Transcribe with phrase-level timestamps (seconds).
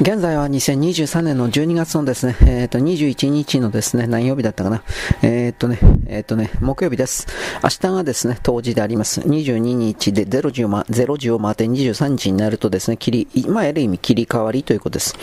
[0.00, 4.82] 現在は2023年の12月のですね、えっ、ー、と、21日のですね、何曜日だったかな。
[5.20, 7.26] えっ、ー、とね、えっ、ー、とね、木曜日です。
[7.62, 9.20] 明日がですね、当時であります。
[9.20, 15.16] 22日で0時を,、ま、0時を回って23日になるとですね、切り、まあ、ある意味切り替わりということです。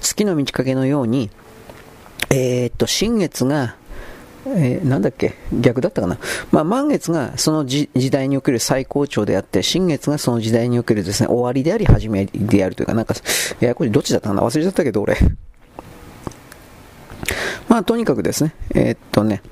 [0.00, 1.30] 月の満ち欠けのように、
[2.30, 3.76] えっと、新月が、
[4.56, 5.34] えー、なんだっけ？
[5.52, 6.18] 逆だったかな？
[6.50, 14.42] まあ、満月がその時代における最高潮であって、新月がその時代におけるですね、終わりであり、始めであるというか、なんか、いや、これどっちだったかな？
[14.42, 15.16] 忘れちゃったけど、俺。
[17.68, 19.42] まあ、とにかくですね、えー、っとね、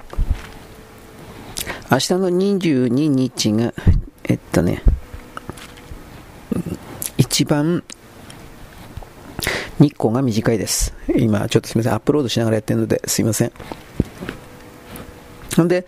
[1.91, 3.75] 明日の22日が、
[4.25, 4.83] えっとね、
[7.19, 7.85] 一番
[9.79, 10.95] 日光が短いです。
[11.15, 13.53] 今、ちょっとすみません、アップロードしながらやってるので、すいません。
[15.65, 15.87] んで、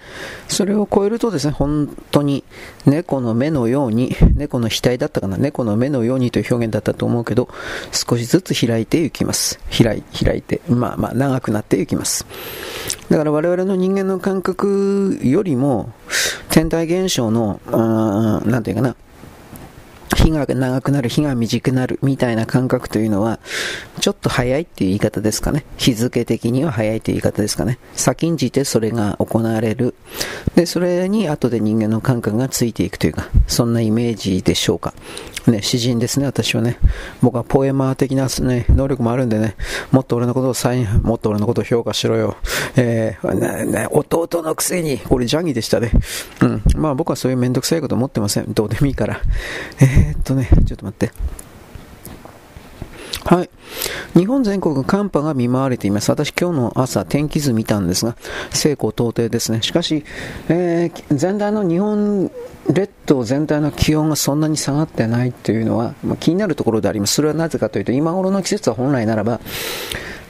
[0.48, 2.44] それを超えるとですね、本当に
[2.86, 7.48] 猫の目のように、猫の額だったかな、猫の目のようにという表現だったと思うけど、
[7.92, 9.58] 少しずつ開いていきます。
[9.76, 12.26] 開い開いて、まあまあ長くなっていきます。
[13.10, 15.92] だから我々の人間の感覚よりも、
[16.50, 18.96] 天体現象の、うん、なんていうかな、
[20.16, 23.38] 日が長くなる、日が短くなるみたいな感覚というのは、
[24.00, 25.64] ちょっと早いっていう言い方ですかね。
[25.76, 27.78] 日付的には早いという言い方ですかね。
[27.94, 29.94] 先んじてそれが行われる。
[30.54, 34.94] で、それに後で人間の感覚がついていくというか、そんなイメージでしょうか。
[35.50, 36.78] ね、詩人ですね、私はね。
[37.22, 39.56] 僕はポエマー的な、ね、能力もあるんでね、
[39.90, 42.36] もっと俺のことをサイン、もっと俺のことを評価しろよ。
[42.76, 45.92] えー、ね、ね、弟のくせに、これジャギでしたね。
[46.42, 46.62] うん。
[46.76, 48.52] まあ僕はそういうめんどくさいこと思ってません。
[48.52, 49.20] どうでもいいから。
[49.80, 51.12] えー、っとね、ちょっと待って。
[53.28, 53.50] はい。
[54.16, 56.10] 日本全国寒波が見舞われています。
[56.10, 58.16] 私今日の朝天気図見たんですが、
[58.50, 59.60] 西高東低ですね。
[59.60, 60.02] しかし、
[60.48, 62.30] えー、全体の日本
[62.70, 67.16] 列島全体の気温がそんなに下がってないというのは、まあ、気になるところであります。
[67.16, 69.40] それはなぜかというと、今頃の季節は本来ならば、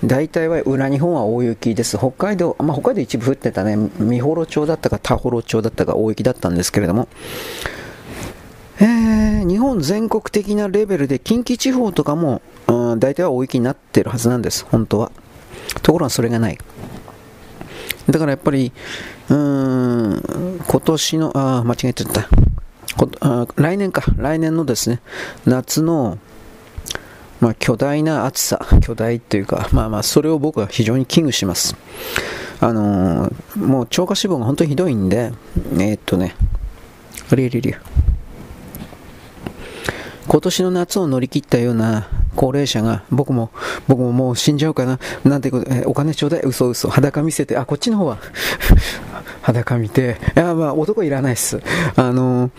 [0.05, 1.99] 大体は裏日本は大雪です。
[1.99, 7.07] 北海道、まあ、北海道一部降ってたね、美幌町だったか田幌町だったか大雪だったんですけれども、
[8.81, 12.43] えー、日本全国的なレベルで近畿地方とかも、
[12.97, 15.13] 大体は大雪になってるはずなんです、本当は。
[15.83, 16.59] ところがそれがない。
[18.09, 18.73] だからやっぱり、
[19.29, 22.29] うーん、今年の、あ、間違えちゃった。
[23.57, 25.01] 来年か、来年のですね、
[25.45, 26.19] 夏の、
[27.41, 31.77] まあ、巨大な暑さ、巨大というか、まあまあ、それを僕は非常に危惧します。
[32.61, 35.33] あのー、もう超過脂肪が本当にひどいんで、
[35.75, 36.35] えー、っとね、
[37.31, 37.79] あれれれ
[40.29, 42.07] 今年の夏を乗り切ったような
[42.37, 43.51] 高齢者が、僕も、
[43.89, 48.19] 僕ももう死んじゃうかな、なんてこと、えお金ちょうだい、嘘嘘、裸見せて、あ、こっちの方は
[49.41, 51.63] 裸見て、いや、まあ、男いらないっす。
[51.97, 52.51] あの、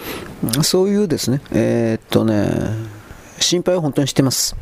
[0.64, 2.50] そういうですね、えー、っとね、
[3.40, 4.56] 心配を本当にしてます。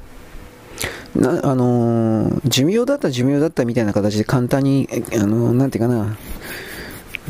[1.16, 6.18] なあの寿命だった寿命だったみたいな形で簡単に、あのなんていうかな、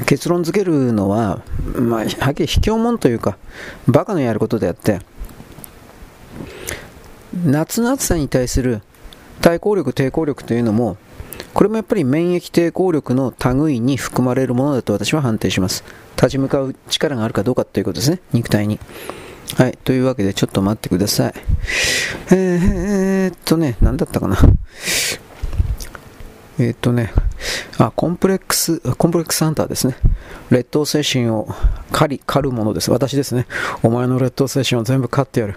[0.05, 1.41] 結論付けるのは、
[1.75, 3.37] まあ、はっきり卑怯者というか、
[3.87, 4.99] バカのやることであって、
[7.45, 8.81] 夏の暑さに対する
[9.41, 10.97] 対抗力、抵抗力というのも、
[11.53, 15.83] これもやっぱり免疫抵抗力の類に含まれるものだと私は判定します。
[16.15, 18.79] 立ち向かう力があるかどうかということですね、肉体に。
[19.55, 21.33] はい、というわけでちょっと待ってください。
[22.31, 24.37] えー、っとね、何だったかな。
[26.59, 27.13] え、っとね、
[27.77, 29.95] あ、コンプレックス、コンプレックスハンターですね。
[30.49, 31.47] 劣等精神を
[31.91, 32.89] 狩り、狩るものです。
[32.89, 33.45] 私ですね。
[33.83, 35.55] お前の劣等精神を全部狩ってやる。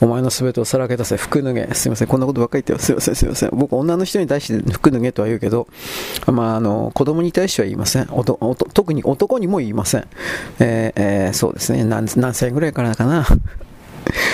[0.00, 1.68] お前の全てをさらけ出せ、服脱げ。
[1.74, 3.50] すいません、こんなことばっかり言ってすいません、すいません。
[3.52, 5.68] 僕、女の人に対して服脱げとは言うけど、
[6.26, 8.08] まあ、あの、子供に対しては言いません。
[8.10, 10.08] おとおと特に男にも言いません。
[10.58, 11.84] えー、えー、そうですね。
[11.84, 13.24] 何、何歳ぐらいからかな。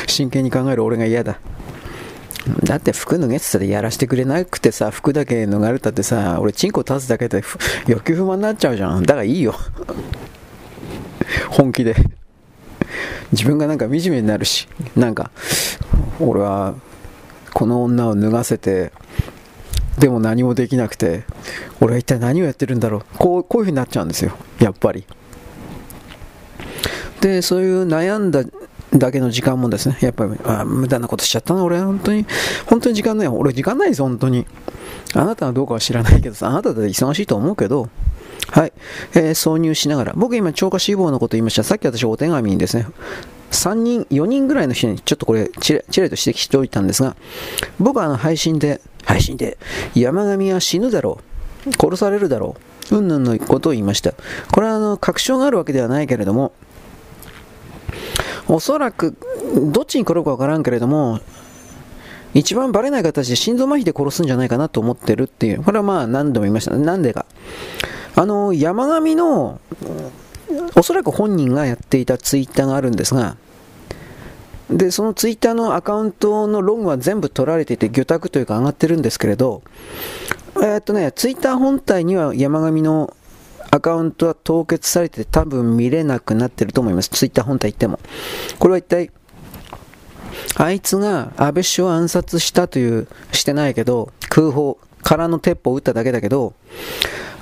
[0.06, 1.38] 真剣に考える俺が嫌だ。
[2.64, 7.42] だって服脱げってたらやらせてくれなくてさ、服だけ脱がれたってさ、俺チンコ立つだけで
[7.86, 9.02] 欲求不満になっちゃうじゃん。
[9.02, 9.54] だからいいよ。
[11.50, 11.94] 本気で。
[13.32, 15.30] 自分がなんか惨めになるし、なんか、
[16.18, 16.74] 俺は
[17.52, 18.92] この女を脱がせて、
[19.98, 21.24] でも何もできなくて、
[21.80, 23.02] 俺は一体何をやってるんだろう。
[23.18, 24.32] こう、こういう風になっちゃうんですよ。
[24.58, 25.04] やっぱり。
[27.20, 28.44] で、そういう悩んだ
[28.92, 32.26] だけの時間もですね、やっぱり、あ無駄なことしちゃったな、俺本当に、
[32.66, 33.28] 本当に時間ない。
[33.28, 34.46] 俺時間ないです、本当に。
[35.14, 37.88] あなたはどうかは知らないけどさ、あなただって忙しいと思うけど、
[38.48, 38.72] はい、
[39.14, 41.62] えー、挿入しながら、僕今超過脂肪のこと言いました。
[41.62, 42.86] さっき私お手紙にですね、
[43.52, 47.16] 3人、4人ぐらいの人にちょっとこれちらちらと指摘しておいたんですが、
[47.78, 49.58] 僕はあの配信で、配信で、
[49.94, 51.20] 山上は死ぬだろ
[51.66, 52.56] う、殺されるだろ
[52.90, 54.14] う、うんぬんのことを言いました。
[54.52, 56.52] これはあの確証があるわけではないけれども、
[58.50, 59.16] おそらく、
[59.72, 61.20] どっちに転ぶかわからんけれども、
[62.34, 65.62] 一番バレない形で心臓麻痺で殺すんじゃないかなと思ってるっていう。
[65.62, 66.76] これはまあ何度も言いました。
[66.76, 67.26] なんでか。
[68.16, 69.60] あの、山上の、
[70.76, 73.36] おそらく本人がやっていたツイッターがあるんですが、
[74.68, 79.62] で、そのツイッターのアカウントのログは全部取られていて、魚拓というか上がってるんですけれど、
[80.56, 83.14] えー、っとね、ツイッター本体には山上の
[83.70, 87.08] アカウントは凍結されて多分見れなくなってると思います。
[87.08, 88.00] ツイッター本体行っても。
[88.58, 89.10] これは一体、
[90.56, 96.54] あいつが安倍首相を暗殺したという、してないけど、空砲、空の鉄砲を撃っただけだけど、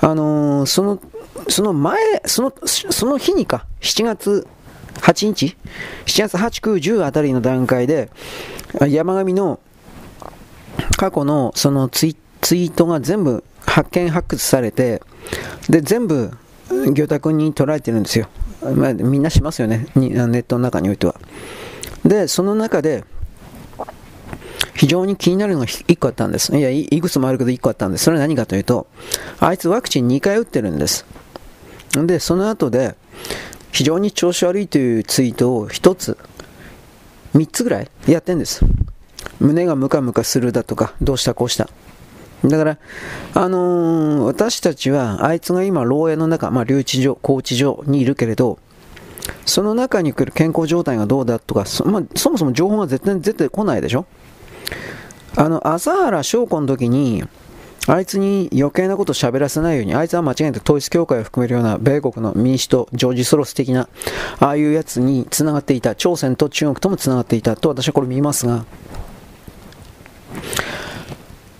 [0.01, 0.99] あのー、その、
[1.47, 4.47] その前、その、その日にか、7月
[4.95, 5.57] 8日
[6.05, 8.09] ?7 月8、9、10あたりの段階で、
[8.87, 9.59] 山上の
[10.97, 15.01] 過去のそのツイツイートが全部発見発掘されて、
[15.69, 16.31] で、全部、
[16.93, 18.27] 魚拓に取られてるんですよ。
[18.75, 19.87] まあ、みんなしますよね。
[19.95, 21.15] ネットの中においては。
[22.05, 23.03] で、その中で、
[24.75, 26.55] 非常に気になるのが1個あったんです。
[26.55, 28.05] いや、いくつもあるけど1個あったんです。
[28.05, 28.87] それは何かというと、
[29.39, 31.05] あいつワクチン2回打ってるんです。
[31.91, 32.95] で、その後で、
[33.71, 36.17] 非常に調子悪いというツイートを1つ、
[37.35, 38.61] 3つぐらいやってんです。
[39.39, 41.69] 胸がムカムカするだとか、どうしたこうした。
[42.45, 42.77] だから、
[43.33, 48.59] あのー、私たちは、あいつが今、牢屋の中、まあ、留置所、拘置所にいるけれど、
[49.45, 54.05] その中に来る健康状態がどうだとか、そ,、まあ、そもそも情報が絶対出てこないでしょ？
[55.35, 57.23] あの、朝原翔子の時に、
[57.87, 63.89] あいつに余計なこと喋らせないように、あいつは間違えて統一教会を含めるような米国の民主党、ジョージ・ソロス的な、
[64.39, 68.65] ああいうやつに繋がっていた、朝鮮と中国とも繋がっていたと私はこれ見ますが、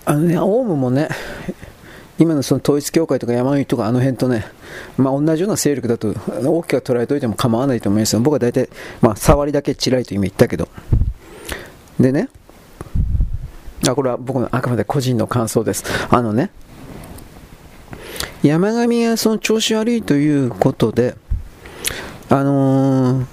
[0.04, 1.08] あのね、オウムもね、
[2.18, 4.44] 今のその統一教会とか山上とかあの辺とね、
[4.96, 8.20] まあ、同じような勢力だと大きく捉えておいても構わないと思いますよ。
[8.20, 8.68] 僕は大体、
[9.00, 10.68] まあ、触りだけちらいと今言ったけど。
[11.98, 12.28] でね、
[13.88, 15.84] あ、これは僕のあくまで個人の感想です。
[16.10, 16.50] あのね、
[18.42, 21.14] 山上がその調子悪いということで、
[22.28, 23.26] あのー、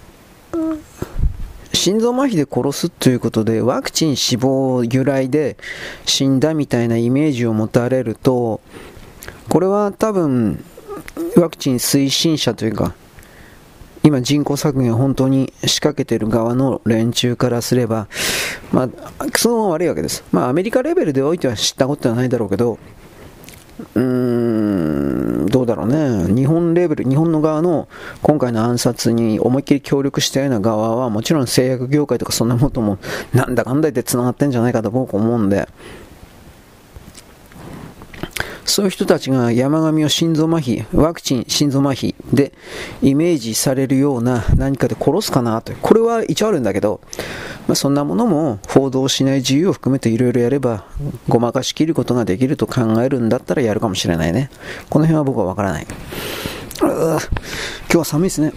[1.88, 5.56] 心臓麻痺で殺すということで、ワクチン死亡由来で
[6.04, 8.60] 死んだみたいなイメージを持たれると、
[9.48, 10.62] これは多分、
[11.38, 12.94] ワクチン推進者というか、
[14.04, 18.10] 今人口削減を本当に仕掛けている側の連中からすれば、
[18.74, 20.25] まあ、その悪いわけです。
[20.33, 22.80] まあ、アメリカレベルでおいては知ったことはないだろうけど、
[23.96, 24.02] うー
[25.44, 26.34] ん、どうだろうね。
[26.34, 27.88] 日本レベル、日本の側の
[28.22, 32.98] 今回の暗殺に思いっきり協力したような側は、もちろん製薬業界とかそんなことも、
[33.34, 35.68] なんだかんだ言って繋がってんじゃないかと僕思うんで、
[38.68, 42.52] そういう人たちが山上を心臓麻痺、ワクチン心臓麻痺で
[43.02, 45.74] イメージされるような何かで殺すかなと。
[45.81, 47.00] これは一応あるんだけど、
[47.68, 50.86] まあ、そんなものも報道しない自由を含めていろいろやれば
[51.30, 54.50] ごまかしきることができると考えるんだったらやるかもしれないね。
[54.90, 55.88] この辺は僕はわからない。
[56.80, 57.19] 今
[57.90, 58.54] 日は寒いですね。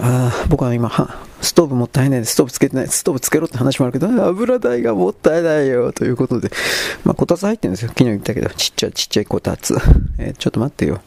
[0.00, 6.50] あ僕は今は、ストーブもったいないです、ストーブつけてない、ストーブつけろって話もあるけど、油代がもったいないよ、ということで。
[7.04, 7.88] まあ、こたつ入ってるんですよ。
[7.88, 9.74] 昨日言ったけど、ちっちゃいちっちゃいこたつ。
[10.18, 11.00] えー、ちょっと待ってよ。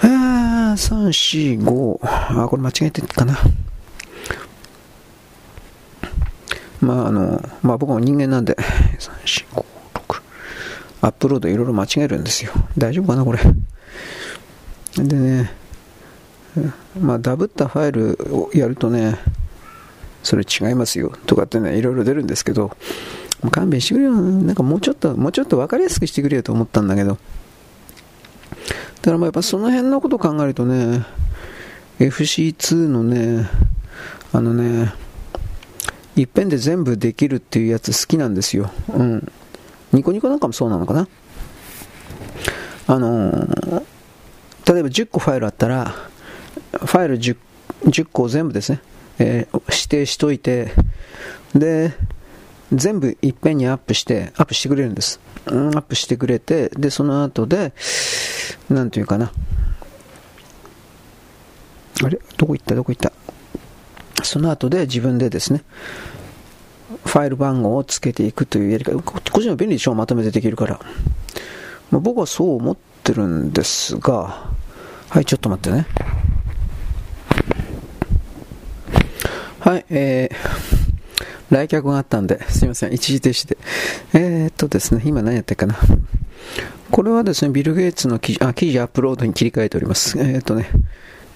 [0.00, 1.98] あー、3、4、5。
[2.02, 3.38] あ、これ間違えてるかな。
[6.80, 8.56] まあ、あの、まあ僕も人間なんで、
[8.98, 10.22] 3、4、5、6。
[11.02, 12.52] アップロードいろいろ間違えるんですよ。
[12.78, 13.40] 大丈夫かな、これ。
[14.96, 15.59] でね、
[17.00, 19.18] まあ、ダブったファイルをやるとね、
[20.22, 22.76] それ違いますよとかってね、いろいろ出るんですけど、
[23.50, 24.12] 勘弁してくれよ。
[24.12, 27.12] なんかもうちょっと、もうちょっと分かりやすくしてくれよと思ったんだけど。
[27.12, 27.16] だ
[29.04, 31.06] からまあやっぱその辺のことを考えるとね、
[31.98, 33.48] FC2 のね、
[34.32, 34.92] あのね、
[36.16, 38.70] いっぺんで全部できるっていうやつ好きなんですよ。
[38.92, 39.32] うん。
[39.92, 41.08] ニコニコなんかもそうなのかな。
[42.86, 43.82] あのー、
[44.72, 46.09] 例えば10個ファイルあったら、
[46.72, 47.36] ファイル 10,
[47.84, 48.80] 10個全部ですね、
[49.18, 50.72] えー、指定しといて、
[51.54, 51.92] で、
[52.72, 55.20] 全部いっぺんにアップして、アップしてくれるんです。
[55.46, 57.72] うん、アップしてくれて、で、その後で、
[58.68, 59.32] なんていうかな。
[62.02, 62.20] あれ？
[62.36, 62.74] どこ行った？
[62.74, 63.12] どこ行った？
[64.22, 65.64] その後で自分でですね、
[67.04, 69.00] ファイル番号をつけていくというやり方。
[69.02, 69.94] こっちの便利でしょ？
[69.94, 70.80] まとめてできるから。
[71.90, 74.52] まあ、僕はそう思ってるんですが、
[75.08, 75.86] はい、ちょっと待ってね。
[79.60, 80.36] はい、えー、
[81.54, 83.58] 来客があったんで、すいません、一時停止で。
[84.14, 85.76] えー、っとですね、今何やってるかな。
[86.90, 90.18] これはですね、ビル・ゲイツの記事、あ、記事アップロードに切り替えております。
[90.18, 90.70] えー、っとね、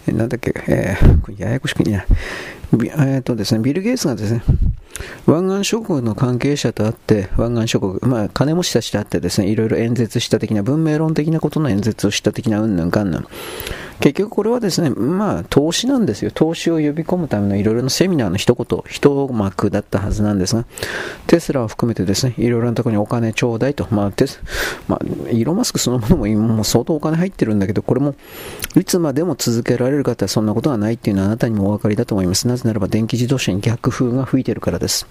[0.06, 2.04] なんだっけ、えー、ややこしくいな。
[2.98, 4.42] え、っとですね、ビル・ゲイツがですね、
[5.26, 13.26] 湾岸諸国の関係者と会って、湾岸諸国、まあ、金持ちたちと会ってですね、いろいろ演説した的な、文明論的なことの演説をした的な、うんぬんかんぬん。
[14.00, 16.30] 結局これはですね、まあ、投資なんですよ。
[16.32, 20.64] 投資を呼び込むためのいろいろなセミナーの一言、一幕だったはずなんですが、
[21.26, 23.86] テスラを含めてですね、いろいろなところにお金ちょうだいと。
[23.90, 24.42] まあ、テス、
[24.88, 28.14] まあ、イーロンマスクそのものも今も相当お金入ってるんだけど、これも、
[28.76, 32.48] いつまでも続けられる方はそんなことはないっていうのはあなたにもお分かりだと思います。
[32.48, 35.06] なぜならば電気自動車に逆風が吹いてるからです。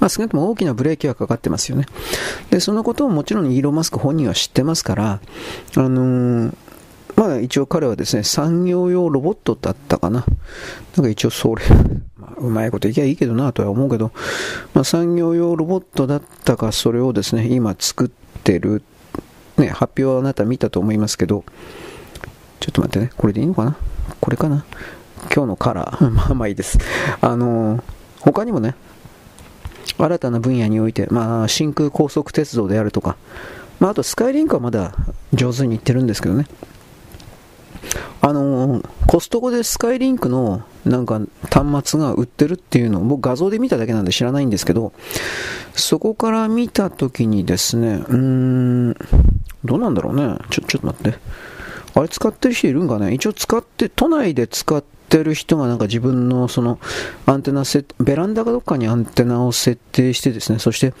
[0.00, 1.86] まあ、少なくとも大きなブレーキはかかってますよね。
[2.50, 5.20] で、そのことをもちろんイーロン・マスク本人は知ってますから、
[5.76, 6.54] あのー、
[7.16, 10.24] まあ一応彼はですね、産業用ロボットだったかな。
[10.96, 11.64] なんか一応それ、
[12.18, 14.12] まあ、うまいこといきゃいいけどなとは思うけど、
[14.74, 18.10] まあ産業用ロボットだったか、それをですね、今作っ
[18.44, 18.82] てる、
[19.56, 21.44] ね、発表はあなた見たと思いますけど、
[22.60, 23.76] ちょっと待ってね、これでいいのかな？
[24.20, 24.64] これかな？
[25.34, 26.10] 今日のカラー。
[26.12, 26.78] まあまあいいです。
[27.20, 27.82] あの、
[28.20, 28.74] 他にもね、
[29.98, 33.16] 新たな分野において、まあ、真空高速鉄道であるとか、
[33.80, 34.94] まあ、あとスカイリンクはまだ
[35.32, 36.46] 上手にいってるんですけどね。
[38.20, 44.92] あのー、コストコでスカイリンクのなんか端末が売ってるっていうのを僕画像で見ただけなんで知らないんですけど、
[45.74, 48.96] そこから見たときにですね、うーん、
[49.64, 50.36] どうなんだろうね。
[50.50, 51.18] ちょ、ちょっと待って。
[51.94, 56.78] あれ使ってる人いるんかね一応使って、都内で使ってる人がなんか自分のその
[57.24, 60.92] アンテナセベランダかどっかにアンテナを設定してですね、そして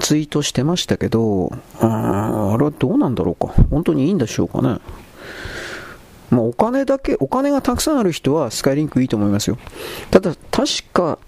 [0.00, 1.50] ツイートしてましたけど、
[1.80, 3.54] ああれはどうなんだろうか。
[3.70, 4.80] 本当にいいんでしょうかね。
[6.30, 9.58] まあ、お金だけ、お金がたくさんある人はスカイリンクいいと思いますよ。
[10.10, 11.18] ただ、確か、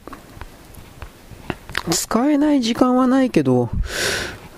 [1.91, 3.71] 使えない時間はないけど、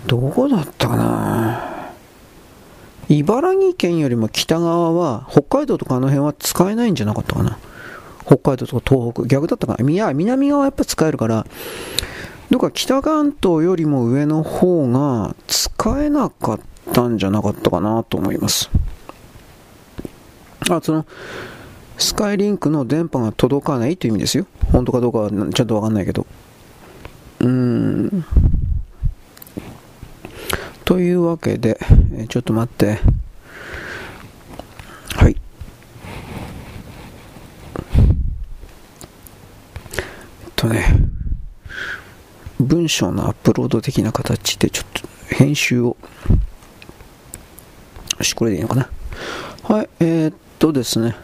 [0.07, 1.93] どこだったかな
[3.09, 7.59] 茨城県よりも北側は、北海道とかあの辺は使えないんじゃなかったかな。
[8.25, 9.91] 北海道とか東北、逆だったかな。
[9.91, 11.47] いや、南側はやっぱ使えるから、
[12.51, 16.61] どっか北関東よりも上の方が使えなかっ
[16.93, 18.71] たんじゃなかったかなと思います。
[20.77, 21.07] あ、その、
[21.99, 24.47] スカイリンクの電波が届かないという意味ですよ。
[24.73, 26.27] 本当かどうかはちゃんとわかんないけど。
[27.41, 28.25] うーん。
[30.85, 31.79] というわけで、
[32.17, 32.99] えちょっと待って。
[35.17, 35.37] はい。
[39.97, 40.87] えっとね、
[42.61, 44.87] 文章のアップロード的な形でちょっ
[45.29, 45.97] と編集を、
[48.19, 48.89] よし、これでいいのかな。
[49.65, 51.17] はい、えー、っとですね、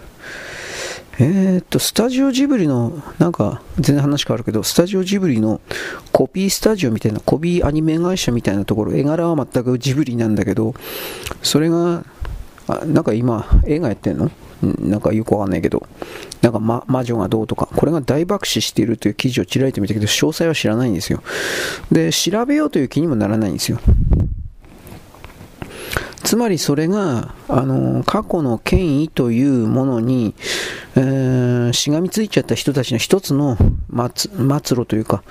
[1.19, 5.61] えー、っと、スタジオジブリの、なんか、全然話変わるけど、スタジオジブリの
[6.11, 10.75] コピースタジオみたいな、コピーアニメ会社みたいなところ、絵柄は全くジブリなんだけど、
[11.43, 12.05] それが、
[12.67, 14.31] あなんか今、映画やってんの？
[14.81, 15.87] なんかよくわかんないけど、
[16.41, 21.23] なんか、ま、魔女がどうとか、これが大爆死しているという記事をちらりと見たけど、詳細は知らないんですよ。
[21.93, 23.79] で、調べようという気にもならないんですよ。
[26.25, 30.35] つまりそれが、あの、過去の権威というものに、
[30.97, 33.57] えー、しがみついちゃった人たちの一つの
[34.17, 35.23] 末末路というか、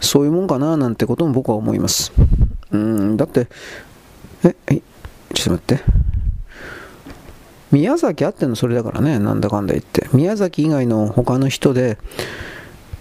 [0.00, 2.12] そういうもんかななんてことも僕は思います。
[2.72, 3.48] うん、だって、
[4.44, 4.82] え、え、
[5.34, 5.84] ちょっと待って。
[7.70, 10.08] 宮崎あってのそれだからね、なんだかんだ言って。
[10.12, 11.96] 宮崎以外の他の人で、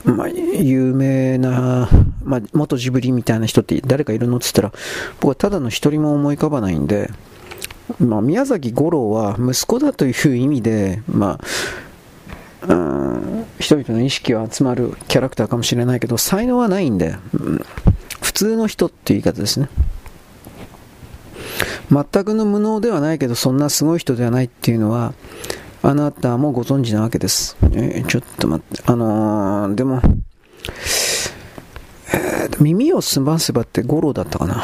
[0.05, 1.89] まあ、有名な、
[2.23, 4.71] まあ、元ジブリみたいな人って誰かいるのって言ったら、
[5.19, 7.09] 僕はただの一人も思い浮かばないんで、
[7.99, 11.45] まあ、宮崎五郎は息子だという意味で、まあ、
[13.59, 17.65] 人々の意識は集まるキャラクターかもしれないけど、才能はないんで、うん、
[18.21, 19.69] 普通の人っていう言い方ですね。
[21.91, 25.13] 全くの無能ではないけど、そんなすごい人ではないっていうのは、
[25.81, 27.57] あなたもご存知なわけです。
[27.71, 30.01] えー、ちょっと待って、あのー、でも、
[32.13, 34.63] えー、耳を澄ませばって五郎だったかな。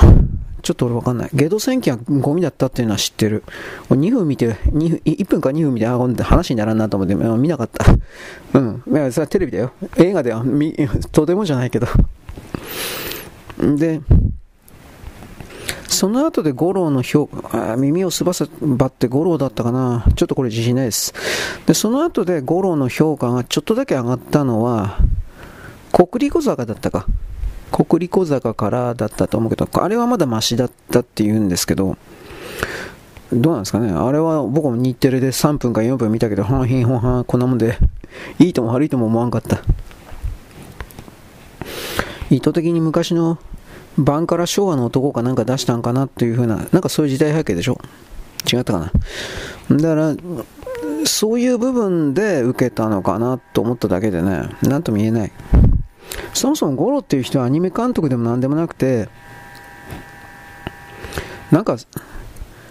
[0.66, 1.30] ちょっと俺わかんない。
[1.32, 3.44] ゲド戦記はゴミだったっていうのは知ってる。
[3.90, 7.86] 2分見て、分1分か2分見て、あ、話にならんなと思って見なかった。
[8.60, 8.84] うん。
[8.88, 9.74] いや、それはテレビだよ。
[9.98, 10.44] 映画では、
[11.12, 11.86] とてもじゃないけど。
[13.78, 14.02] で、
[15.88, 20.04] その後で五郎の評価、耳をすばせばって五郎だったかな。
[20.16, 21.14] ちょっとこれ自信ないです。
[21.68, 24.98] で、その後で五郎の評価がちょっとだけ上がったのは、
[25.92, 27.06] 国立小坂だったか。
[27.72, 31.98] 国立小坂からだったと思うけど、あれはまだマシだったって言うんですけど、
[33.34, 37.78] どうなんですかねあれは僕も日テレで3分か4分見たけど、はんひんほんはん、こんなもんで、
[38.40, 39.60] いいとも悪いとも思わんかった。
[42.30, 43.38] 意図的に昔の
[43.98, 47.80] バンカラ昭和の男かなんか出したんかなっていう風な、なんかそういう時代背景でしょ
[48.52, 48.92] 違ったか
[49.70, 50.16] なだから、
[51.06, 55.32] そういう部分で受けたのかなと思っただけでね、なんとも言えない。
[56.34, 59.10] そもそもゴロっていう人はアニメ監督でも何でもなくて、
[61.52, 61.78] なんか、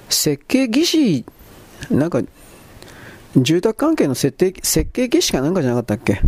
[0.08, 1.24] 設計技師、
[1.90, 2.20] なんか、
[3.36, 6.20] 住宅関係の設定設計技師かなんかじゃなかったっけ？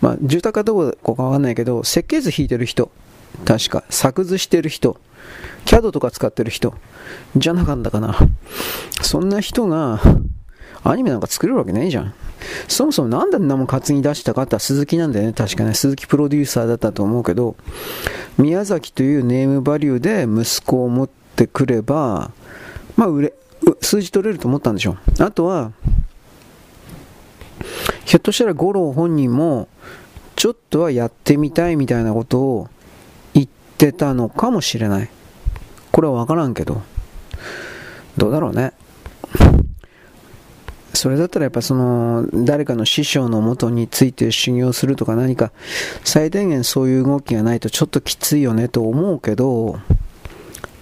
[0.00, 2.90] まあ、住宅かどこかわかんないけど、設計図引いてる人、
[3.44, 5.00] 確か、作図してる人、
[5.64, 6.74] CAD とか使ってる人、
[7.36, 8.16] じゃなかったかな。
[9.00, 10.00] そんな人が、
[10.84, 12.14] アニメなんか作れるわけないじゃん。
[12.68, 15.74] そもそもなんであんなもん担ぎ出したかって鈴木なんだよね、確かね。
[15.74, 17.56] 鈴木プロデューサーだったと思うけど、
[18.38, 22.30] 宮崎というネームバリューで息子を持ってくれば、
[22.96, 23.32] まあ、売れ、
[23.80, 25.22] 数字取れると思ったんでしょう。
[25.22, 25.72] あとは、
[28.04, 29.68] ひょっとしたら五郎本人も、
[30.36, 32.68] ちょっとはやってみたいみたいなことを
[33.34, 33.46] 言っ
[33.78, 35.10] てたのかもしれない。
[35.90, 36.82] これはわからんけど。
[38.16, 38.72] どうだろうね。
[40.94, 45.52] それだったらやっぱその誰かの師匠のもとについて修行するとか何か
[46.04, 49.78] 最低限そういう動きがないとちょっときついよねと思うけど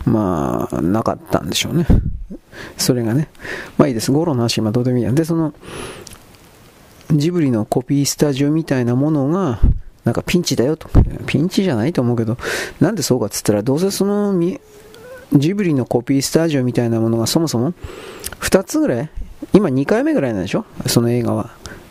[0.05, 1.87] まあなかったんでしょうね。
[2.76, 3.29] それがね。
[3.79, 4.11] まあいいです。
[4.11, 5.55] ゴロの話今どうでもいいやでその
[7.12, 9.61] ジブリのコピースタジオみたいなものが
[10.05, 10.88] なんかピンチだよと。
[11.26, 12.37] ピンチじゃないと思うけど
[12.81, 14.35] なんでそうかっつったらどうせその
[15.33, 17.73] ジブリのコピースタジオみたいなものがそもそも
[18.40, 19.11] 2つぐらい
[19.52, 20.64] 今2回目ぐらいなんでしょ？
[20.87, 21.50] その映画は。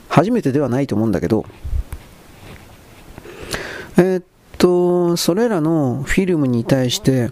[0.10, 1.46] 初めてではないと思うんだけど、
[3.98, 4.24] えー、っ
[4.58, 7.32] と、それらのフィルムに対して、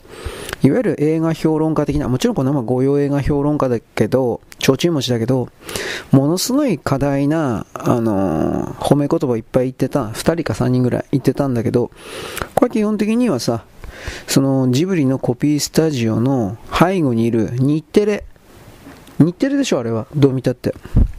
[0.64, 5.50] いわゆる映画評論家的な、もちろんこのまま御用映画評論家だけど、提灯持ちだけど、
[6.12, 11.92] ものすごい過大な、あのー、褒め言葉いっぱい言ってた、2人か3人ぐらい言ってたんだけど、
[12.56, 13.66] これ基本的にはさ、
[14.28, 18.24] そのジブリのコピースタジオの背後にいる日テレ、
[19.20, 20.08] 日テレでしょ、あれは。
[20.16, 20.74] どう見たって。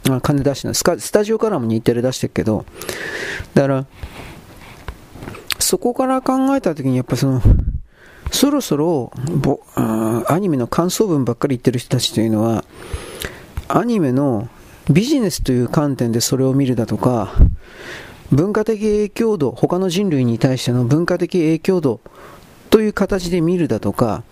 [0.09, 0.83] あ金出してないス。
[0.99, 2.65] スタジオからも日テレ出してるけど。
[3.53, 3.85] だから、
[5.59, 7.41] そこから考えたときに、やっぱその、
[8.31, 12.63] そろそろぼアニメの感想文ばっかり言ってる人たちというのは、
[13.67, 14.47] アニメの
[14.89, 17.33] ビジネスという観点でそれを見るだとか、
[18.31, 21.99] 文化的影響度、他の人類に対しての文化的影響度
[22.69, 24.23] という形で見るだとか、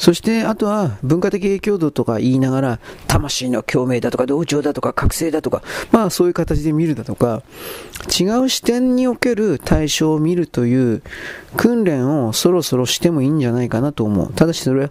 [0.00, 7.42] そしてあとは文化的影響度とか言いながら、魂の共鳴だとか同調だとか覚醒だとか、まあそういう形で見るだとか、
[8.08, 11.02] 違う視点における対象を見るという
[11.54, 14.32] 訓練をそろそろしてもいいんじゃないかなと思う。
[14.32, 14.90] ただしそれは、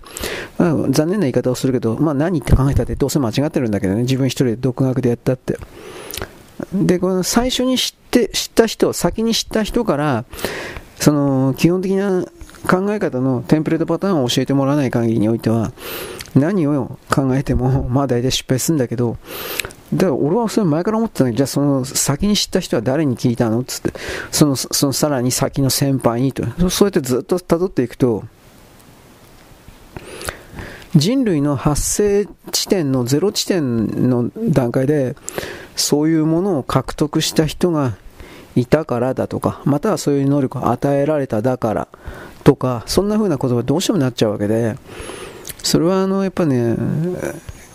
[0.59, 5.57] まあ、残念な言い方をするけど、まあ何って考えたってどうせ間違ってるんだけどね、自分一人で独学でやったって。
[6.71, 10.25] で、この最初に知って、知った人、先に知った人から、
[10.99, 12.25] その基本的な
[12.67, 15.71] 考え方のテンプレートパターンを教えてもらわない限りにおいては、
[16.35, 19.17] 何を考えても、まあ大体失敗するんだけど、
[19.93, 23.63] だから俺はそれ前から思ってたんだけど、じゃあその先に知った人は誰に聞いたの？
[23.63, 23.93] つって、
[24.31, 28.23] その、そのさらに先の先輩にと、そうやってずっと辿っていくと、
[30.95, 35.15] 人類の発生地点のゼロ地点の段階で、
[35.75, 37.95] そういうものを獲得した人が
[38.55, 41.87] いたからだとか、またはそういう能力を与えられただから
[42.49, 44.75] とか、そんな風な言葉どうしてもなっちゃうわけで、
[45.61, 46.75] それはあの、やっぱね、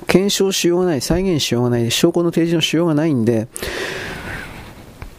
[0.09, 3.47] 検証しようがない、再現しようがない、証拠の提示のしようがないんで、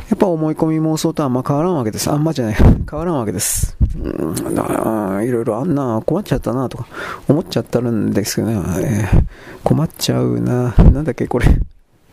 [0.10, 2.12] やっぱ思い込み妄想とあんま変わらんわけです。
[2.12, 2.56] あんまじゃない。
[2.90, 3.78] 変わらんわけです。
[3.98, 6.88] うん、いろいろあんな、困っちゃったなとか
[7.30, 9.24] 思っちゃったんですけどね、えー、
[9.64, 10.76] 困っちゃうな。
[10.78, 11.48] なんだっけ、これ。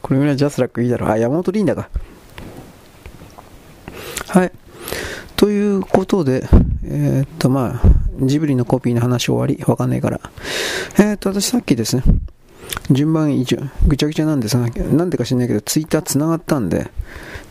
[0.01, 1.11] これぐらいジャスラックいいだろう。
[1.11, 1.89] あ、山本リンダか。
[4.29, 4.53] はい。
[5.43, 6.49] ということで、
[6.85, 9.61] えー、っと、まあ、ジブリのコピーの話終わり。
[9.67, 10.21] わかんないから。
[11.01, 12.05] えー、っと、私さっきですね、
[12.93, 16.93] 順番以上、ぐちゃぐちゃなんですが、なんでか知んないけど、ツイッター繋がったんで、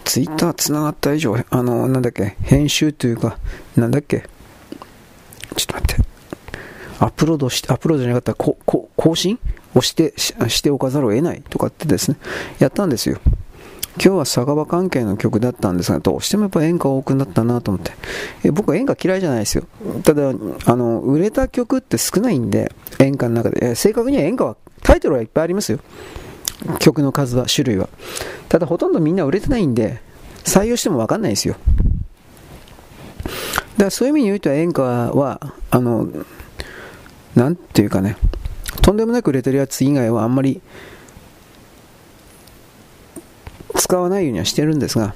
[0.06, 3.38] ツイッター繋がった以上、あの、なんだっけ、編集というか、
[3.76, 4.24] なんだっけ、
[5.58, 6.04] ちょっと待って、
[7.00, 9.38] アップロードして、アップロードじゃなかったら、ここ更新
[9.76, 12.16] をしてし、しておかざるを得ないとかってですね、
[12.60, 13.20] やったんですよ。
[13.96, 17.92] 今日は酒場関係の曲だったんですが、どうしてもやっぱ演歌多くなったなと思って。
[18.44, 19.66] え僕は演歌嫌いじゃないですよ。
[20.04, 23.76] ただ、あの、売れた曲って少ないんで、演歌の中で。
[23.76, 25.80] 正確には演歌は、タイトルはいっぱいありますよ。
[26.80, 27.90] 曲の数は、種類は。
[28.48, 30.02] ただ、ほとんどみんな売れてないんで、
[30.44, 31.56] 採用してもわかんないですよ。
[33.24, 33.30] だ
[33.78, 36.08] からそういう意味においては演歌は、あの、
[37.36, 38.18] なんていうかね、
[38.82, 40.62] とんでもなく売れてるやつ以外はあんまり
[43.76, 45.14] 使わないようにはしてるんですが、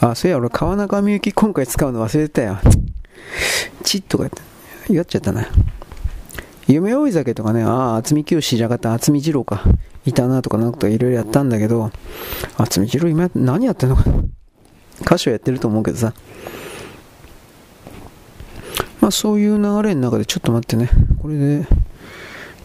[0.00, 2.58] あ、そういや、俺、川中美幸今回使うの忘れてたよ。
[3.82, 4.28] チッとか
[4.88, 5.48] 言っちゃったな。
[6.66, 9.62] 夢追い酒とかね、ああ、渥美清じゃなかった、渥美二郎か。
[10.06, 11.90] いたなとかなんかいろいろやったんだけど、
[12.56, 14.04] 渥美二郎今何やってんのか
[15.00, 16.12] 歌手やってると思うけどさ。
[19.00, 20.88] まあそういう流れの中でちょっと待ってね。
[21.20, 21.66] これで、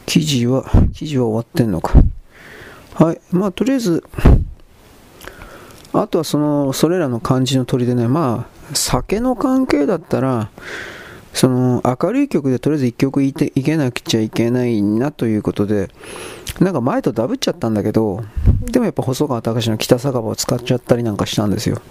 [0.05, 2.01] 記事は、記事は終わってんのか。
[2.93, 3.21] はい。
[3.31, 4.03] まあとりあえず、
[5.93, 10.49] あとはその、それらの漢字の鳥でね、まあ、酒の関係だったら、
[11.33, 15.89] その明るい曲でとりあえず1曲いていけなくちゃいけないなということで、
[16.59, 18.21] なんか前とダブっちゃったんだけど、
[18.61, 21.81] でもやっぱ細川隆の北酒場を使っちゃったりなんかしたんですよ。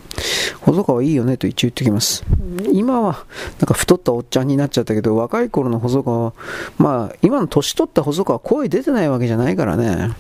[0.61, 2.25] 細川いいよねと一応言っておきます。
[2.73, 3.25] 今は
[3.59, 6.33] なんか太ったおっちゃんになっちゃったけど、若い頃の細川は、
[6.77, 10.11] まあ今の年取った細川は声出てないわけじゃないからね。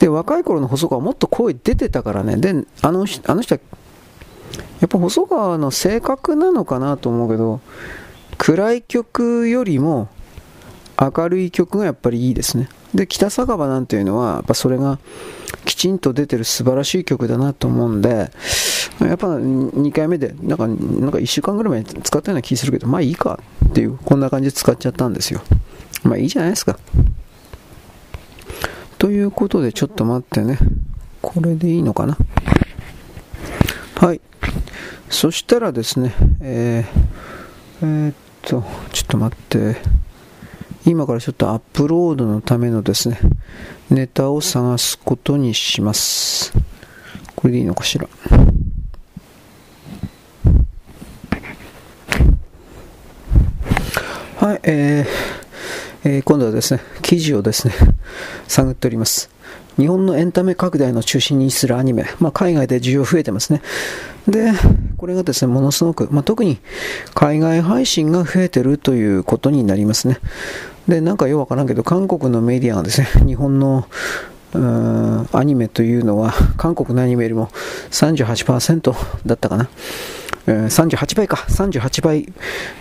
[0.00, 2.36] で、若い頃の細川はもっと声出てたからね。
[2.36, 2.50] で、
[2.82, 3.60] あのあの人は、
[4.80, 7.60] やっぱ細川の性格なのかなと思うけど、
[8.38, 10.08] 暗い曲よりも
[10.98, 12.68] 明るい曲がやっぱりいいですね。
[12.94, 14.98] で、北酒場なんていうのは、やっぱそれが
[15.66, 18.30] きちんと出てる素晴らしい曲だなと思うんで、
[19.00, 25.42] やっぱ2回目で、なんか、なんか1週間ぐらい前に使ったような気するけど、まあいいかっていう、こんな感じで使っちゃったんですよ。
[26.04, 26.78] まあいいじゃないですか。
[29.00, 30.58] ということで、ちょっと待ってね。
[31.22, 32.18] これでいいのかな？
[33.96, 34.20] はい。
[35.08, 39.76] そしたらですね、えー、えー、っと、ちょっと待って。
[40.84, 43.18] 今からちょっとアップロードのためのですね、
[43.88, 46.52] ネタを探すことにします。
[47.34, 48.06] これでいいのかしら？
[54.36, 55.39] はい、えー、
[56.02, 57.74] えー、今度はですね、記事をですね、
[58.48, 59.28] 探っております。
[59.76, 63.60] 日本のエンタメ拡大の中心にするアニメ、まあ、海外で需要増えてますね。
[64.26, 64.52] で、
[64.96, 66.58] これがですね、ものすごく、まあ、特に
[67.14, 70.18] 海外配信が増えてるということになりますね。
[70.88, 73.86] で、なんかよくわからんけど、韓国のメディアがですね、日本の
[75.32, 77.50] アニメというのは、韓国のアニメよりも
[77.90, 78.94] 38%
[79.26, 79.68] だったかな。
[80.46, 82.32] え38倍か、38倍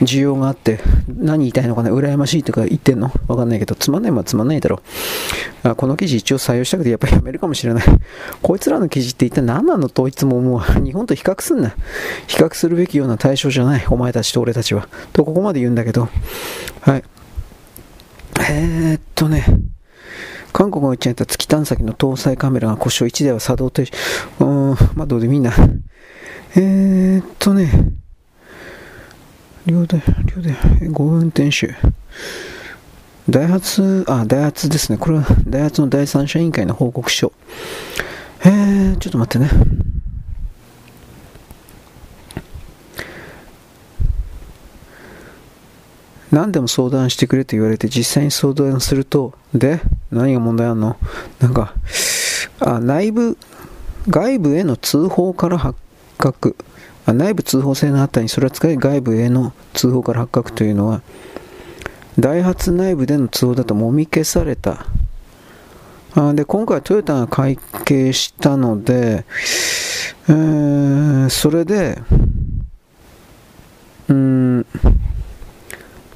[0.02, 3.12] 需要があって、何言いたいのかな、羨ましいとか言ってんの？
[3.28, 4.82] わかんないけど、つまんないもんつまんないだろ
[5.64, 5.76] う。
[5.76, 7.84] この記事一応採用したくて、やっぱりやめるかもしれない。
[8.42, 10.84] こいつらの記事って一体何なのといつも思う。
[10.84, 11.70] 日本と比較すんな。
[12.28, 13.86] 比較するべきような対象じゃない。
[13.90, 14.88] お前たちと俺たちは。
[15.14, 16.08] と、ここまで言うんだけど。
[16.82, 17.04] はい。
[18.50, 19.46] えー、っとね。
[20.52, 23.94] 韓国が打ち上げた月探査機の搭載カメラが故障1台は作動停止。
[24.40, 25.52] うーん、まあどうでもいいな。
[26.56, 27.72] えー、っとね、
[29.66, 30.02] 両で、
[30.36, 30.56] 両で、
[30.90, 31.76] ご運転手。
[33.30, 34.98] ダイハツ、あ、ダイハツですね。
[34.98, 37.32] これはダイハツの第三者委員会の報告書。
[38.44, 39.52] えー、ちょっと待ってね。
[46.32, 49.82] 何でも相談してくれと言われて実際に相談すると、で、
[50.12, 50.96] 何が問題あんの？
[51.40, 51.74] なんか、
[52.60, 53.38] あ、内部、
[54.08, 55.78] 外部への通報から発
[56.20, 56.56] 覚。
[57.08, 61.02] 内部通報性のあったにそれは使い外部への通報から発覚というのは
[62.20, 64.86] ダイハツ内部での通報だともみ消された。
[66.16, 69.26] あで今回トヨタが会計したので、
[70.28, 72.02] えー、それで
[74.10, 74.66] うん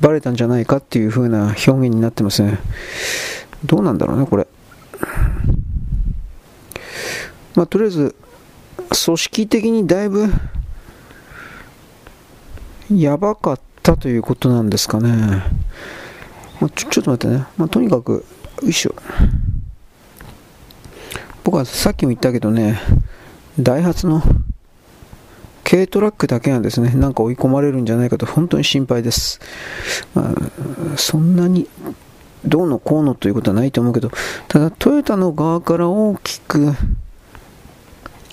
[0.02, 2.60] バレたんじゃないかっていう風な表現になってますね。
[3.66, 4.48] どうなんだろうねこれ。
[7.56, 8.16] まあとりあえず
[8.78, 10.28] 組織的にだいぶ
[12.92, 15.44] やばかったということなんですかね。
[16.60, 17.46] まあ、ちょちょっと待ってね。
[17.58, 18.26] まあ、とにかく、
[18.62, 18.96] よいしょ。
[21.44, 22.80] 僕はさっきも言ったけどね、
[23.60, 24.22] ダイハツの
[25.64, 29.40] 軽トラックだけがですね、なんか追い込まれるんじゃないかと本当に心配です。
[30.14, 31.68] まあ、そんなに
[32.46, 34.12] どうのこうのということはないと思うけど、
[34.48, 36.74] ただトヨタの側から大きく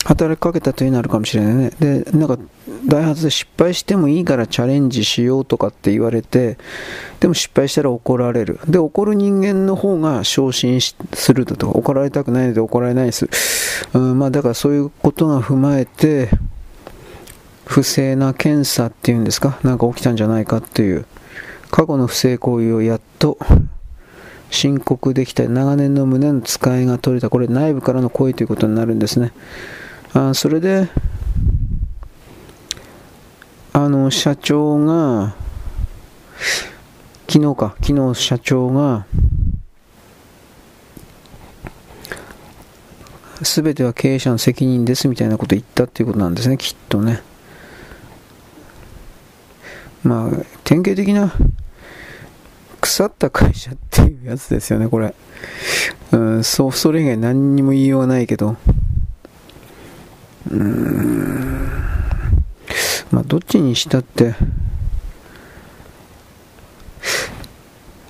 [0.04, 1.70] 働きかけたというのあるかもしれないね。
[1.78, 2.38] で、なんか、
[2.86, 6.56] ダイハツで失敗してもいいからチャレンジしようとかって言われて、
[7.20, 8.60] でも失敗したら怒られる。
[8.66, 13.28] で、怒る人間の方が昇進するだとか、怒られたくないので怒られないです。
[13.92, 16.30] うん、まあだからそういうことが踏まえて、
[17.66, 21.04] 不正な検査っていうんですか、なんか起きたんじゃないかっていう、
[21.70, 23.38] 過去の不正行為をやっと
[24.50, 29.32] 申告できた長年の胸の使いが取れた、これ内部からの行為ということになるんですね。
[30.12, 30.88] あそれで
[33.72, 35.36] あの社長が
[37.28, 39.06] 昨日か昨日社長が
[43.40, 47.22] 全ては経営者の責任ですみたいなことを言ったっていうことなんですねきっとね。
[50.02, 50.30] まあ
[50.64, 51.32] 典型的な
[52.80, 55.14] 腐った会社っていうやつですよねこれ、
[56.12, 58.56] うん、そうそれ以外何にも言いようがないけど。
[60.48, 61.70] うーん
[63.10, 64.34] まあどっちにしたって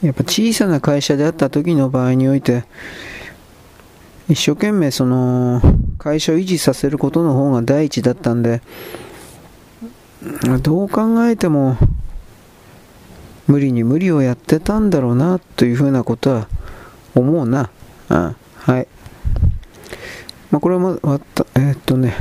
[0.02, 2.64] やっぱ小さな会社であった時の場合において、
[4.30, 5.60] 一生懸命その
[5.98, 8.62] 会社を維持させることの方が第一だったんで、
[10.62, 11.76] どう考えても
[13.46, 16.48] 無理に無理をやってたんだろうなというふうなことは
[17.14, 17.70] 思うな。
[18.08, 18.88] うん、はい。
[20.50, 22.16] まあ、これはまた、えー、っとね、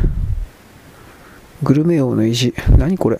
[1.64, 2.54] グルメ王の意地。
[2.78, 3.20] 何これ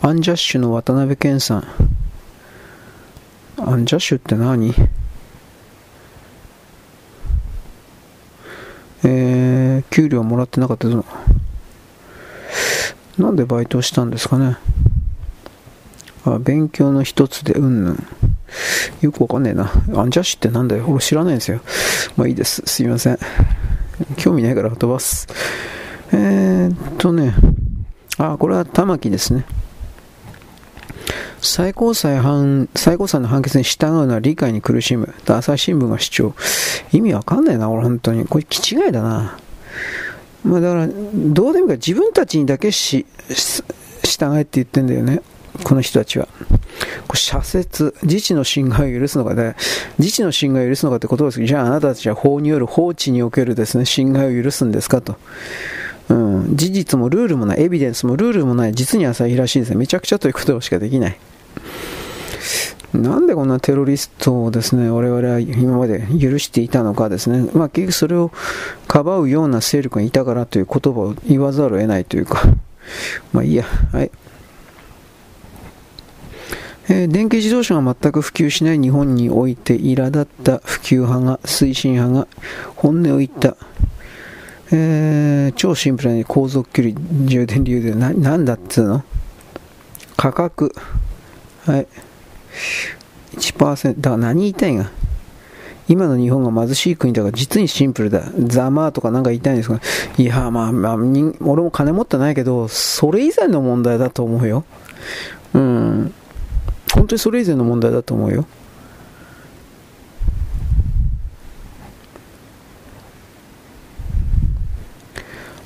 [0.00, 1.64] アンジャッシュの渡辺謙さん。
[3.58, 4.74] アンジャッシュって何？
[9.04, 11.04] えー、給料もらってなかったぞ。
[13.18, 14.56] なんでバイトしたんですかね。
[16.24, 18.06] あ、勉強の一つでうんぬん。
[19.00, 19.70] よくわかんねえな。
[19.94, 20.86] アンジャッシュってなんだよ。
[20.88, 21.60] 俺知らないんですよ。
[22.16, 22.62] まあいいです。
[22.66, 23.18] すいません。
[24.16, 25.26] 興味ないから飛ばす。
[26.12, 27.34] えー、っとね。
[28.18, 29.44] あ、これは玉木ですね。
[31.40, 35.12] 最高裁判、最高裁の判決に従うのは理解に苦しむ。
[35.26, 36.34] 朝日新聞が主張。
[36.92, 38.24] 意味わかんないな、俺本当に。
[38.26, 39.38] これ気違いだな。
[40.44, 43.06] まあだから、どうでもいいから自分たちにだけし、
[44.04, 45.20] 従えって言ってんだよね。
[45.64, 46.28] この人たちは。
[47.06, 49.54] これ、社説、自治の侵害を許すのかで、
[49.98, 55.16] 自治の侵害を許すのかってことですけど、じゃああなたたちは法による法治におけるですね、侵害を許すんですかと。
[56.08, 59.76] うん、事実もルールもない、エビデンスもルールもない、実に朝日らしいですね。
[59.76, 61.18] めちゃくちゃということしかできない。
[62.92, 68.30] なんでこんなテロリストをですね、我々は今まで許していたのかですね、まあ結局それを
[68.86, 72.42] かばうような勢力がいたからという言葉を言わざるを得ないというか、
[73.32, 74.10] まあいいや、はい。
[76.88, 82.26] えー、電気自動車が全く普及しない日本において苛立った普及派が、推進派が
[82.74, 83.56] 本音を言った。
[84.72, 86.94] えー、超シンプルに航続距離
[87.26, 89.04] 充電理由でな、なんだっつうの？
[90.16, 90.74] 価格。
[91.66, 91.86] はい。
[93.36, 94.00] 1%。
[94.00, 94.90] だから何言いたいが。
[95.88, 98.22] 今の日本が貧しい国だから実にシンプルだ。
[98.38, 99.80] ざまとかなんか言いたいんですが、
[100.16, 104.64] いや、まあ、まあ、俺も金持ってないけど、それ以前の問題だと思うよ。
[105.54, 106.14] うん。
[106.94, 108.46] 本当にそれ以前の問題だと思うよ。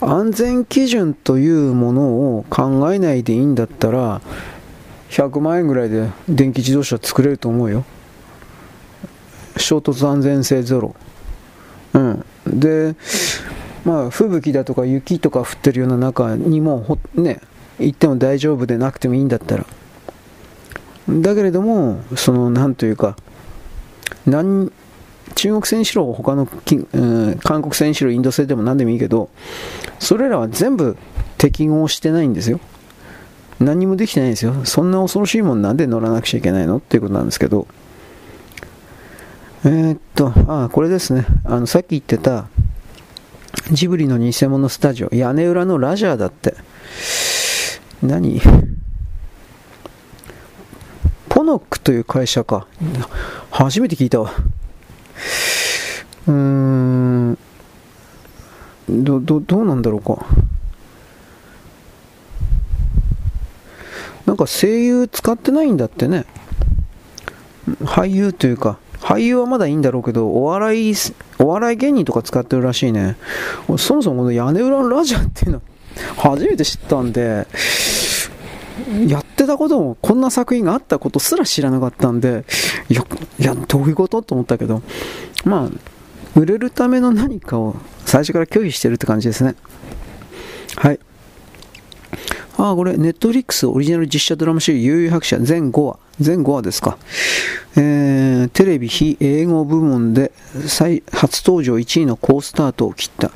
[0.01, 2.03] 安全基準というもの
[2.37, 4.21] を考えないでいいんだったら、
[5.11, 7.85] 100万円ぐらいで電気自動車作れると思うよ。
[9.57, 10.95] 衝突安全性ゼロ。
[11.95, 12.25] うん。
[12.47, 12.95] で、
[13.85, 17.41] まあ、吹雪だとか雪とか降ってるような中にも、ね、
[17.81, 19.67] 行っても大丈夫でなくてもいいんだったら。
[21.09, 23.17] だけれども、その、なんというか、
[24.27, 24.73] 何、
[25.35, 26.49] 中国戦しろ、他の、
[26.93, 29.29] うん、韓国戦しろ、インド戦でも何でもいいけど、
[29.99, 30.97] それらは全部
[31.39, 32.61] 適合してないんですよ。
[33.61, 34.65] 何もできてないんですよ。
[34.65, 37.67] そんな恐ろしいもんなんで乗らなくちゃいけないのっていうことなんですけど。
[39.65, 41.27] えー、っと、あ、これですね。
[41.45, 42.49] あの、さっき言ってた、
[43.73, 46.55] ジブリの偽物スタジオ、屋根裏のラジャーだって。
[48.03, 48.41] 何？
[51.37, 52.67] ポノックという会社か。
[53.51, 54.33] 初めて聞いたわ。
[56.27, 57.39] うーん。
[58.89, 60.25] ど、ど、どうなんだろうか。
[64.25, 66.25] なんか声優使ってないんだってね。
[67.83, 70.95] 俳優というか、俳優はまだいいんだろうけど、お笑い、
[71.39, 73.19] お笑い芸人とか使ってるらしいね。
[73.77, 75.57] そもそもこの屋根裏のラジオっていうの
[76.17, 77.47] は、初めて知ったんで、
[79.09, 82.45] やってたことも、こんな作品があったことすら知らなかったんで、
[82.89, 83.05] いや、
[83.39, 84.83] いやどういうことと思ったけど、
[85.45, 89.55] まあ、売れるための何かを最初から拒否してるって感じですね。
[90.77, 91.01] はい。
[92.59, 95.99] ああ、これ、ネットフリックスオリジナル実写ドラマシーズ、悠々白書全5話。
[96.21, 96.97] 全5話ですか。
[97.77, 100.33] えー、テレビ非英語部門で
[100.67, 103.29] 最初登場1位の好スタートを切った。
[103.29, 103.33] ど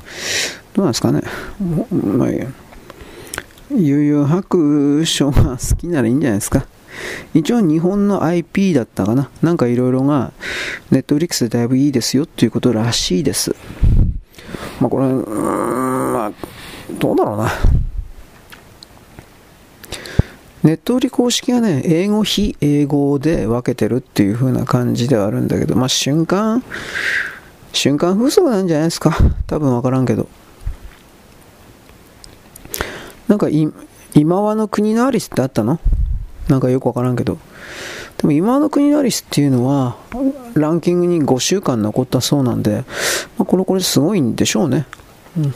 [0.77, 1.21] うなんですかね。
[1.59, 2.29] まあ、
[3.77, 6.65] 悠々白書が好きならいいんじゃないですか。
[7.33, 9.29] 一応日本の IP だったかな。
[9.41, 10.33] なんかいろいろが、
[10.91, 13.55] ネットフリックスでだいぶいいですよっていうことらしいです。
[14.79, 16.31] まあこれ、うーん、まあ、
[16.99, 17.49] どうだろうな。
[20.63, 26.63] ネット売り公式はね、英語、非英語で分けてるっていう風な感じではあるんだけど、まあ、瞬間、
[27.73, 29.17] 瞬間風速なんじゃないですか。
[29.47, 30.27] 多分分からんけど。
[33.31, 35.79] なんか今和の国のアリスってあったの？
[36.49, 37.37] なんかよくわからんけど。
[38.17, 39.95] でも今の国のアリスっていうのは、
[40.53, 42.83] ランキングに5週間残ったそうなんで、
[43.37, 44.85] まあ、これこれすごいんでしょうね。
[45.37, 45.53] うん。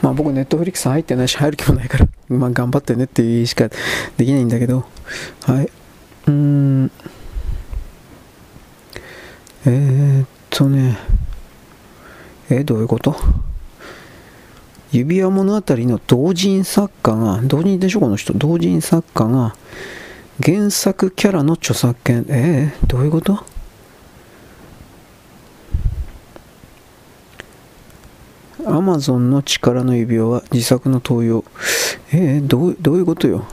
[0.00, 3.68] まあ僕ネットフリックス入ってないし入る気もないから、まあ頑張ってねっていう言いしか
[4.16, 4.84] できないんだけど、
[5.42, 5.64] はい。
[5.64, 6.92] うーん。
[9.66, 10.98] えー、っとね、
[12.48, 13.16] えどういうこと？
[14.92, 19.56] 指輪物語の同人作家が、同人でしょこの人、同人作家が、
[20.44, 23.42] 原作キャラの著作権、えー、どういうこと？
[28.66, 31.42] アマゾンの力の指輪は自作の盗用。
[32.12, 33.46] えー、どうどういうことよ？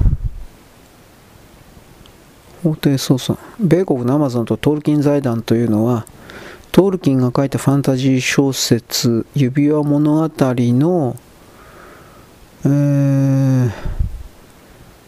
[2.64, 3.38] 法廷捜査。
[3.60, 6.06] 米国のアマゾンとトールキン財団というのは、
[6.74, 11.16] トールキンが書いたファンタジー小説「指輪物語の」
[12.66, 13.72] えー、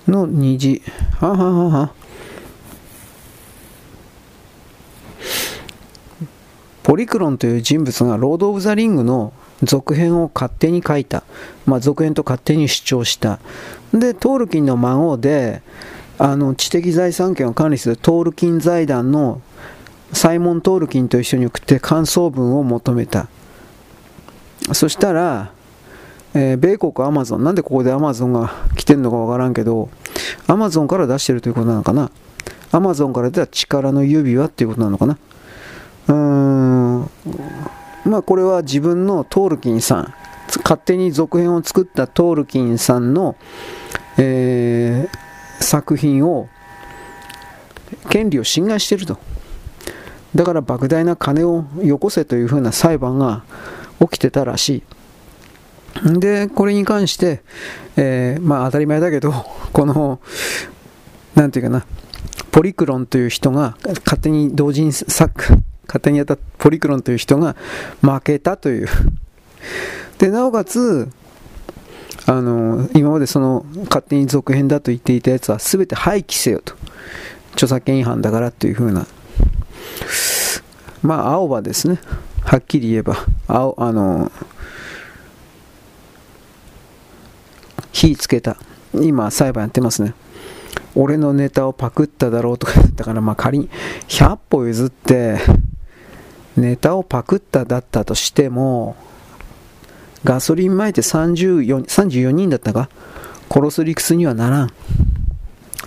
[0.08, 0.82] の虹。
[1.20, 1.94] はははは。
[6.84, 9.34] ポリクロンという人物がロード・オブ・ザ・リングの
[9.64, 11.24] 続編を勝手に書いた、
[11.66, 13.40] まあ、続編と勝手に主張した。
[13.94, 15.62] でトールキンの孫で
[16.18, 19.42] あの知的財産権を管理するトールキン財団の
[20.14, 23.28] サイモン・トールキンと一緒に送って感想文を求めた。
[24.74, 25.52] そしたら、
[26.34, 29.90] えー、米国アマゾンなんでここでアマゾンが来てるのかわからんけど
[30.48, 32.10] アマゾンから出してるということなのかな？
[32.72, 35.18] アマゾンから出た力の指輪っていうことなのかな？
[36.08, 37.10] うーん
[38.06, 40.14] まあこれは自分のトールキンさん。
[40.64, 43.38] 勝手に続編を作ったトールキンさんの、
[44.18, 46.50] えー、作品を
[48.10, 49.18] 権利を侵害してると。
[50.36, 53.44] だから莫大な金をよこせというふうな裁判が
[54.02, 54.84] 起きてたらしい。
[56.20, 57.42] で、これに関して、
[57.98, 59.32] えー、まあ当たり前だけど、
[59.74, 60.20] この、
[61.36, 61.86] なんていうかな、
[62.52, 65.44] ポリクロンという人が勝手に同人作、
[65.88, 67.56] 勝手にやったポリクロンという人が
[68.02, 68.88] 負けたという。
[70.18, 71.10] で、なおかつ、
[72.26, 76.76] あの、今までその勝手に続編だと言っていたやつは全て廃棄せよと。
[77.54, 79.06] 著作権違反だからというふうな
[81.02, 82.00] まあ、青葉ですね。
[82.44, 83.18] はっきり言えば。
[83.48, 84.32] 青、あの、
[87.92, 88.58] 火つけた。
[88.94, 90.14] 今、裁判やってますね。
[90.96, 93.70] 俺のネタをパクっただろうとか、だったからまあ仮に
[94.08, 95.40] 100歩譲って、
[96.58, 98.96] ネタをパクっただったとしても、
[100.24, 102.90] ガソリン撒いて34 34人だったか？
[103.50, 104.74] 殺す理屈にはならん。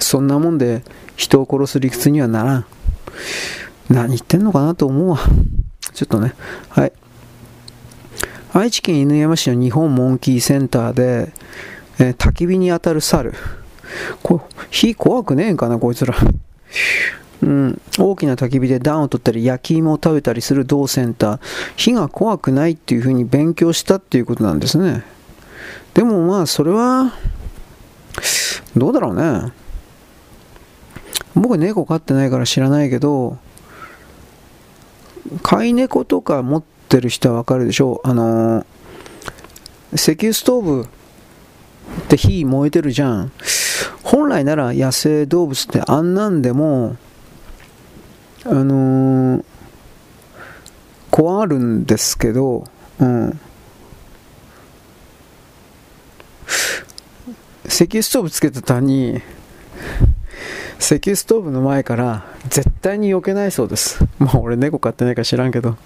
[0.00, 0.82] そんなもんで
[1.16, 2.66] 人を殺す理屈にはならん。
[3.88, 5.18] 何言ってんのかなと思うわ。
[5.92, 6.34] ちょっとね。
[6.70, 6.92] はい。
[8.52, 11.32] 愛知県犬山市の日本モンキーセンターで、
[11.98, 13.34] えー、焚き火に当たる猿。
[14.22, 16.14] こ火怖くねえんかな、こいつら。
[17.42, 21.40] うん、大きな焚き火で暖を取ったり焼き芋を食べたりする同センター
[21.76, 25.02] 火が怖くないっていうふうに勉強したっていうことなんですね
[25.92, 27.12] でもまあそれは
[28.74, 29.52] どうだろうね
[31.34, 33.36] 僕猫飼ってないから知らないけど
[35.42, 38.08] 飼い猫とか持ってる人はわかるでしょう。
[38.08, 38.64] あのー、
[39.94, 40.88] 石油ストーブ
[42.02, 43.32] って火燃えてるじゃん。
[44.02, 46.96] 本来なら野生動物ってあんなんでも、
[48.44, 49.44] あのー、
[51.10, 52.66] 怖がるんですけど、
[52.98, 53.40] うん。
[57.66, 59.22] 石油ストーブつけたたに、
[60.78, 64.04] 石油ストーブの前から絶対に避けないそうです。
[64.18, 65.76] まあ俺猫飼ってないか知らんけど。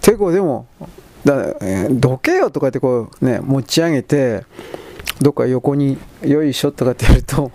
[0.00, 0.66] てこでも、
[1.24, 4.44] だえどけよとかってこうね、持ち上げて、
[5.20, 7.52] どっか横によいしょとかってやると、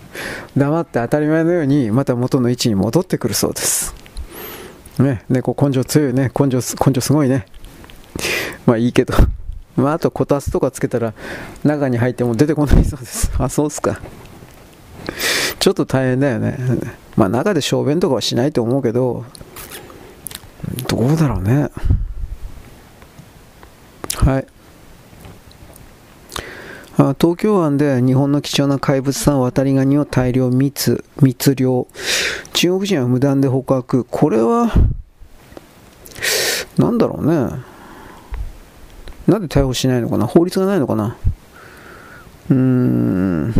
[0.56, 3.94] 黙って当たり前のようにまた元の位置に戻ってくるそうです。
[4.98, 7.46] ね、猫根性強いね、根性、根性すごいね。
[8.66, 9.14] まあいいけど。
[9.76, 11.14] まああとこたつとかつけたら
[11.64, 13.30] 中に入っても出てこないそうです。
[13.38, 14.00] あ、そうっすか。
[15.58, 16.56] ちょっと大変だよね。
[17.16, 19.24] まあ中で小便とかはしないと思うけど、
[20.86, 21.70] どうだろうね。
[24.16, 24.46] はい。
[26.96, 31.88] あ東京湾で日本の貴重な怪物産渡りガニを大量密、密漁。
[32.52, 34.06] 中国人は無断で捕獲。
[34.08, 34.72] これは、
[36.78, 37.50] なんだろうね。
[39.26, 40.26] なんで逮捕しないのかな？
[40.26, 41.16] 法律がないのかな？
[42.50, 43.54] うーん。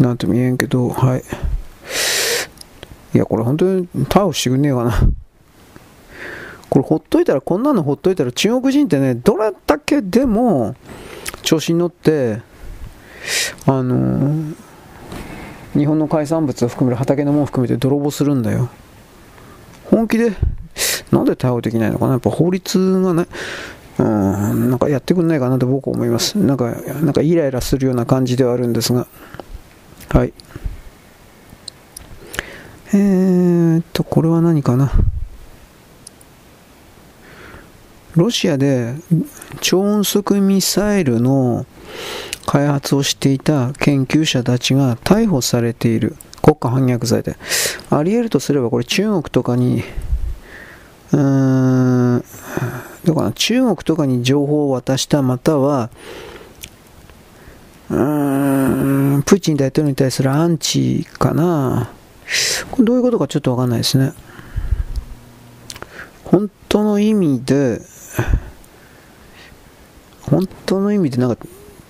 [0.00, 1.24] なんとも言えんけど、はい。
[3.14, 4.92] いや、これ本当に逮捕してくんねえかな。
[6.70, 10.74] これほっといたら、こんなのほっといたら、中国人ってね、どれだけでも
[11.42, 12.40] 調子に乗って、
[13.66, 14.54] あの、
[15.74, 18.68] 日本の海産物を含める畑のものを含めて泥棒するんだよ。
[19.90, 20.32] 本気で
[21.10, 23.26] なんで逮捕できないのかなやっぱ法律がね、
[23.98, 26.38] うん、なんかやってくんないかなと僕は思います。
[26.38, 26.70] なんか、
[27.02, 29.06] なんかイライラするような感じではあるんですが。
[30.10, 30.32] はい。
[32.92, 34.92] えーっと、これは何かな。
[38.18, 38.94] ロシアで
[39.60, 41.66] 超音速ミサイルの
[42.46, 46.16] 開発をしていた研究者たちが逮捕されている。
[46.42, 47.36] 国家反逆罪で。
[47.90, 49.84] あり得るとすればこれ中国とかに
[51.12, 52.24] うーん
[53.04, 53.32] どうかな。
[53.32, 55.90] 中国とかに情報を渡したまたは
[57.90, 61.92] うーんプーチン大統領に対するアンチかな。
[62.72, 64.12] これどういうことかちょっとわかんないですね。
[66.24, 67.80] 本当の意味で
[70.22, 71.46] 本当の意味でなんか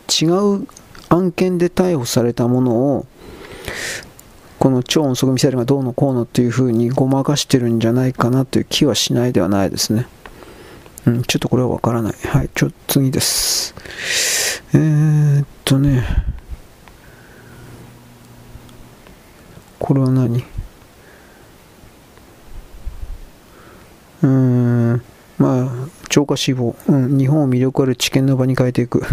[0.09, 0.67] 違う
[1.09, 3.07] 案件で逮捕されたものを
[4.59, 10.07] この超音速ミサイルがどうのこうのっていう風にごまかしてるんじゃないかなという気はしないではないですね。
[11.07, 12.15] うん、ちょっとこれはわからない。
[12.27, 13.75] はい、ちょ、次です。
[14.75, 16.05] えー、っとね、
[19.79, 20.45] これは何？
[24.23, 25.03] うーん、
[25.39, 25.78] まあ、
[26.19, 29.05] 超過死亡、うん、日本を魅力ある知見の場に変えていく。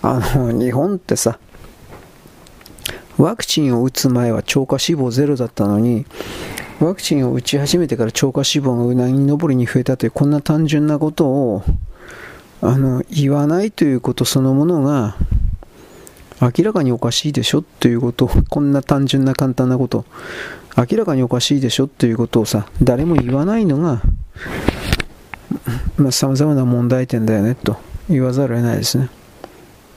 [0.00, 1.38] あの、日本ってさ、
[3.18, 6.06] ワクチンを打つ前は超過死亡ゼロだったのに、
[6.80, 11.62] ワクチンを打ち始めてから超過死亡がうなぎ登りに増えたという、こんな単純なことを、
[12.62, 15.18] あの、言わないということそのものが、
[16.40, 20.06] 明らかにおかしいでしょということこんな単純な簡単なこと、
[20.78, 24.00] 明らかにおかしいでしょということをさ、誰も言わないのが、
[25.96, 27.76] まあ、様々な問題点だよね、と
[28.08, 29.08] 言わざるを得ないですね。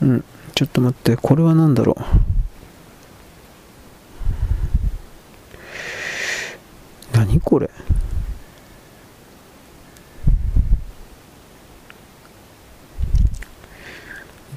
[0.01, 0.23] うん、
[0.55, 1.97] ちょっと待って、これは何だろ
[7.13, 7.17] う？
[7.17, 7.69] 何これ？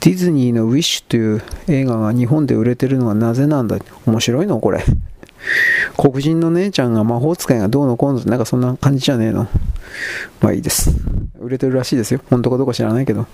[0.01, 3.77] ディズニーの「ウィッシュ」という映画が日本で売れてるのはなぜなんだ？
[4.07, 4.59] 面白いの？
[4.59, 4.83] これ。
[5.97, 9.49] 黒人の姉ちゃんが魔法使いがどうのこうのってなんかそんな感じじゃねえの。
[10.41, 10.91] まあいいです。
[11.39, 12.21] 売れてるらしいですよ。
[12.31, 13.27] 本当かどうか知らないけど。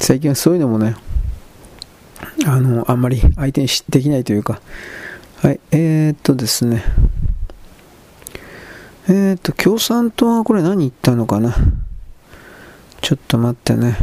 [0.00, 0.96] 最近はそういうのもね、
[2.46, 4.60] あの、あんまり相手にできないというか、
[5.36, 6.82] はい、えー、っとですね、
[9.08, 11.54] えー、っと、共産党はこれ何言ったのかな。
[13.00, 13.96] ちょっと待ってね。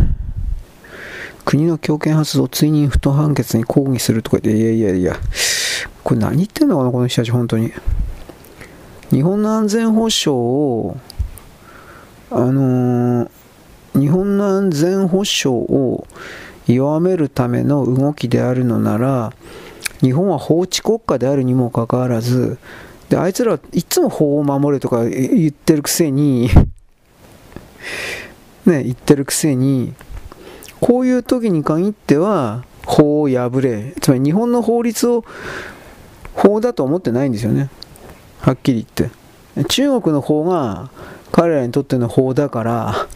[1.43, 5.19] 国の強権発動追認不当判決に抗議するとか言って、いやいやいや、
[6.03, 7.71] これ何言ってんのかな、この人たち、本当に。
[9.11, 10.97] 日本の安全保障を、
[12.31, 13.29] あのー、
[13.93, 16.07] 日本の安全保障を
[16.65, 19.33] 弱めるための動きであるのなら
[19.99, 22.57] 日本は法治国家であるにもかかわらず
[23.09, 26.49] であいつらはいつも法を守れとか言ってるくせに
[28.65, 29.93] ね言ってるくせに
[30.79, 35.25] こういう時に限っては法を破れつまり日本の法律を
[36.33, 37.69] 法だと思ってないんですよね。
[38.39, 39.65] はっきり言って。
[39.65, 40.89] 中国の法が
[41.31, 43.07] 彼らにとっての法だから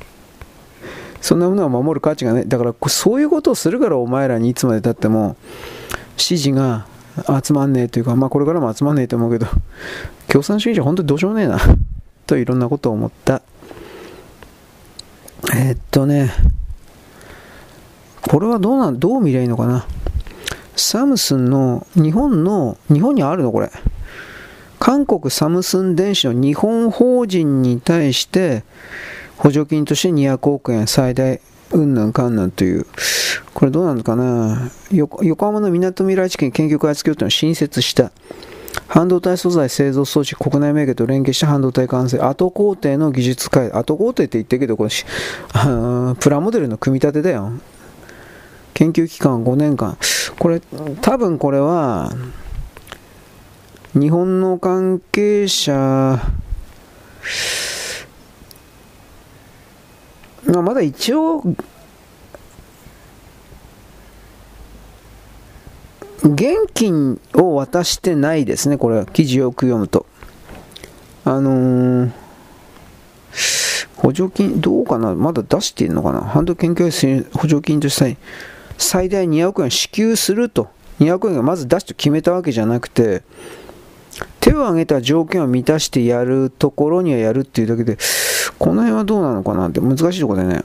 [1.22, 2.48] そんなものは守る価値がない。
[2.48, 5.38] だからそういうことをするからお前らにいつまでたっても
[6.18, 6.86] 支持が
[7.44, 9.48] 集まんねえというかまあこれからも集まんねえと思うけど
[10.28, 11.58] 共産主義者本当にどうしようもねえな
[12.28, 13.42] といろんなことを思った。
[15.54, 16.32] えー、っとね
[18.22, 19.86] これはどうなんどう見りゃいいのかな。
[20.76, 23.72] サムスンの日本の日本にあるのこれ。
[24.80, 28.64] 韓国サムスン電子の日本法人に対して
[29.38, 31.40] 補助金として200億円最大
[31.72, 32.86] うんぬんかんぬんという、
[33.54, 34.70] これどうなのかな。
[34.92, 38.12] 横浜のみなとみらい地区研究開発協定を新設した。
[38.88, 42.20] 半導体素材製造装置国内メーカーと連携した半導体完成。
[42.20, 44.90] 後工程の技術開後工程って言ってるけどこれ
[46.20, 47.52] プラモデルの組み立てだよ。
[48.76, 49.98] 研究期間5年間。
[50.38, 50.62] これ
[51.02, 52.12] 多分これは
[53.94, 56.22] 日本の関係者
[60.46, 61.42] まあ、まだ一応、
[66.24, 70.06] 現金を渡してないですね、これは記事をよく読むと。
[71.24, 72.12] あのー、
[73.96, 78.18] 補助金、どうかな、まだ出しているのかな、半導研究室補助金として
[78.78, 80.70] 最大200億円支給すると、
[81.00, 83.24] 200億円がまず出すと決めたわけじゃなくて、
[84.40, 87.98] 手を挙げた条件を満たしてやるところにはやるっていうだけで、
[88.58, 90.64] この辺はどうなのかなって難しいところでね。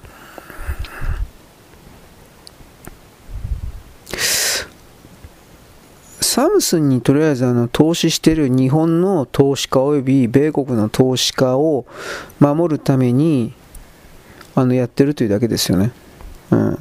[6.20, 11.86] サムスンにとりあえずあの投資してる日本の投資家及び米国の投資家を
[12.38, 13.52] 守るために
[14.54, 15.90] あのやってるというだけですよね。
[16.52, 16.78] うん。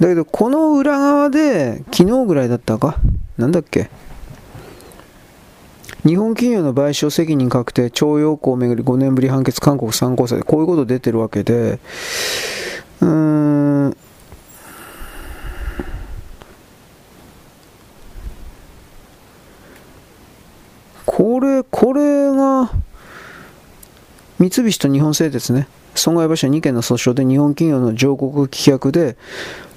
[0.00, 2.96] だけど、この裏側で、昨日ぐらいだったか？
[3.38, 3.90] なんだっけ？
[6.06, 11.78] 日本企業の賠償責任確定、徴用工をめぐり5年ぶり判決、韓国参考裁でこういうこと出てるわけで、
[13.00, 13.08] うー
[13.88, 13.96] ん、
[21.06, 22.70] これ、これが、
[24.38, 29.16] 三菱と日本製鉄ね、損害賠償2件の訴訟で日本企業の上告棄却で、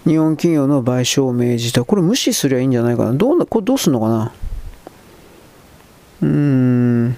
[0.05, 1.83] 日本企業の賠償を命じた。
[1.83, 3.13] これ無視すりゃいいんじゃないかな。
[3.13, 4.31] どうなこれどうすんのかな？
[6.21, 7.17] うーん。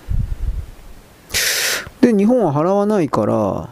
[2.01, 3.69] で、日本は払わないから、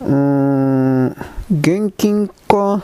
[0.00, 1.08] うーん、
[1.50, 2.82] 現金化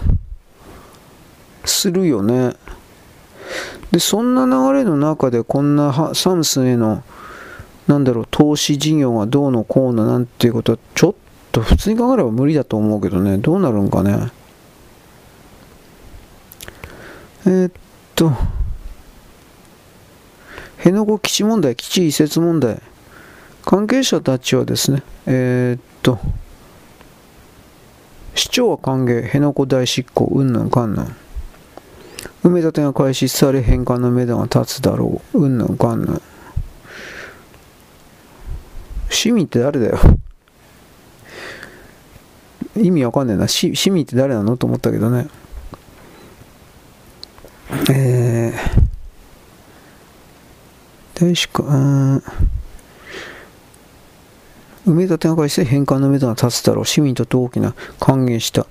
[1.64, 2.54] するよね。
[3.90, 7.02] で、そんな流れの中でこんなサムスンへの、
[7.92, 11.14] なんだろう、投資事業がどうのこうのなんていうことは、ちょっ
[11.52, 14.30] と普通に考えれば無理だと思うけどね、どうなるんかね。
[17.44, 17.72] えー、っ
[18.14, 18.32] と、
[20.78, 22.80] 辺野古基地問題、基地移設問題、
[23.64, 26.18] 関係者たちはですね、えー、っと、
[28.34, 31.16] 市長は歓迎、辺野古大執行、うんぬんかんぬん。
[32.42, 36.22] 埋め立てが開始され返還のめどが立つだろう、うんぬんかんぬん。
[39.12, 39.98] 市民って誰だよ？
[42.76, 43.48] 意味わかんねえな。
[43.48, 44.56] 市民って誰なの？
[44.56, 45.28] と思ったけどね。
[47.90, 51.62] えー、大使か、
[54.86, 56.84] 埋め立てが開始して返還のめどが立つだろう。
[56.84, 58.66] 市民と大きな歓迎した。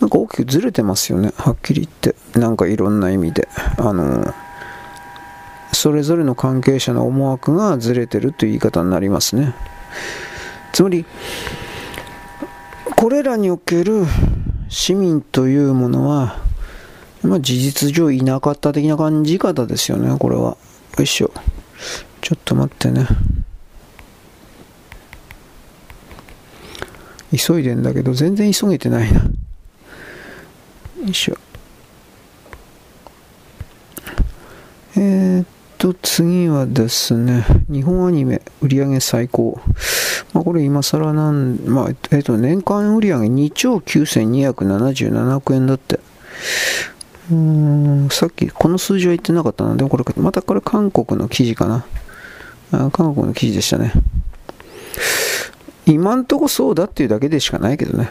[0.00, 1.32] なんか大きくずれてますよね。
[1.36, 2.38] はっきり言って。
[2.38, 3.48] なんかいろんな意味で。
[3.78, 4.32] あの
[5.72, 9.54] それぞれの関係者の思惑がずれてるという言い方になりますね。
[10.72, 11.04] つまり、
[12.96, 14.04] これらにおける
[14.68, 16.40] 市民というものは、
[17.22, 20.56] まあ、事実上いなかった的な感じ方ですよね、これは。
[20.96, 21.30] よいしょ。
[22.20, 23.06] ちょっと待ってね。
[27.36, 29.20] 急いでんだけど、全然急げてないな。
[29.20, 29.30] よ
[31.06, 31.36] いしょ。
[34.96, 35.46] えー、っ
[35.78, 39.60] と、次はですね、日本アニメ売上最高。
[40.34, 46.00] まあ、これ今更なん、まあ、えっと、年間売上2兆9277億円だって。
[47.30, 47.36] うー
[48.06, 49.76] ん、さっきこの数字は言ってなかったな。
[49.76, 51.86] でもこれ、またこれ韓国の記事かな。
[52.72, 53.92] あ韓国の記事でしたね。
[55.86, 58.10] 今んとこそうだっていうだけでしかないけどね。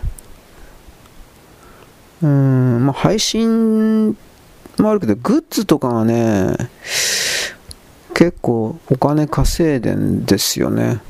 [2.24, 4.18] うーん、まあ配信
[4.78, 6.56] もあるけど、グッズとかがね、
[8.18, 11.02] 結構お金稼いでんですよね。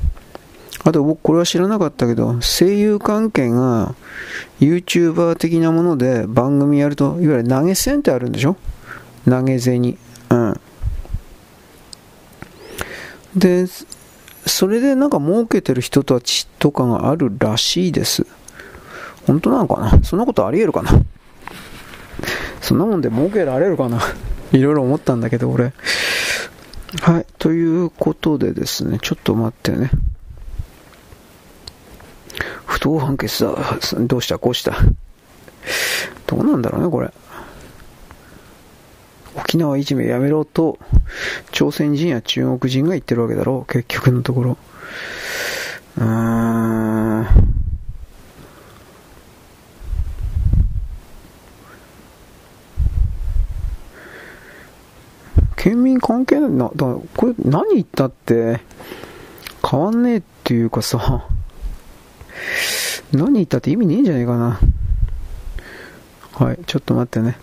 [0.84, 3.94] あと僕これは知らなかったけど、声優関係が
[4.60, 8.56] YouTuber 的なもので番組やると、いわゆる投げ銭ってあるんでしょ？
[9.24, 9.96] 投げ銭。
[10.28, 10.60] うん。
[13.34, 13.64] で、
[14.44, 18.26] それでなんか儲けてる人たちとかがあるらしいです。
[19.26, 20.04] 本当なのかな？
[20.04, 20.90] そんなことあり得るかな？
[22.60, 23.98] そんなもんで儲けられるかな？
[24.52, 25.72] いろいろ思ったんだけど、俺。
[27.02, 27.26] はい。
[27.38, 29.90] ということでですね、ちょっと待ってね。
[32.64, 33.56] 不当判決だ。
[34.00, 34.38] どうした？
[34.38, 34.76] こうした？
[36.26, 37.12] どうなんだろうね、これ。
[39.36, 40.78] 沖縄いじめやめろと、
[41.52, 44.56] 朝鮮人や中国人が言ってるわけだろう、結局のところ。
[45.98, 46.04] うー
[47.22, 47.26] ん。
[55.58, 56.86] 県民関係ないな、だ
[57.16, 58.60] これ何言ったって
[59.68, 61.26] 変わんねえっていうかさ、
[63.12, 64.60] 何言ったって意味ねえんじゃねえかな。
[66.34, 67.36] はい、ちょっと待ってね。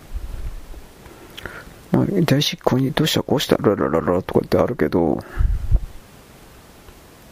[1.92, 5.22] まあ、大執行にどうしたこうしたららららとかってあるけど、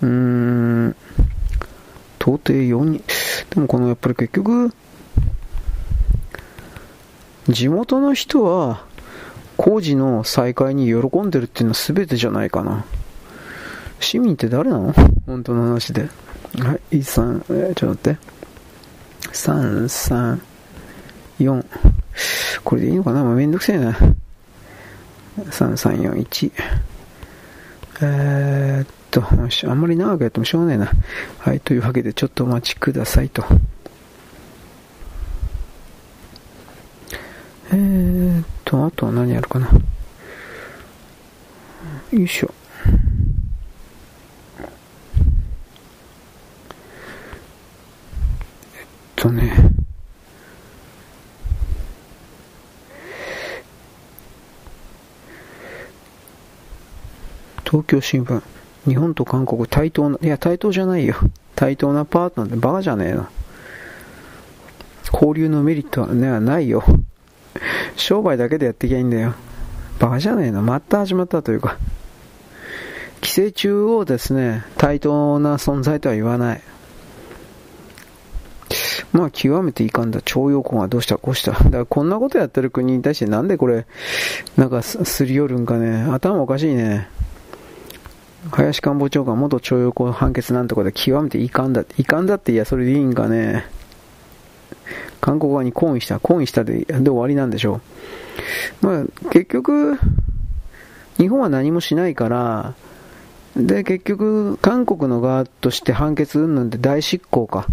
[0.03, 0.97] うーん、
[2.18, 3.03] 到底4人、
[3.51, 4.70] でもこのやっぱり結局、
[7.49, 8.85] 地元の人は
[9.57, 12.84] 工事の再開に喜んでるっていうのは全てじゃないかな。
[14.00, 14.92] 市民って誰なの？
[15.26, 16.02] 本当の話で。
[16.02, 16.09] は
[16.90, 18.18] い、3、えー、ちょっと待って。
[19.30, 20.40] 3、3、
[21.40, 21.64] 4。
[22.64, 23.24] これでいいのかな？
[23.24, 23.92] まあ、めんどくせえな。
[23.92, 24.12] 3、
[25.46, 26.52] 3、4、1。
[28.02, 29.22] えー、っと、
[29.70, 30.92] あんまり長くやってもしょうがないな。
[31.38, 33.44] はい、というわけでちょっとお待ちくださいと。
[37.72, 39.70] えー、っと、あとは何やるかな。
[42.12, 42.52] よいしょ。
[44.56, 44.66] えっ
[49.16, 49.70] とね。
[57.64, 58.42] 東京新聞。
[58.86, 61.16] 日本と韓国対等な、いや対等じゃないよ。
[61.56, 63.26] 対等なパートナーってバカじゃねえの。
[65.12, 66.84] 交流のメリットはね、ないよ。
[67.96, 69.34] 商売だけでやっていきゃいいんだよ。
[69.98, 70.62] バカじゃねえの。
[70.62, 71.78] また始まったというか。
[73.20, 76.61] 寄生虫をですね、対等な存在とは言わない。
[79.12, 80.20] まあ、極めていかんだ。
[80.22, 81.52] 徴用工がどうしたこうした。
[81.52, 83.86] だからこんなことやってる国に対してなんでこれ、
[84.57, 86.02] なんかすり寄るんかね。
[86.11, 87.09] 頭おかしいね。
[88.50, 91.82] 林官房長官元徴用工判決なんとかで極めて遺憾だ。
[91.96, 93.64] 遺憾だっていや、それでいいんかね。
[95.20, 96.20] 韓国側に抗議した。
[96.20, 97.80] 抗議したでで終わりなんでしょ
[98.82, 98.86] う。
[98.86, 99.98] まあ、結局、
[101.16, 102.74] 日本は何もしないから、
[103.56, 107.66] で、結局、韓国の側として判決云々で大執行か。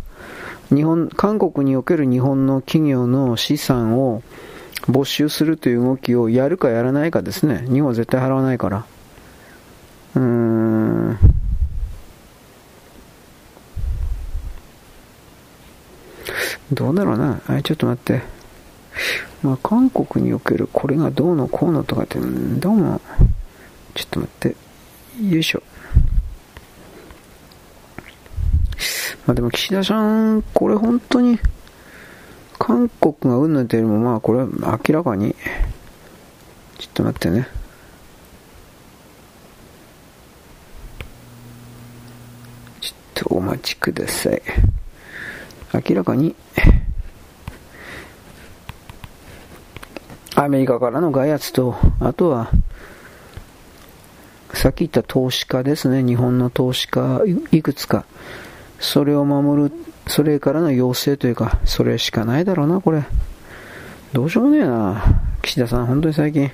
[0.70, 4.22] 日本、韓国における日本の企業の資産を
[4.88, 7.66] 没収するという動きをやるかやらないかですね。
[7.68, 8.86] 日本は絶対払わないから。
[10.16, 11.41] うーん。
[16.72, 17.42] どうだろうな。
[17.48, 18.22] あれちょっと待って。
[19.44, 23.02] まあ、韓国におけるこれがどうのこうのとかって、どうも、
[23.96, 24.56] ちょっと待って。
[25.30, 25.64] よいしょ。
[29.26, 31.40] まあでも岸田さん、これ本当に、
[32.60, 34.48] 韓国がうんぬんというよりも、まあこれは
[34.88, 35.36] 明らかに、
[36.78, 37.48] ちょっと待ってね。
[42.80, 44.42] ちょっとお待ちください。
[45.74, 46.36] 明らかに、
[50.36, 52.52] アメリカからの外圧と、あとは、
[54.54, 58.06] さっき言った投資家ですね、日本の投資家いくつか、
[58.80, 59.76] それを守る、
[60.08, 63.04] それからの要請というか、それしかないだろうな、これ。
[64.14, 65.04] どうしようもねえな、
[65.42, 66.52] 岸田さん、本当に最近。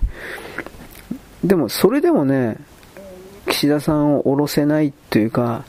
[1.43, 2.57] でも、それでもね、
[3.47, 5.63] 岸田さんを下ろせないというか、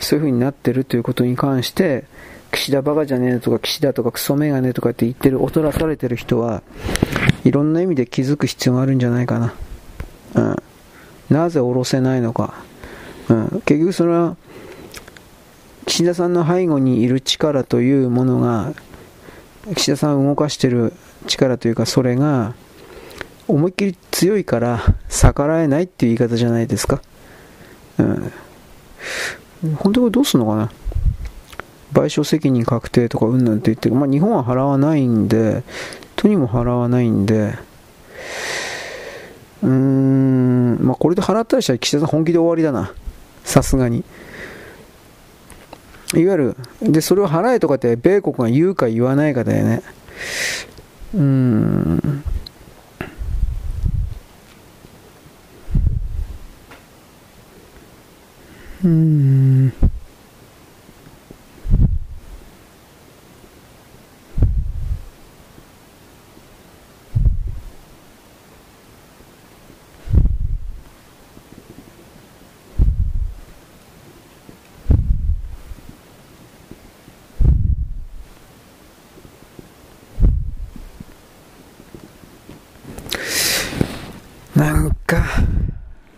[0.00, 2.04] そういう風になってるということに関して、
[2.54, 6.62] 岸田バカじゃねえとか、岸田とかクソメガネとかって言ってる、劣らされてる人は、
[7.44, 9.54] いろんな意味で気づく必要があるんじゃないかな。
[10.34, 10.56] うん。
[11.30, 12.54] なぜ下ろせないのか。
[13.28, 13.62] うん。
[13.66, 14.36] 結局それは、
[15.86, 18.72] 岸田さんの背後にいる力というものが、
[19.74, 20.92] 岸田さんを動かしてる
[21.26, 22.54] 力というか、それが、
[23.48, 27.02] 思いっきり強いから逆らえないっていう言い方じゃないですか。
[27.98, 28.32] うん。
[29.76, 30.70] 本当はどうすんのかな
[31.94, 33.94] 賠償責任確定とかうんぬんって言ってる。
[33.94, 35.62] まあ日本は払わないんで、
[36.16, 37.54] 都にも払わないんで、
[39.62, 42.92] うーん、まあこれで払ったりしたら岸田さん本気で終わりだな。
[43.44, 44.04] さすがに。
[46.14, 49.82] いわゆる、で、それを払えとかって米国が言うか言わないかだよね。
[51.14, 52.24] うーん。
[58.84, 59.72] うーん。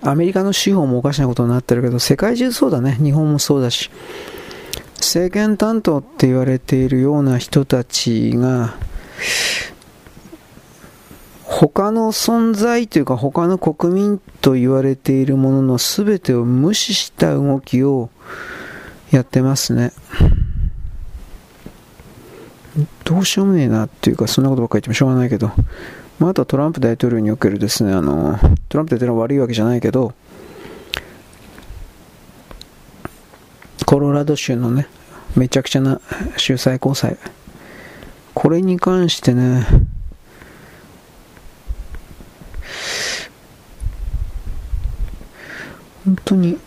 [0.02, 2.98] アメリカの司法もおかしなことになってるけど、世界中そうだね。
[3.02, 3.90] 日本もそうだし。
[4.98, 8.74] 政権担当って言われているような人たちが、
[11.42, 18.10] 他の存在というか他の国民と言われているものの全てを無視した動きを
[19.10, 19.92] やってますね。
[23.04, 25.50] どうしようもねえなっていうか、そんなことばっかり言ってもしょうがないけど。
[26.18, 28.38] まあ、あとトランプ大統領におけるですね、あの、
[28.68, 30.14] トランプ大統領は悪いわけじゃないけど、
[33.84, 34.88] コロラド州のね、
[35.36, 36.00] めちゃくちゃな
[36.38, 37.18] 州最高裁。
[38.34, 39.66] これに関してね、
[46.04, 46.58] 本当に、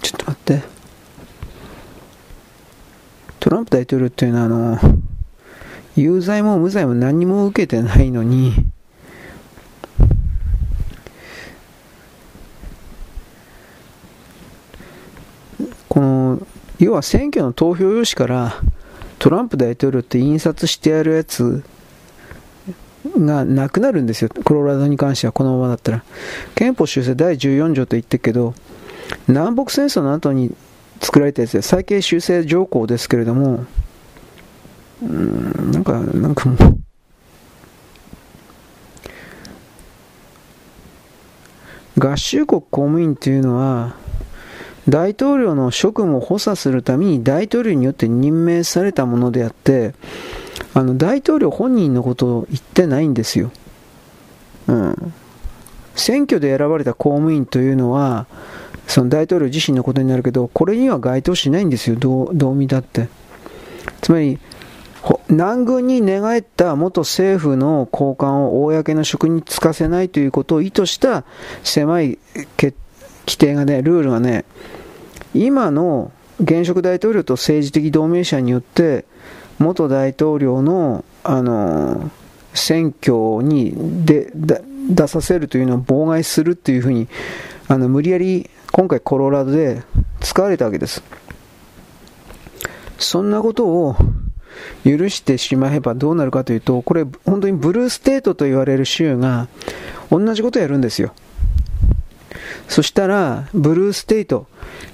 [0.00, 0.62] ちょっと待って。
[3.40, 4.78] トランプ大統領っていうのは、あの、
[5.96, 8.54] 有罪も無罪も何も受けてないのに、
[15.92, 16.46] この、
[16.78, 18.54] 要は選挙の投票用紙から
[19.18, 21.62] トランプ大統領って印刷してあるやつ
[23.18, 24.30] がなくなるんですよ。
[24.42, 26.02] コロラドに関してはこのままだったら。
[26.54, 28.54] 憲法修正第14条と言ってるけど、
[29.28, 30.56] 南北戦争の後に
[31.02, 33.66] 作られたやつで、最慶修正条項ですけれども、
[35.02, 36.56] うん、なんか、なんかも
[41.98, 44.00] う、合衆国公務員というのは、
[44.88, 49.94] 大統領の職務を補佐するために大統領によって任命されたものであって、
[50.74, 53.52] あの大統領本人のことを言ってないんですよ。
[54.66, 55.12] うん。
[55.94, 58.26] 選挙で選ばれた公務員というのは、
[58.88, 63.08] その大統領自身のことになるけど、これには該当しないんですよ、どうどう見たって。
[64.00, 64.38] つまり、
[65.28, 71.24] 南軍に寝返った元政府の高官を公の職に就かせないということを意図した
[71.64, 72.18] 狭い
[72.56, 72.76] 決
[73.26, 74.44] 規定がね、ルールがね、
[75.34, 79.04] 今の現職大統領と政治的同盟者によって
[79.58, 82.10] 元大統領の、あの
[82.54, 83.72] 選挙に
[84.04, 87.08] で出させるというのを妨害するというふうに
[87.68, 89.82] あの無理やり今回コロラドで
[90.20, 91.02] 使われたわけです。
[92.98, 93.96] そんなことを
[94.84, 99.48] 許してしまえばどうなるかというとこれ本当にブルーステートと言われる州が
[100.10, 101.14] 同じことをやるんですよ。
[102.72, 104.46] そしたらブルーステート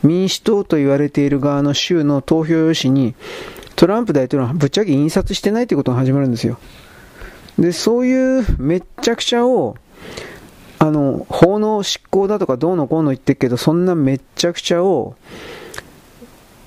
[0.02, 3.14] 民主党と言われている側の州の投票用紙に
[3.76, 6.58] トランプ大統領はぶっちゃけ印刷してないということが始まるんですよ。
[7.56, 9.76] で、そういうめっちゃくちゃを、
[10.80, 15.14] あの、法の執行だとかどうのこうの言ってるけど、そんなめっちゃくちゃを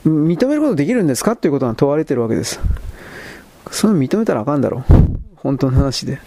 [0.06, 1.36] 認めることできるんですか？
[1.36, 2.62] ということが問われてるわけです。
[3.70, 4.84] それ認めたらあかんだろう。
[5.36, 6.20] 本当の話で。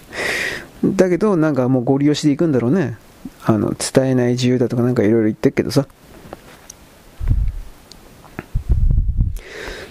[0.85, 2.99] だけど、なんかもうご利用しでいくんだろうね。
[3.44, 5.86] あの、伝えない自由だとかなんかいろいろ言ってるけどさ。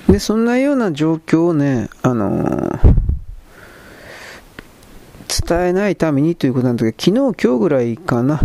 [0.07, 2.79] で、そんなような状況をね、あのー、
[5.47, 8.39] 伝えないためにということなんだけど、昨日、今日ぐらいかな、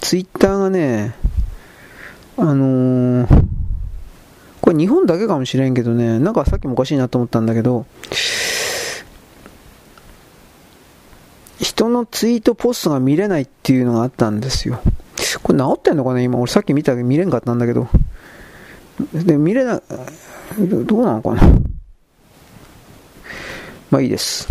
[0.00, 1.14] ツイッターがね、
[2.36, 3.44] あのー、
[4.60, 7.86] これ日本だけかもしれんけどね、なんかさっきもおかしいなと思ったんだけど、
[11.58, 14.80] 人のツイートポストが見れないっていうのがあったんですよ。
[15.42, 17.88] これ治ってんのかな今、俺さっき見たけど見れんかったんだけど。
[19.12, 19.80] で、見れな、
[20.58, 21.42] どうなのかな？
[23.90, 24.48] まあいいです。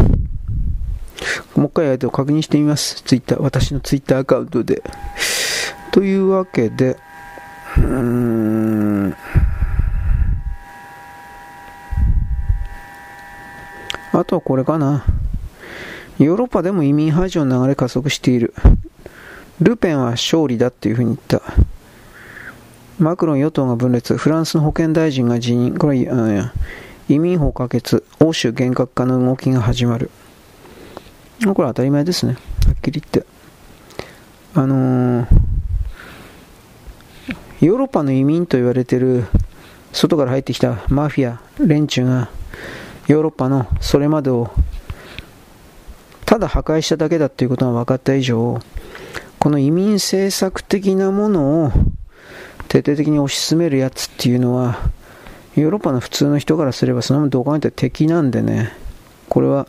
[1.55, 3.01] もう一回相手を確認してみます。
[3.03, 4.83] ツイッター、私のツイッターアカウントで。
[5.91, 6.97] というわけで、
[7.77, 9.15] うーん。
[14.11, 15.05] あとはこれかな。
[16.19, 18.53] ヨーロッパでも移民排除の流れ加速している。
[19.61, 21.41] ルペンは勝利だっていうふうに言った。
[22.99, 25.97] マクロン与党が分裂、フランスの保健大臣が辞任、これ、
[27.09, 30.09] 移民法可決、欧州厳格化の動きが始まる。
[31.41, 32.33] これは当たり前ですね。
[32.33, 33.25] はっきり言って。
[34.57, 35.27] あのー、
[37.59, 39.25] ヨーロッパの移民と言われている
[39.91, 42.29] 外から入ってきたマフィア連中が
[43.07, 44.49] ヨーロッパのそれまでを
[46.25, 48.59] ただ破壊しただけだということが分かった以上
[49.39, 51.71] この移民政策的なものを
[52.67, 54.79] 徹底的に推し進めるやつっていうのは、
[55.55, 58.73] ヨーロッパの普通の人からすればそのままどう考えたら敵なんでね、
[59.29, 59.67] これは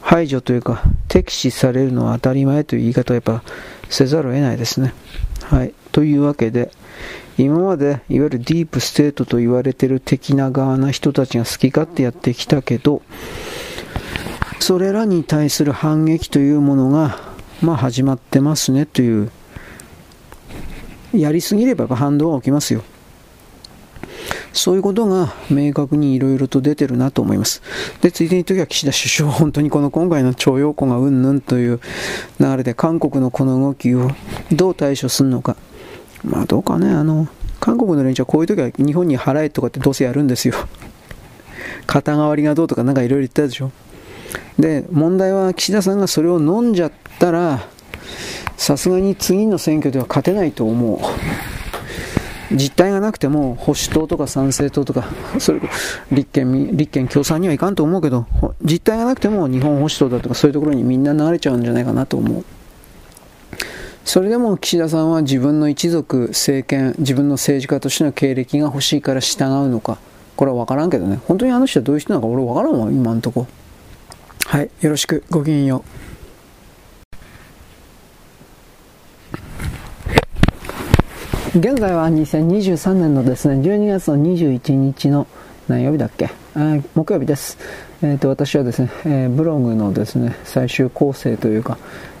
[0.00, 3.42] 排除というか、敵視されるのは当たり前という言い方はやっぱ
[3.88, 4.92] せざるを得ないですね。
[5.42, 5.74] はい。
[5.90, 6.70] というわけで、
[7.38, 13.02] 今までいわゆるディープステートと言われてる的な側な人たちが好き勝手やってきたけど、
[14.60, 17.18] それらに対する反撃というものが、
[17.60, 19.30] まあ始まってますねという
[21.12, 22.82] やりすぎれば反動が起きますよ。
[24.52, 27.62] そういうことが明確にいろいろと出てるなと思います。
[28.00, 31.80] で、ついでに言っときは岸田首相、本当にこの今回の徴用工がうんぬんという
[32.38, 34.10] 流れで韓国のこの動きを
[34.52, 35.56] どう対処するのか。
[36.22, 37.28] まあどうかね、あの、
[37.60, 40.54] 韓国の連中はこういう時は日本に払えとかってどうせやるんですよ。
[41.86, 43.70] 肩代わりがどうとかなんかいろいろ言ったでしょ。
[44.58, 47.66] で、問題は岸田さんがそれを飲んじゃったら、
[48.56, 50.98] さすがに次の選挙では勝てないと思う。
[52.52, 55.08] 実態がなくても保守党とか参政党とか
[55.38, 55.60] それ
[56.10, 58.26] 立憲立憲共産にはいかんと思うけど
[58.62, 62.44] 実態がなくても日本保守党だとかそういうところにみんな流れちゃうんじゃないかなと思う。
[64.04, 69.98] それでも岸田さんは自分の一族政権自分の政治家としての経歴が欲しいから従うのか
[70.36, 71.20] これは分からんけどね。
[71.28, 73.46] 本当にあの人はどういう人なのか俺分からんわ今んとこ。
[74.50, 75.84] はいよろしくごきげんよ
[81.54, 85.28] う現在は2023年のですね12月の21日の
[85.68, 86.30] 何曜日だっけ？
[86.96, 87.58] 木曜日です。
[88.02, 91.78] えっ、ー、と、私はですね、えー、ブログのですね、最終構成というか、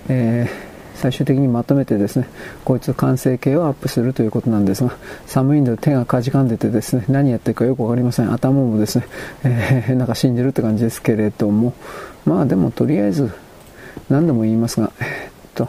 [0.08, 0.70] えー、
[1.00, 2.28] 最終的にまとめてですね、
[2.64, 4.92] こいつ完成形をアップするということなんですが、
[5.26, 8.32] 寒いんで手がかじかんでてですね、何やってるかよくわかりません。
[8.32, 9.06] 頭もですね、
[9.42, 11.72] え、なんか死んでるって感じですけれども、
[12.24, 13.30] まあでもとりあえず、
[14.08, 15.68] 何度も言いますが、えー、っと、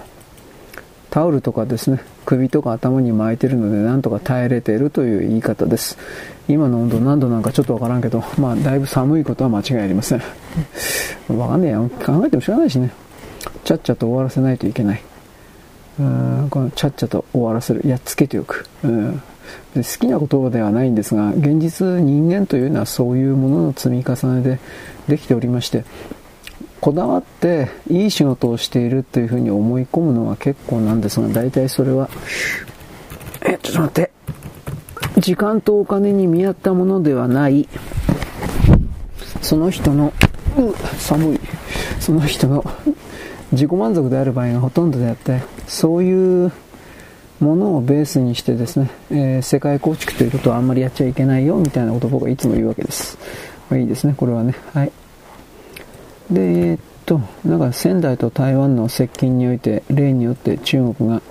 [1.10, 5.98] タオルとかですね、首とか頭に巻いてるので、なんとか耐えれているという言い方です。
[6.48, 10.22] 今の温度何度なんかちょっとわからんけど、まあ、だいぶ寒いことは間違いありません。
[11.30, 11.80] わかんねえや。
[11.80, 12.92] 考えてもしょうがないしね。
[13.64, 15.04] ちゃっちゃと終わらせないといけない。
[16.00, 17.82] うんこのちゃっちゃと終わらせる。
[17.86, 18.66] やっつけておく。
[18.84, 19.22] うん
[19.76, 24.60] 好きな言葉ではないんですが、現実人間というのはそういうものの積み重ねで
[25.08, 25.84] できておりまして、
[26.82, 32.10] こだわっていい仕事をしているというふうに思い込むのは結構なんですが、大体それは、
[33.46, 34.12] え、ちょっと待って。
[35.18, 37.70] 時間とお金に見合ったものではない、
[39.42, 40.12] その人の、
[40.58, 41.40] う寒い、
[42.00, 42.66] その人の
[43.52, 46.52] 自己満足である場合がほとんどであって、そういう
[47.40, 53.20] ものをベースにしてですね、えー、世界構築ということはあんまりやっちゃいけないよみたいなことを僕はいつも言うわけです。
[53.70, 54.56] まあ、いいですね、これはね。
[54.74, 54.92] はい。
[56.32, 61.22] で、えー、っと、なんか仙台と台湾の接近において、例によって中国が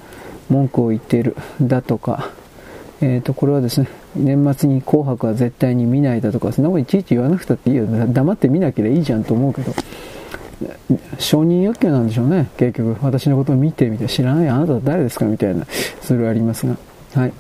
[0.49, 2.31] 文句を言っているだとか、
[3.01, 7.87] えー、とこれはですね年末に紅白は絶対に見ないだとかそんなこといちいち言わなくたっていいよ。
[7.87, 9.73] 黙って見なければいいじゃんと思うけど。
[11.19, 12.51] 承認欲求なんでしょうね。
[12.59, 15.67] 結局私のことを見てみて知らないあなたは誰ですかみたいな
[16.03, 16.77] それはありますが。
[17.15, 17.33] はい。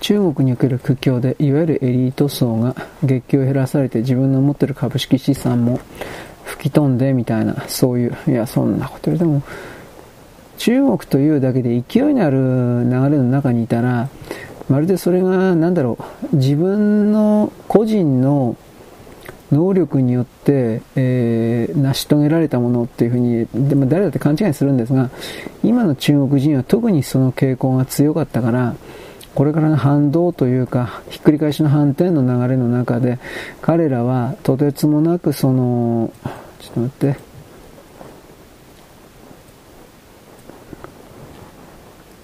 [0.00, 5.80] 中国における苦境でいわゆるエリート層が月給を減らされて自分の持ってる株式資産も
[6.44, 9.42] 吹き飛んでみたいなそういういやそんなことよりでも
[10.58, 12.36] 中国というだけで勢いのある
[12.84, 14.08] 流れの中にいたら、
[14.68, 15.96] まるでそれが、なんだろ
[16.32, 18.56] う、自分の個人の
[19.50, 25.10] 能力によって、えー、成し遂げられたものっていうふうに、でも誰だって勘違いするんですが、
[25.62, 28.74] 今の中国人は特にその傾向が強かったから、
[29.34, 33.18] これからの反動というか、ひっくり返しの反転の流れの中で、
[33.62, 36.10] 彼らはとてつもなくその、
[36.60, 37.20] ちょっと待って、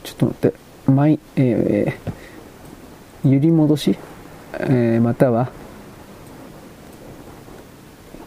[0.02, 0.54] ちょっと待って、
[0.90, 3.96] 毎、えー、揺り戻し、
[4.54, 5.50] えー、または、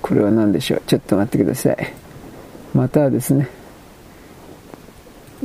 [0.02, 0.82] これは何でしょう？
[0.88, 1.94] ちょっと待ってください。
[2.74, 3.50] またはですね、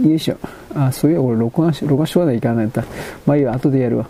[0.00, 0.36] よいしょ。
[0.74, 2.84] あ、そういや、俺録画し、録画しとかないかないんだ。
[3.26, 4.06] まあいいわ、後でやるわ。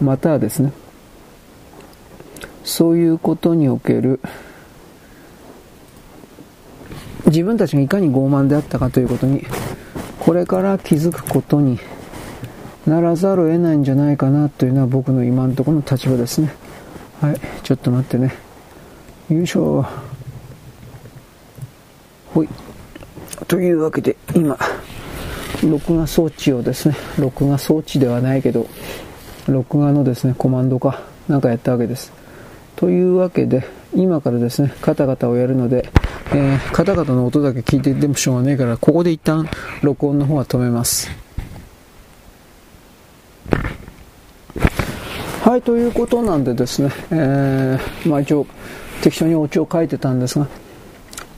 [0.00, 0.72] またはですね、
[2.64, 4.20] そういうことにおける、
[7.26, 9.46] 自分たちがいかに傲慢であったかということに
[10.20, 11.78] これから気づくことに
[12.86, 16.52] ならざるを得ないんじゃないかなというのは僕の今のところの立場ですね。
[17.20, 18.34] はい、ちょっと待ってね。
[19.30, 19.86] よいしょ。
[22.34, 22.48] ほい。
[23.48, 24.58] というわけで、今、
[25.64, 28.66] 録画装置をですね、録画装置ではないけど、
[29.48, 32.12] 録画のですね、コマンドか、なんかやったわけです。
[32.76, 35.90] というわけで、今からですね、カタカタをやるので、
[36.32, 39.48] えー、カタカタの音だけ聞いてでもしょうがねえから、ここで一旦
[39.82, 41.10] 録音の方は止めます。
[45.42, 48.46] はい、ということなんでですね、えー、まあ一応
[49.02, 50.46] 適当にオチを書いてたんですが、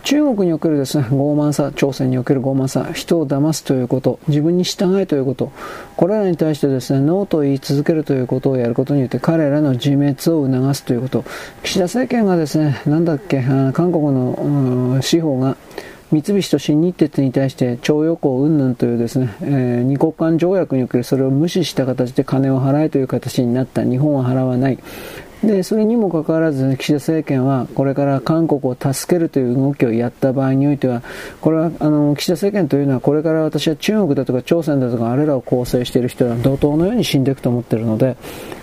[0.02, 5.52] 中国におけるですね、傲慢さ、朝鮮における傲慢さ、人を騙すということ、自分に従えということ、
[5.96, 10.14] これらに対してですね、ノーと言い続けるということをやることによって彼らの自滅を
[10.46, 11.24] 促すということ、
[11.62, 13.42] 岸田政権がですね、なんだっけ、
[13.72, 15.56] 韓国の司法が
[16.12, 23.82] 三菱と新日鉄に対して徴用工云々というですね、えー、二国間条約におけるそれを無視した形で金を払えという形になった。
[23.82, 24.78] 日本は払わない。
[25.44, 31.02] で、それにもかかわらず、岸田政権は、これから韓国を助けるという動きをやった場合においては、
[31.40, 38.16] これは、あの、岸田政権というのは、これから私は中国だとか朝鮮だとか、あれらを構成している人は怒涛のように死んでいくと思っているので、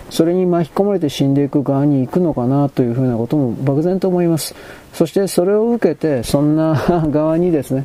[0.08, 4.54] それに巻き込まれて死んでいく側に行くのかなというふうなことも漠然と思います。
[4.94, 6.74] そしてそれを受けて、そんな
[7.10, 7.84] 側にですね、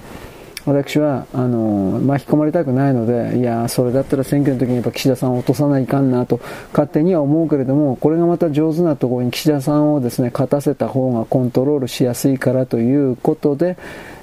[0.66, 6.40] 私は、あの、巻き込まれたくないので、いや、それだったら選挙の時にやっぱ岸田さんを落とさないかんなと、
[6.72, 13.78] 勝手には思うけれども、これがまた上手なところに岸田さんをですね、勝たせた方がコントロールしやすいからということで、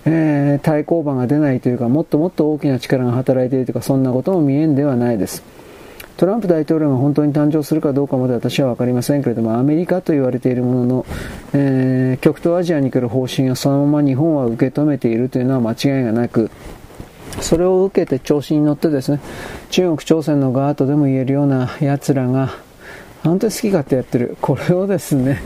[0.05, 5.62] えー、対抗馬が出ないというか、もっともっと大きな力が働いているとか、そんなことも見えんではないです。
[6.23, 11.07] トランプ大統領が本当に誕生するかどうかまで私は分かりませんけれども、アメリカと言われているものの、
[11.53, 16.53] えー、極東アジアに来る方針をそのまま日本は受け止めているというのは間違いがなく、
[17.41, 19.19] それを受けて調子に乗ってですね、
[19.71, 22.51] 中国、朝鮮の側とでも言えるような奴らが、
[23.25, 24.37] 本当に好き勝手やってる。
[24.41, 25.43] これをですね、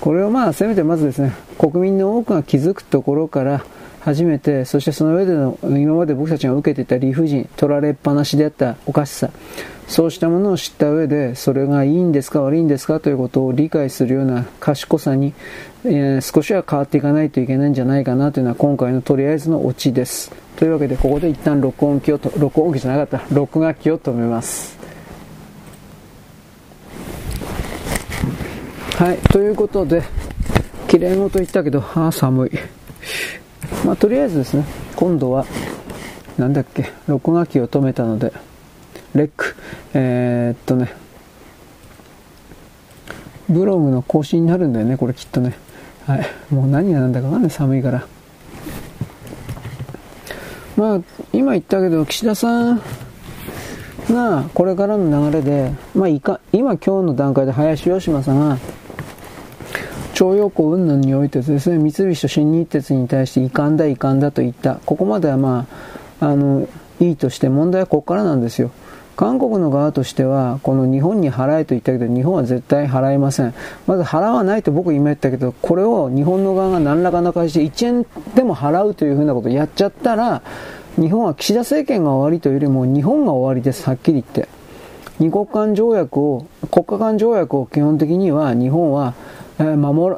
[0.00, 3.64] これをまあ、せめてまずですね、国民の多くが気づくところから
[4.04, 9.30] 始めて、そしてその上での、今まで僕たちが受けていた理不尽、取られっぱなしであったおかしさ、
[9.86, 15.34] そうしたものを知った上で、それがいいんですか悪いんですかということを理解するような賢さに、
[15.84, 20.32] えー、少しは変わっていかないといけないんじゃないかなというのは今回のとりあえずのオチです。
[20.56, 24.76] というわけで、ここで一旦録音機をと、録音機じゃなかった、録画機を止めます。
[28.96, 30.02] はい、ということで、
[30.88, 32.50] きれいごと言ったけど、ああ、寒い。
[33.84, 34.64] まあ、とりあえずですね、
[34.96, 35.46] 今度は、
[36.38, 38.32] なんだっけ、録画機を止めたので、
[39.14, 39.54] レック、
[39.94, 40.92] えー、っとね、
[43.48, 45.54] ブログの更新になるんだよね、これきっとね。
[46.06, 46.26] はい。
[46.50, 48.06] もう何が何だかわかんない、寒いから。
[50.76, 51.00] まあ、
[51.32, 52.82] 今言ったけど、岸田さん
[54.10, 58.58] が、これからの流れで、まあ、いか、今今日の段階で林芳正が、
[60.12, 64.76] 徴用工云々においてですね、三菱と新日鉄に対して遺憾だ遺憾だと言った。
[64.86, 65.66] ここまではま
[66.20, 66.68] あ、あの、
[67.00, 68.70] いいとして問題はここからなんですよ。
[69.16, 73.54] 韓国の側としては、この日本に払えと言ったけど、日本は絶対払えません。
[73.86, 80.42] まず払わないと僕今言ったけど、これを日本の側が何らかの形で1円でも払うというふうなことをやっちゃったら、
[80.96, 84.48] 日本は岸田政権が終わりというよりも日本が終わりです、はっきり言って。
[85.18, 89.14] 二国間条約を、国家間条約を基本的には日本は
[89.76, 90.16] 守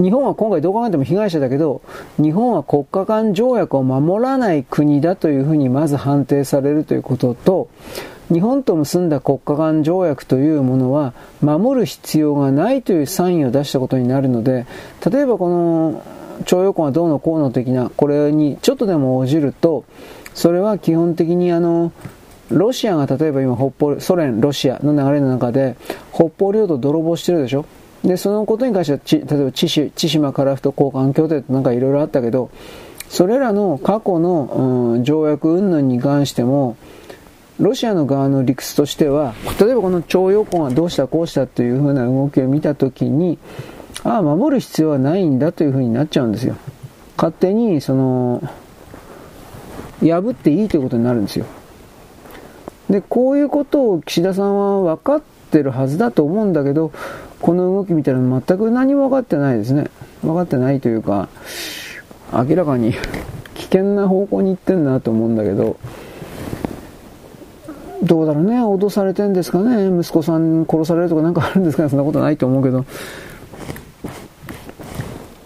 [0.00, 1.82] 日本は今回どう考えても被害者だけど、
[2.18, 7.68] 日本は国家間条約を守らない国だというふうにまず判定されるということと、
[8.32, 14.66] 日本と結んだ国家間条約というものは守る必要がないというサインを出したことになるので、
[15.08, 16.02] 例えばこの
[16.46, 19.84] 徴用工がどうのこうの的な、これにちょっとでも応じると、
[20.34, 21.92] それは基本的にあの、
[22.50, 25.76] ロシアが例えば今北方、ソ連、ロシアの流れの中で、
[26.12, 27.64] 北方領土泥棒してるでしょ？
[28.04, 32.50] で、そのことに関しては、例えば千島樺太交換協定ってなんかいろいろあったけど、
[33.08, 36.76] それらの過去の、うん、条約云々に関しても、
[37.58, 43.38] ロシアの側の理屈としては、例えばこの徴用工がどうしたこうしたというふうな動きを見たときに、
[44.02, 46.56] ああ、守る必要はないんだというふうになっちゃうんですよ。
[47.16, 48.42] 勝手に、その、
[50.00, 51.46] 破っていいということになるんですよ。
[52.90, 56.92] で、こういうことを岸田さんは分かってるはずだと思うんだけど、
[57.44, 59.90] この動き見たら全く何も分かってないですね。
[60.22, 61.28] 分かってないというか、
[62.32, 62.94] 明らかに
[63.54, 65.76] 危険な方向に行ってんなと思うんだけど、
[68.02, 72.86] どうだろうね、脅されてんですかね、息子さん殺されるとかなんかあるんですかね、そんなことないと思うけど、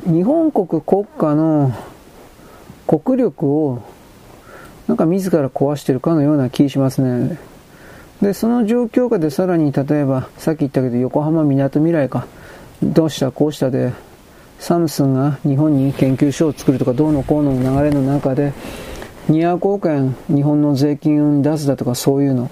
[0.04, 1.72] 日本国国家の
[2.86, 3.82] 国力を
[4.86, 7.40] なんか自ら壊してるかのような気しますね。
[8.22, 12.26] で、その状況下でさらに例えば、さっき言ったけど横浜みなとみらいか、
[12.82, 13.92] どうしたこうしたで、
[14.58, 18.52] サムスンが日本に研究所を作るとかどうのこうの流れの中で、
[19.28, 22.50] 200億円日本の税金を出すだとかそういうの。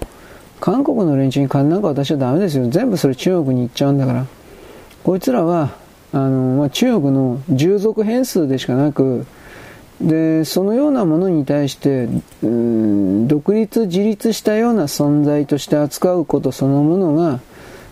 [0.59, 2.67] 韓国の連中に金なんか渡しちゃダメですよ。
[2.69, 4.25] 全部それ中国に行っちゃうんだから。
[5.03, 5.75] こいつらは、
[6.13, 9.25] あの、まあ、中国の従属変数でしかなく、
[10.01, 12.07] で、そのようなものに対して、
[12.43, 17.39] うん、独立自立したような存在として扱うことそのものが、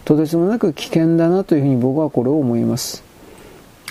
[0.05, 3.03] とてつもなく危険だなというふうに僕はこれを思います。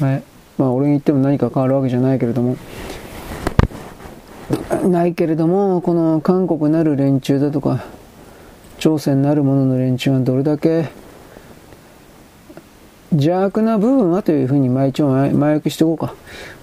[0.00, 0.22] はい。
[0.58, 2.56] まあ、俺に言っても何か変わるわけじゃないけれども、
[4.84, 7.84] ないけれども、この韓国なる連中だとか、
[8.78, 10.90] 朝鮮なるものの連中はどれだけ
[13.12, 16.14] 邪悪な部分はというふうに毎日前置きしておこうか。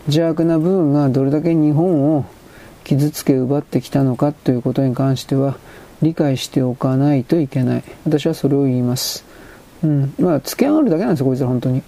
[0.08, 2.26] 邪悪な部分がどれだけ日本を
[2.84, 5.58] 傷つけ奪ってきたのかということに関しては
[6.02, 7.84] 理解しておかないといけない。
[8.06, 9.24] 私はそれを言います。
[9.84, 10.14] うん。
[10.20, 11.84] まあ、付け上がるだけなんですよ、こいつら本当に。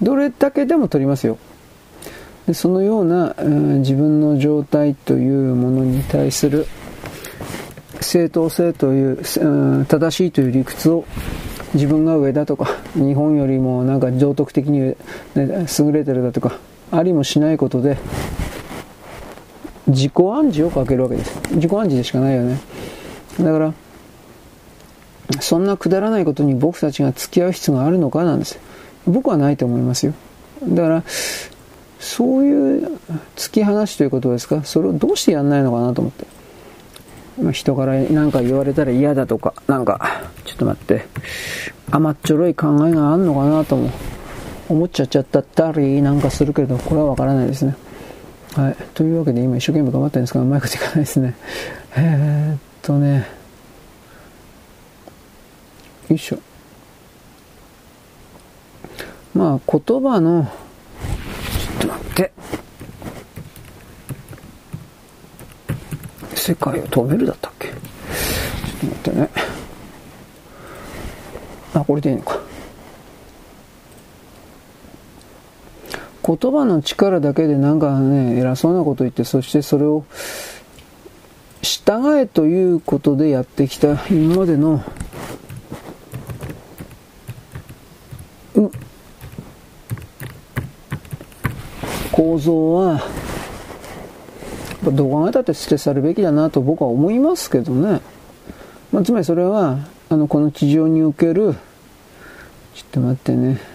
[0.00, 1.38] どれだけでも取りますよ。
[2.46, 6.66] でそのような、うん、自分の状態というものに対する
[8.00, 11.04] 正当性という、うん、正しいという理屈を
[11.74, 14.96] 自分が上だとか、日本よりもなんか道徳的に、優
[15.92, 16.58] れてるだとか、
[16.92, 17.96] ありもしないことで、
[19.88, 21.34] 自己暗示をかけるわけです。
[21.52, 22.60] 自己暗示でしかないよね。
[23.40, 23.74] だから、
[25.40, 28.58] そんなくだらないことに僕たちが付き合う必要があるのかなんです。
[29.06, 30.12] 僕はないと思いますよ。
[30.68, 31.02] だから、
[31.98, 32.98] そういう
[33.36, 36.26] 突き放しということですか、それをどうしてやんないのかなと思って。
[37.42, 41.06] ま、人から何か言われたら嫌だとか、なんか、ちょっと待って、
[41.90, 43.90] 甘っちょろい考えがあんのかなとも
[44.72, 47.76] 思っちゃっちゃったりなんかするけれど、これはわからないですね。
[48.54, 48.76] はい。
[48.94, 51.34] というわけで今一生懸命頑張ってるんですが、うまいこといかないですね。
[51.96, 53.26] えー、っとね、
[56.08, 56.38] よいしょ。
[59.34, 62.32] まあ、言葉の、ちょっと待って。
[66.34, 67.68] 世界を止めるだったっけ？
[67.68, 67.78] ちょっ
[68.80, 69.30] と待ってね。
[71.74, 72.38] あ、これでいいのか。
[76.24, 80.04] 言葉の力だけでなんかね、偉そうなこと言って、そしてそれを
[81.62, 84.84] 従えということでやってきた今までの、
[88.54, 88.70] う
[92.12, 93.00] 構造は、
[94.84, 98.00] どう考えたって捨て去るべきだなと僕は思いますけどね。
[98.92, 101.54] まあ、つまりそれは、あの、この地上における、
[102.74, 103.71] ちょっと待ってね。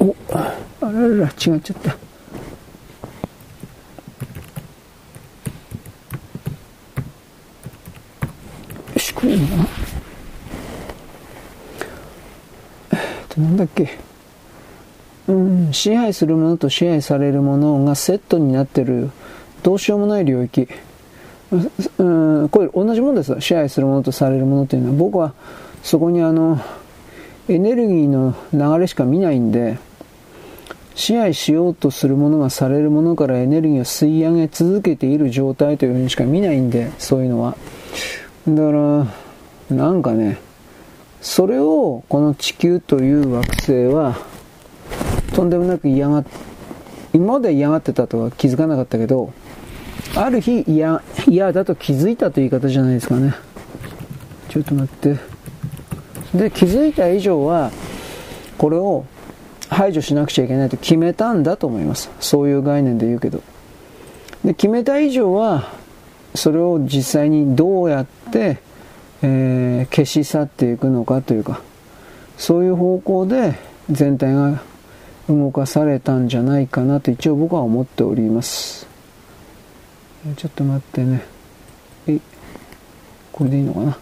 [0.00, 1.90] お、あららら、違っちゃった。
[1.90, 1.96] よ
[8.98, 9.68] し、これいいのかな
[13.38, 13.96] なんだっけ、
[15.28, 19.10] うん、支配するものと支配されるものがセットになってる、
[19.62, 20.66] どうしようもない領域。
[21.98, 23.40] うん、これ同じものです。
[23.40, 25.34] 支配するものとされるものっていうのは、僕は
[25.82, 26.60] そこにあの、
[27.48, 29.78] エネルギーの流れしか見ないんで、
[30.94, 37.56] 支配しようとするものがされるものからエネルギーを吸い上げ続けている状態というふうにしか見ないんで、そういうのは。
[38.48, 39.06] だか
[39.70, 40.38] ら、なんかね、
[41.20, 44.16] それをこの地球という惑星は
[45.34, 46.24] とんでもなく嫌が
[47.12, 49.32] 今まで嫌がってたとは気づかなかったけど
[50.14, 53.34] ある日嫌嫌だと気づいたという言い方じゃないですかね
[54.48, 55.16] ちょっと待って
[56.34, 57.70] で気づいた以上は
[58.58, 59.04] これを
[59.68, 62.10] 排除しなくちゃいけないと決めたんだと思います。
[62.20, 63.42] そういう概念で言うけど。
[64.44, 65.72] で決めた以上は
[66.34, 68.58] それを実際にどうやって
[69.20, 71.60] えー、消し去っていくのかというか
[72.36, 73.58] そういう方向で
[73.90, 74.62] 全体が
[75.28, 78.86] 動かされたんじゃないかなと一応僕は思っております。
[80.36, 81.24] ちょっと待ってね。
[82.06, 82.18] え
[83.32, 83.98] これでいいのかな？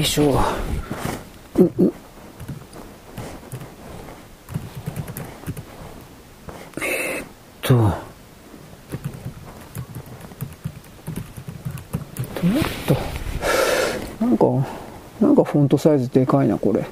[0.00, 0.40] いしょ
[1.56, 1.92] うう
[6.82, 7.26] えー、っ
[7.62, 7.90] とも
[12.58, 12.96] っと、
[14.24, 14.46] なんか、
[15.20, 16.82] なんかフォントサイズでかいな、これ。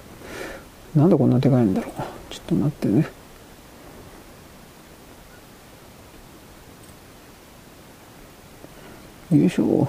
[0.95, 1.93] なんでこんなでかいんだろう。
[2.31, 3.09] ちょっと待ってね。
[9.33, 9.89] よいしょ。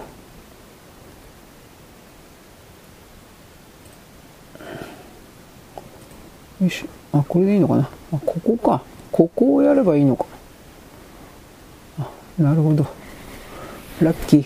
[6.61, 6.85] よし。
[7.13, 7.89] あ、これでいいのかな？
[8.13, 8.81] あ、ここか。
[9.11, 10.25] ここをやればいいのか。
[11.99, 12.85] あ、なるほど。
[14.01, 14.45] ラッキー。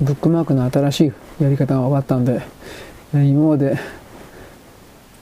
[0.00, 2.42] ブックマークの新しいやり方が分かったんで、
[3.12, 3.78] 今まで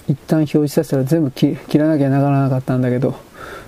[0.08, 3.14] 一旦表示させたら全部切らなきゃならなかったんだけど、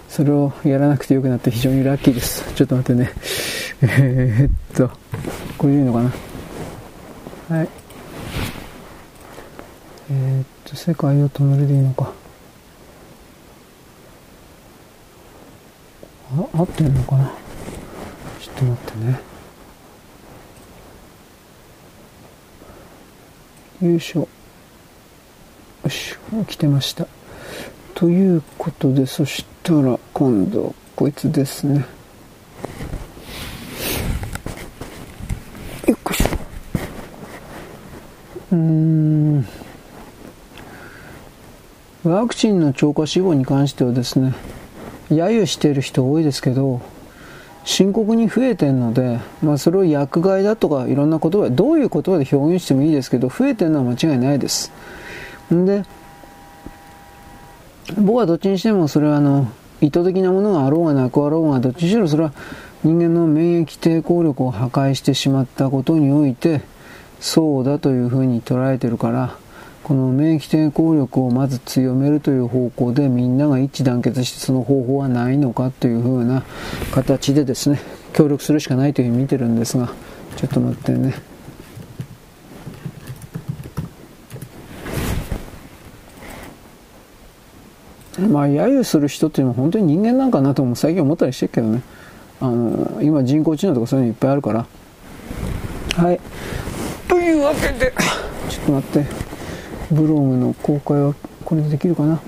[0.09, 2.52] それをやらなくてよくなって非常にラッキーです。
[2.55, 3.12] ちょっと待ってね。
[3.82, 4.90] えー、っと、
[5.57, 6.02] これでいいのか
[7.48, 7.59] な？
[7.59, 7.68] はい。
[10.65, 12.12] えー、っと、世界を止めるでいいのか。
[16.36, 17.32] あ、合ってるのかな。
[18.41, 19.35] ちょっと待ってね。
[23.91, 24.28] よいしょ。
[25.85, 26.16] よし、
[26.49, 27.07] 来てました。
[27.95, 31.85] ということで、そしたら今度、こいつですね。
[35.86, 36.27] よっこしょ。
[38.53, 38.84] うん。
[42.05, 44.35] ワクチンの超過死亡に関してはですね、
[45.10, 46.82] 揶揄している人多いですけど、
[47.64, 54.70] 深刻に増えてるので、まあ、それを薬害だとかいろんな言葉どういう言葉で表現してもいいですけど増えてるのは間違いないです。
[55.52, 55.82] んで
[57.98, 59.51] 僕はどっちにしてもそれはあの
[59.81, 62.32] 意図的なものがあろうがなくあろうがどっちにしろそれは
[62.82, 66.60] 人間の免疫抵抗力を破壊してしまったことにおいて
[67.20, 69.36] そうだというふうに捉えてるから
[69.85, 76.43] この免疫抵抗力をまず強めるという方向でみんなが一致団結してその方法はないのかというふうな
[76.94, 77.78] 形でですね
[78.15, 79.93] 協力するしかないというふうに見てるんですが
[80.36, 81.15] ちょっと待ってね。
[88.31, 91.82] まあ揶揄する人っていうのは本当に人間なんかなとも最近思ったりしてるけどね。
[92.40, 94.66] あの今人工知能とかそういうのいっぱいあるから。
[95.97, 96.20] はい。
[97.06, 97.93] というわけで
[98.48, 99.34] ちょっと待って。
[99.95, 101.15] ブログの公開は
[101.45, 102.21] これでできるかな？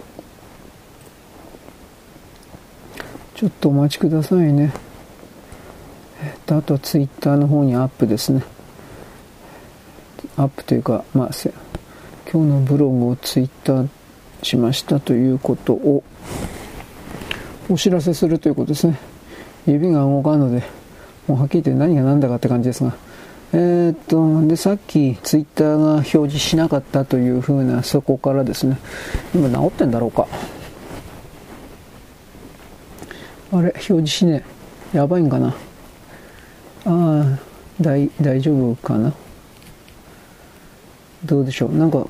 [3.34, 4.72] ちょっとお待ちくださいね。
[6.22, 8.42] えっとあとはツイッターの方にアップですね。
[10.36, 11.30] アップというかまあ
[12.32, 13.88] 今日のブログをツイッター
[14.42, 16.02] しましたということを
[17.68, 18.98] お知らせするということですね。
[19.66, 20.62] 指が動かんので
[21.26, 22.94] もうはっきり言って何が何だかって感じですが。
[23.52, 28.76] えー、っとでさっきツイッターが表示しなかったというふうなそこからですね
[29.34, 30.26] 今治ってんだろうか。
[33.52, 34.44] あれ表示しね
[34.92, 34.96] え。
[34.98, 35.48] やばいんかな。
[35.48, 35.54] あ
[36.84, 37.38] あ
[37.80, 39.12] 大大丈夫かな。
[41.24, 41.76] どうでしょう。
[41.76, 42.06] なんか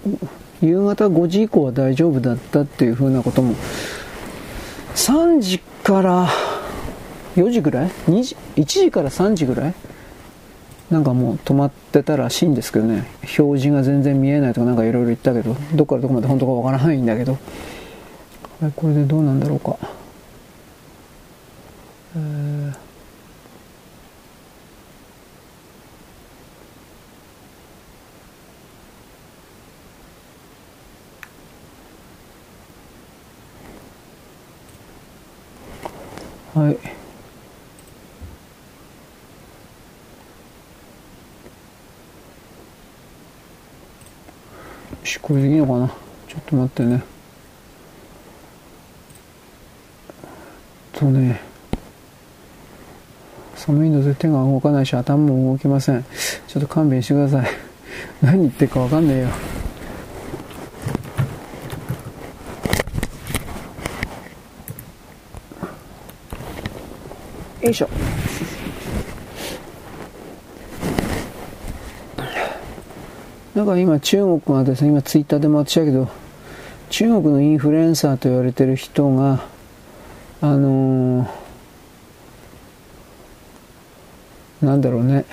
[0.62, 3.54] 夕方5時以降は大丈夫だったっていうふうなことも。
[4.94, 6.28] 3時から
[7.36, 9.74] 4時ぐらい？2時？1時から3時ぐらい？
[10.90, 13.04] なんかもう止まってたらしいんですけどね。
[13.38, 17.38] 表示が全然見えないとかなんかいろいろ言ったけどどっからどこまで本当かわからないんだけど。
[18.74, 19.76] これでどうなんだろうか。
[22.16, 22.72] えー。
[36.58, 37.05] はい。
[45.06, 45.88] し、これでいいのかな？
[45.88, 47.02] ちょっと待ってね。
[50.92, 51.40] とね、
[53.54, 56.04] 寒いので手が動かないし頭も動きません。
[56.48, 57.50] ちょっと勘弁してください。
[58.22, 59.28] 何言ってるかわかんねえよ。
[67.62, 67.88] よいしょ
[73.56, 76.10] なんか今中国がですね今ツイッターでも私だけど
[76.90, 79.44] 中国のインフルエンサーと言われてる人が
[80.42, 85.24] あのー、なんだろうね。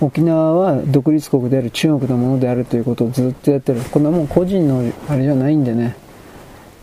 [0.00, 3.82] 沖縄は独立国である中国のものであるということをずっとやってる。
[3.82, 5.94] こんなもん個人のあれじゃないんでね。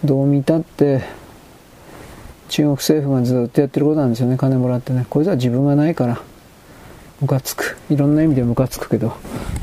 [0.06, 1.02] どう見たって
[2.50, 4.38] 中国政府がずっとやってることなんですよね。
[4.38, 5.08] 金もらってね。
[5.10, 6.22] これじゃ自分がないから。
[7.22, 9.14] ムカつくいろんな意味でムカつくけど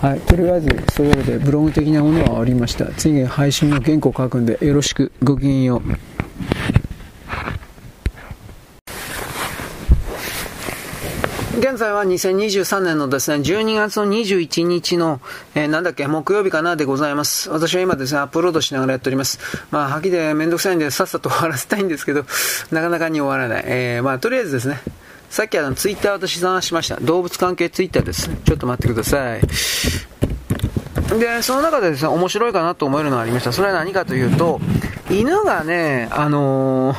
[0.01, 6.17] はいとりあえずそういうわけでブログ的なものは終わりました次に配信の原稿を書くんでよろしくごきげんよう
[11.59, 15.23] 現在は2023年のですね、12月の21日の、
[15.55, 17.49] えー、なんだっけ、木曜日かなでございます。
[17.49, 19.39] 私は今ですね、アップロードしながらやっております。
[19.71, 22.27] まあ、はきでめんどくさいんで、さっさと終わらせたいんですけど、
[22.71, 23.65] なかなかに終わらない。
[23.67, 24.81] えー、まあ、とりあえずですね、
[25.31, 26.97] さっきあの、ツイッター私探しました。
[26.97, 28.29] 動物関係ツイッターです。
[28.29, 29.41] ちょっと待ってください。
[31.19, 33.53] で、その中でですね、面白いかなと思えるのがありました。
[33.53, 34.61] それは何かというと、
[35.11, 36.97] 犬がね、あのー、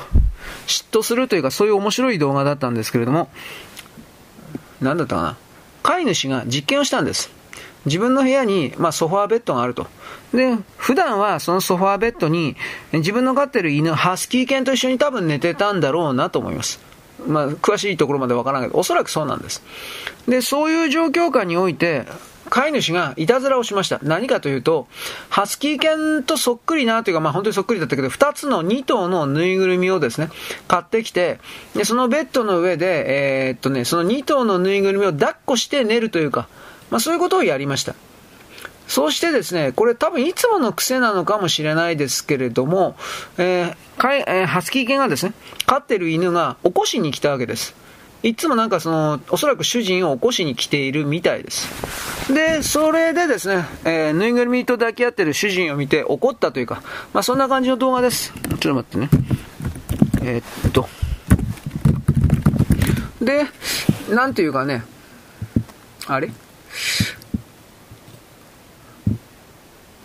[0.66, 3.30] 嫉妬するというか、そういう面白い動画だったんですけれども、
[4.82, 5.38] 何だったかな。
[5.84, 7.32] 飼い主が実験をしたんです。
[7.86, 9.88] 自分の部屋に、まあ、ソファーベッドがあると。
[10.34, 12.56] で、普段はそのソファーベッドに
[12.92, 16.87] 自分の飼ってる犬、ハスキー犬と一緒に多分寝てたんだろうなと思います。
[17.26, 19.64] まあ、詳しいところまでわからないけど、おそらくそうなんです。
[20.28, 22.06] で、そういう状況下において、
[22.50, 24.00] 飼い主がいたずらをしました。
[24.04, 24.88] 何かというと、
[25.30, 30.30] ハスキー犬とそっくりなというか、まあ本当にそっくりだったけど、2つの2頭のぬいぐるみをですね、
[30.68, 31.40] 買ってきて、
[31.76, 36.48] で、そのベッドの上で、えー、っとね、その2頭のぬいぐるみを抱っこして寝るというか、
[36.90, 37.96] まあそういうことをやりました。
[38.88, 42.96] そうしてですね、これ多分いつもの癖なのかもしれないですけれども、
[43.38, 45.34] えーかえー、ハスキー犬がですね、
[45.66, 47.76] 飼ってる犬が起こしに来たわけです。
[48.24, 52.34] いつもなんかその、おそらく主人を起こしに来ているみたいです。
[52.34, 56.82] で、それでですね、えー、ぬいぐるみと抱き合ってる主人を見て怒ったというか、
[57.14, 58.34] まあそんな感じの動画です。
[58.34, 59.10] ちょっと待ってね。
[60.24, 60.90] えー、っと。
[63.22, 63.46] で、
[64.10, 64.84] なんていうかね、
[66.08, 66.32] あれ？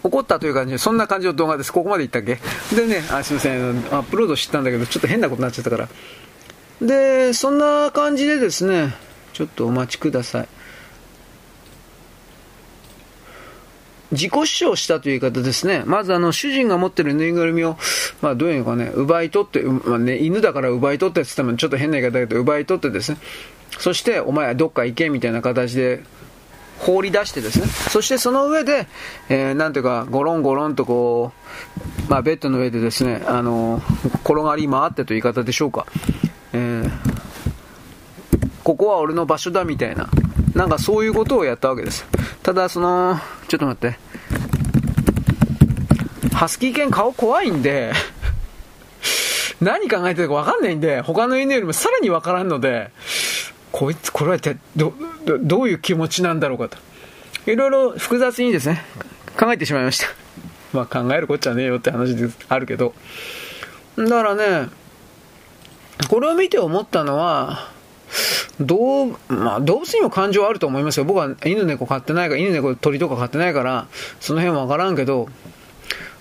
[0.02, 1.72] 怒ったという感じで、そんな感じの動画です。
[1.72, 2.40] ここまで言ったっけ？
[2.74, 5.88] でね、あ、すいません、アップロードしたんだけど、ちょっと変なことになっちゃったから。
[6.80, 8.94] で、そんな感じでですね、
[9.32, 10.48] ちょっとお待ちください。
[14.10, 15.84] 自己主張したという言い方ですね。
[15.86, 17.78] まずあの、主人が持ってるぬいぐるみを、
[18.20, 23.18] まあどういうのかね、奪い取って、まあね、犬だから奪い取ってって言ってもちょっと変な言い方だけど、奪い取ってですね。
[23.78, 26.02] そして、お前はどっか行けみたいな形で、
[26.82, 27.66] 放り出してですね。
[27.66, 28.88] そしてその上で、
[29.28, 31.32] えー、なんていうか、ゴロンゴロンとこ
[32.08, 33.80] う、まあベッドの上でですね、あの、
[34.24, 35.86] 転がり回ってという言い方でしょうか。
[36.52, 36.90] えー、
[38.64, 40.08] ここは俺の場所だみたいな、
[40.54, 42.04] なんかそういうことをやったわけです。
[42.42, 43.98] ただ、その、ちょっと待って。
[46.34, 47.92] ハスキー犬顔怖いんで
[49.60, 52.90] 何考えてるか分かんないんで、他の犬よりもさらに分からんので、
[53.72, 54.38] こいつ、これは
[54.76, 54.92] ど、
[55.24, 56.78] ど、どういう気持ちなんだろうかと。
[57.50, 58.82] いろいろ複雑にですね、
[59.38, 60.06] 考えてしまいました。
[60.72, 62.94] まあ考えるこっちゃねえよって話であるけど。
[63.96, 64.68] だからね、
[66.08, 67.70] これを見て思ったのは、
[68.60, 71.04] どう、まあ、動物にも感情あると思いますよ。
[71.04, 73.86] 僕は犬猫飼ってないから、犬猫鳥とか飼ってないから、
[74.20, 75.28] その辺わからんけど、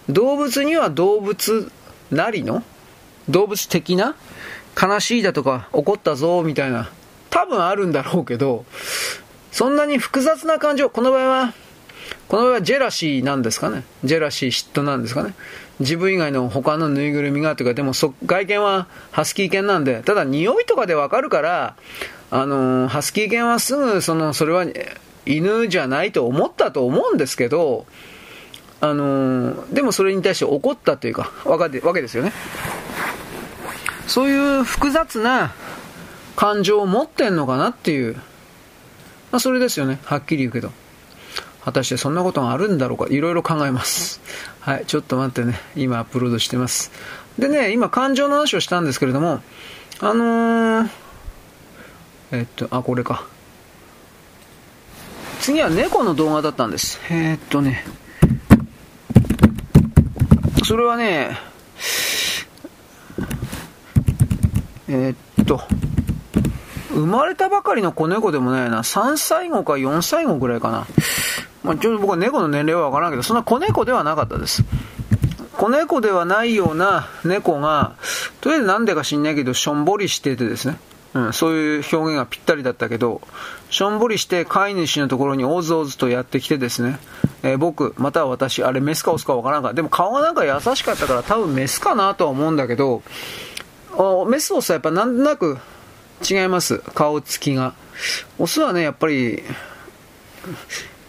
[0.09, 1.71] 動物には動物
[2.11, 2.63] なりの、
[3.29, 4.15] 動物的な、
[4.81, 6.89] 悲しいだとか、怒ったぞ、みたいな、
[7.31, 8.65] 多分あるんだろうけど、
[9.51, 11.53] そんなに複雑な感情、この場合は、
[12.27, 13.83] この場合はジェラシーなんですかね？
[14.03, 15.33] ジェラシー、嫉妬なんですかね？
[15.79, 21.75] 自分以外の他のぬいぐるみがというか、でもそ外見はハスキー犬なんで、ただ匂いとかでわかるから、
[22.29, 24.65] あのー、ハスキー犬はすぐ、その、それは
[25.25, 27.85] 犬じゃないと思ったと思うんですけど、
[28.79, 32.31] あのー、でもそれに対して怒ったというか、わかわけですよね。
[34.07, 35.53] そういう複雑な
[36.35, 38.15] 感情を持ってんのかなっていう、
[39.31, 39.99] まあ、それですよね。
[40.05, 40.71] はっきり言うけど。
[41.63, 44.19] 果たしてそんなことがあるんだろうか、いろいろ考えます。
[44.61, 46.91] はい、ちょっと待ってね、今アップロードしてます。
[47.37, 49.41] でね、今感情の話をしたんですけれども、
[49.99, 50.89] あのー、
[52.31, 53.25] えっと、あ、これか。
[55.39, 56.99] 次は猫の動画だったんです。
[57.09, 57.83] えー、っとね、
[60.63, 61.37] それはね、
[64.87, 65.61] えー、っと、
[67.01, 70.85] 生まれたばかりの子猫でもないな、3歳後か4歳後ぐらいかな。
[71.63, 74.63] まあ、ちょっと僕は猫の年齢はわからんけど、そんな子猫ではなかったです。
[75.57, 77.95] 子猫ではないような猫が、
[78.39, 80.79] とりあえずなんでか知んないけど、しょんぼりしててですね。
[81.13, 83.21] うん、そういう表現がぴったりだったけど、
[83.69, 86.99] しょんぼりして飼い主のところにおずおずとやってきてですね、
[87.43, 93.01] えー、僕、または私、あれメスかオスかわからんかでも顔がなんか優しかったから多分メスかなとは思うんだけど、
[94.27, 95.57] メスオスはやっぱなんとなく
[96.27, 97.73] 違います、顔つきが。
[98.39, 99.43] オスはね、やっぱり、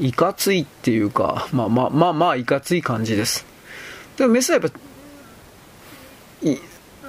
[0.00, 3.46] いかついっていうか、まあまあまあまあいかつい感じです。
[4.16, 4.78] でもメスはやっぱ、
[6.48, 6.58] い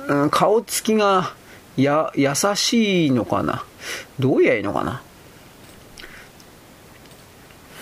[0.07, 1.33] うん、顔つきが
[1.75, 3.63] や優しいのかな？
[4.19, 5.01] どう言えばいいのかな？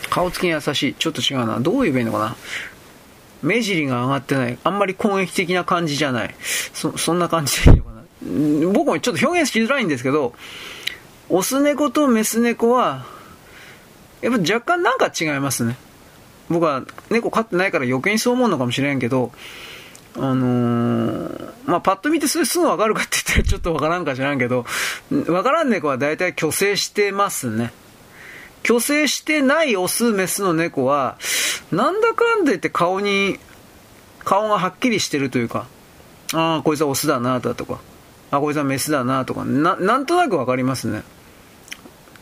[0.09, 0.93] 顔つきが優しい。
[0.93, 1.59] ちょっと違うな。
[1.59, 2.35] どう言えばいいのかな？
[3.41, 4.57] 目尻が上がってない。
[4.63, 6.35] あんまり攻撃的な感じじゃない。
[6.73, 7.80] そ、そんな感じで。
[8.73, 10.33] 僕もちょっと表現しづらいんですけど、
[11.29, 13.05] オス猫とメス猫は、
[14.21, 15.77] やっぱ若干なんか違いますね。
[16.49, 19.31] 僕は猫飼ってないから余計にそう思うのかもしれんけど、
[20.17, 24.65] あのー、まあ、パッと見てそれすぐわかるかって言ったらちょっとわからんか知らんけど、
[25.27, 27.71] わからん猫は大体虚勢してますね。
[28.63, 31.17] 虚勢してないオス、メスの猫は、
[31.71, 33.39] なんだかんだ言って顔に、
[34.19, 35.67] 顔がはっきりしてるというか、
[36.33, 37.79] ああ、こいつはオスだなだとか、
[38.31, 41.03] あこいつはメスだなとかな、なんとなくわかりますね。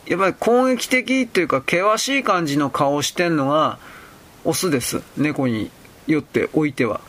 [0.06, 3.78] やっぱり攻撃的っていうか、険しい感じの顔をしてんのが、
[4.44, 5.02] オスです。
[5.16, 5.70] 猫に
[6.08, 7.00] よっておいては。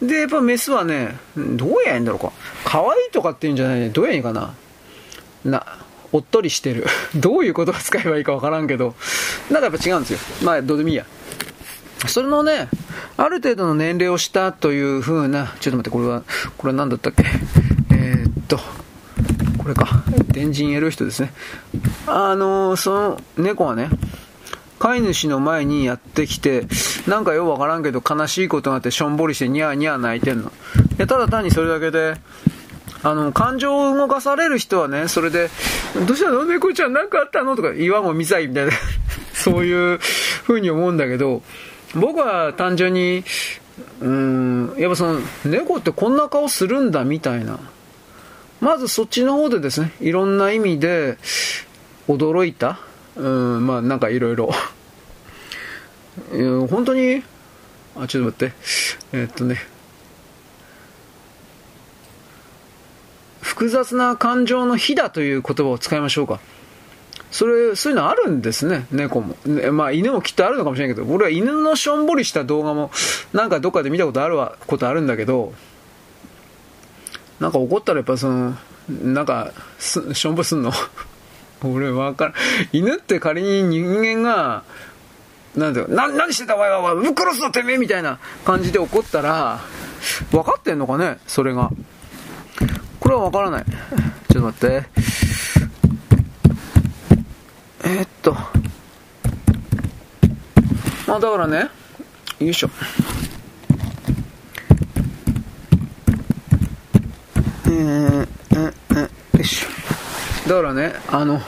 [0.00, 2.32] で、やっぱメスはね、どうやんだろうか。
[2.64, 3.90] 可愛いとかっていうんじゃないね。
[3.90, 4.54] どうやんかな。
[5.44, 5.66] な、
[6.12, 6.86] おっとりしてる。
[7.16, 8.94] どういう言葉使えばいいかわからんけど、
[9.50, 10.18] なんかやっぱ違うんですよ。
[10.42, 11.04] まあ、どうでもいいや。
[12.06, 12.68] それのね、
[13.16, 16.22] ある程度の年齢をしたという風な、ちょっと待って、これは、
[16.56, 17.24] これは何だったっけ？
[17.98, 18.58] えー、っと、
[19.58, 20.04] これか。
[20.32, 21.32] 天神エロ人ですね。
[22.06, 23.90] あのー、その猫はね、
[24.78, 26.66] 飼い主の前にやってきて、
[27.08, 30.44] なんかようわからんけど悲しいことがあってしょんぼりしてニャーニャー泣いてんの。
[30.44, 30.50] い
[30.98, 32.14] やただ単にそれだけで、
[33.02, 35.50] あの、感情を動かされる人はね、それで、
[36.06, 36.44] どうしたの？
[36.44, 37.56] 猫ちゃんなんかあったの？
[37.56, 38.72] とか、岩も見ざいみたいな
[39.34, 39.98] そういう
[40.46, 41.42] 風に思うんだけど、
[41.94, 43.24] 僕は単純に、
[44.00, 47.58] うん、やっぱその、猫ってこんな顔するんだみたいな。
[48.60, 51.16] まずそっちの方でですね、いろんな意味で
[52.08, 52.80] 驚いた。
[53.16, 54.50] うん、まあなんかいろいろ。
[56.68, 57.22] 本当に、
[57.96, 58.52] あ、ちょっと待って。
[59.12, 59.56] えー、っとね。
[63.40, 66.40] 複雑な感情の火だという言葉を使いましょうか。
[67.30, 69.36] それ、そういうのあるんですね、猫も。
[69.44, 72.90] ね、まあ、犬もきっとあるのかもしれないけど、俺は犬のしょんぼりした動画も、
[73.32, 75.52] なんかどっかで見たことあるわ、ことあるんだけど、
[77.40, 78.56] なんか怒ったらやっぱその、
[78.88, 80.72] なんか、す、しょんぼすんの？
[81.64, 82.34] 俺わからん。
[82.72, 84.62] 犬って仮に人間が、
[85.56, 89.60] なんだよ、な、何してたわよ、ぶっ殺すぞてめえみたいな感じで怒ったら、
[90.30, 91.18] 分かってんのかね？
[91.26, 91.70] それが。
[93.00, 93.64] これは分からない。
[93.64, 94.84] ちょっと待って。
[97.84, 98.36] えー、っと。
[101.06, 101.70] まあだからね、
[102.38, 102.70] よいしょ。
[107.72, 108.26] よ
[109.40, 110.48] いしょ。
[110.48, 111.40] だからね、あの、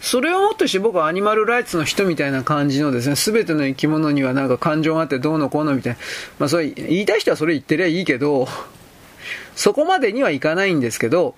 [0.00, 5.98] それをもってして僕はアニマルライツの人みたいな感じのですね、すべての生き物にはなんか感情があってどうのこうのみたいな。
[6.38, 8.46] まあそれ、言いたい人はそれ言ってりゃいいけど、
[9.56, 11.34] そこまでにはいかないんですけど、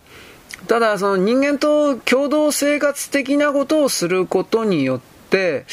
[0.66, 5.00] ただその人間と共同生活的なことをすることによっ
[5.30, 5.64] て、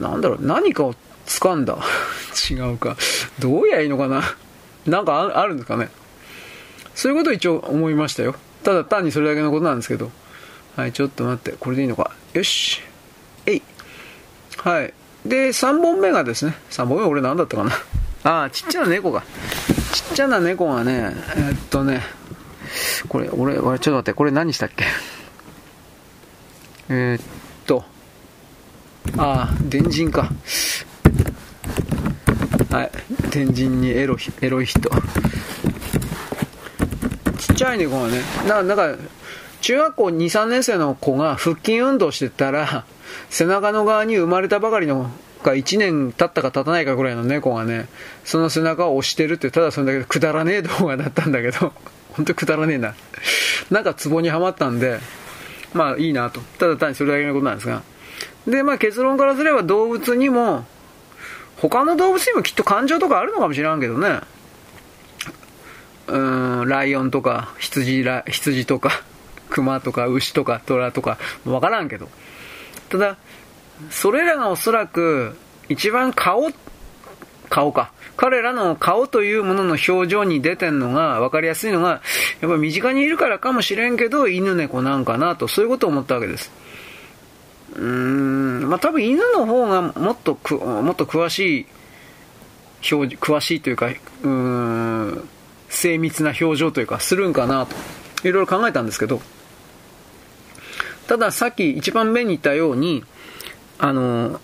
[0.00, 0.94] なんだろう、何かを
[1.26, 1.78] 掴んだ？
[2.50, 2.96] 違うか。
[3.38, 4.22] どうやいいのかな？
[4.88, 5.88] なんかあるんですかね。
[6.94, 8.34] そういうことを一応思いましたよ。
[8.64, 10.10] ただ単にそれだけのことなんですけど。
[10.76, 11.56] はい、ちょっと待って。
[11.58, 12.12] これでいいのか。
[12.34, 12.80] よし。
[13.46, 13.62] えい。
[14.58, 14.94] はい。
[15.26, 16.54] で、3本目がですね。
[16.70, 17.72] 3本目俺何だったかな。
[18.24, 19.22] ああ、ちっちゃな猫が。
[19.92, 22.02] ちっちゃな猫がね、えー、っとね、
[23.08, 24.84] これ、俺、俺、ちょっと待って、これ何したっけ
[26.90, 27.24] えー、っ
[27.66, 27.84] と、
[29.16, 30.30] ああ、電人か。
[32.70, 32.90] はい。
[33.30, 34.90] 天神にエロエロい人。
[37.38, 38.94] ちっちゃい猫がね、ななんか、
[39.60, 42.84] 中学校2、3年生の子が腹筋運動してたら、
[43.30, 45.10] 背中の側に生まれたばかりの
[45.42, 47.86] が1年経ったか経たないかぐらいの猫がね、
[48.24, 51.72] その背中を押してるって、ただそれだけでくだらねえ動画だったんだけど、
[52.12, 52.94] 本当くだらねえな。
[53.70, 55.00] なんかツボにはまったんで、
[55.72, 56.40] まあいいなと。
[56.58, 57.82] ただ単にそれだけのことなんですが。
[58.46, 60.66] で、まあ結論からすれば動物にも、
[61.60, 64.20] 他の動物にもきっと感情とかあるのかもしれんけどね。
[66.06, 69.02] うーん、ライオンとか、羊ら、羊とか、
[69.50, 72.08] 熊とか、牛とか、虎とか、わからんけど。
[72.88, 73.16] ただ、
[73.90, 75.36] それらがおそらく、
[75.68, 76.50] 一番顔、
[77.50, 77.90] 顔か。
[78.16, 82.00] 彼らの顔というものの表情に出てんのが、分かりやすいのが、
[82.40, 86.50] やっぱり身近にいるからかもしれんけど、犬猫なんかなと、そういうことを思ったわけです。
[87.78, 91.66] うーん、まあ多分犬の方がもっとく、もっと詳しい
[92.92, 93.88] 表、詳しいというか、
[94.22, 95.28] うん、
[95.68, 97.76] 精密な表情というか、するんかなと、
[98.28, 99.20] いろいろ考えたんですけど、
[101.06, 103.04] たださっき一番目に言ったように、
[103.78, 104.40] あの、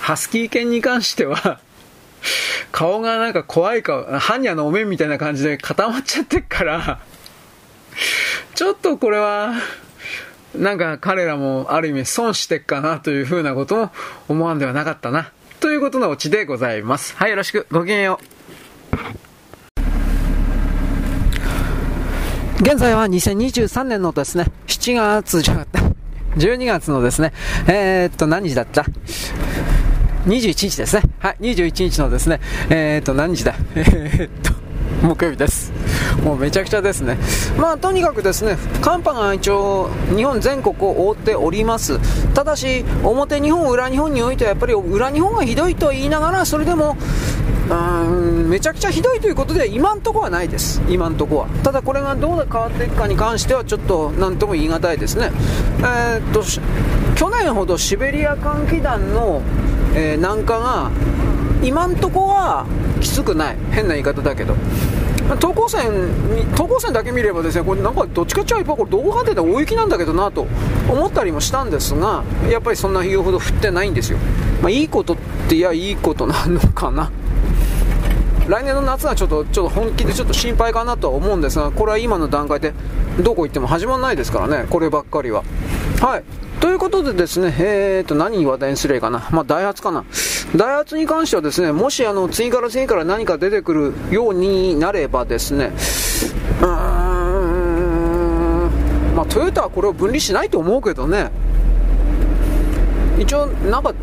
[0.00, 1.60] ハスキー犬に関しては
[2.70, 7.00] 顔がなんか怖い顔、般若のお面みたいな感じで固まっちゃってっから
[8.54, 9.54] ちょっとこれは、
[10.54, 13.90] なんか彼らもある意味損してっかなというふうなことも
[14.28, 15.32] 思わんではなかったな。
[15.60, 17.16] ということのオチでございます。
[17.16, 17.66] はい、よろしく。
[17.70, 18.38] ごきげんよう。
[22.60, 25.88] 現在は2023年のですね、7月じゃなかった。
[26.38, 27.32] 12月のですね、
[27.66, 28.84] えー、っと、何時だった
[30.26, 31.02] ?21 日ですね。
[31.18, 33.54] はい、21日のですね、えー、っと、何時だ？
[33.74, 34.52] えー、っと、
[35.06, 35.67] 木曜日です。
[36.24, 37.16] もうめちゃくちゃですね。
[37.56, 41.98] まあとにかくですね、寒波が一応日本全国を覆っております。
[42.34, 46.96] ただし、表日本、裏日本においてはやっぱり裏日本がひどいと言いながら、それでも、
[47.70, 50.80] うんめちゃくちゃひどいということで今んとこはないです。
[50.88, 51.48] 今んとこは。
[51.62, 55.30] ただこれがどう変わっていくかに関してはちょっと何とも言い難いですね。
[55.80, 56.42] えー、っと
[57.14, 59.42] 去年ほどシベリア寒気団の、
[59.94, 60.90] えー、南下が
[61.62, 62.66] 今んとこは
[63.00, 63.56] きつくない。
[63.70, 64.54] 変な言い方だけど。
[65.36, 65.92] 東高線
[66.54, 70.46] 東高線だけ見ればですねこれなんかどっちかっちゃえばこれどこかで大雪なんだけどなと
[70.88, 74.18] 思ったりもしたんですがやっぱりそんな言うほど降ってないんですよ、
[74.62, 75.16] まあ、いいことっ
[75.48, 77.10] ていやいいことなのかな。
[78.48, 82.72] 来年の夏はちょっとちょっと本気でちょっと心配かなとは思うんですがこれは今の段階で
[83.20, 85.44] どこ行っても始まらないですからねこればっかりは。
[86.00, 86.24] はい
[86.60, 89.28] ということでですね、えーと、何話題にすればいいかな？
[89.30, 90.04] まあ、ダイハツかな。
[90.56, 95.70] ダイハツに関してはですね、もしあの、次から次から何か出てくるようになればですね、
[96.60, 96.66] うー
[98.66, 98.70] ん、
[99.14, 101.30] まあ、トヨタはこれを分離しないと思うけどね、
[103.18, 103.94] 一応、なんか、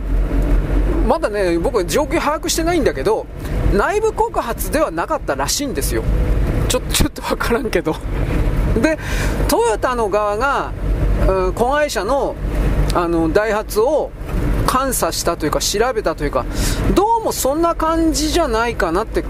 [1.07, 3.25] まだね、僕状況把握してないんだけど、
[3.73, 6.03] 内部告発ではなかったらしいんですよ。
[6.69, 7.97] ちょちょっとわからんけど。
[8.81, 8.97] で、
[9.49, 10.71] トヨタの側が、
[11.53, 12.35] 子会社の
[12.93, 14.11] あのダイハツを
[14.71, 16.45] 監査したというか調べたというか
[16.93, 19.25] どうもそんな感じじゃないかなって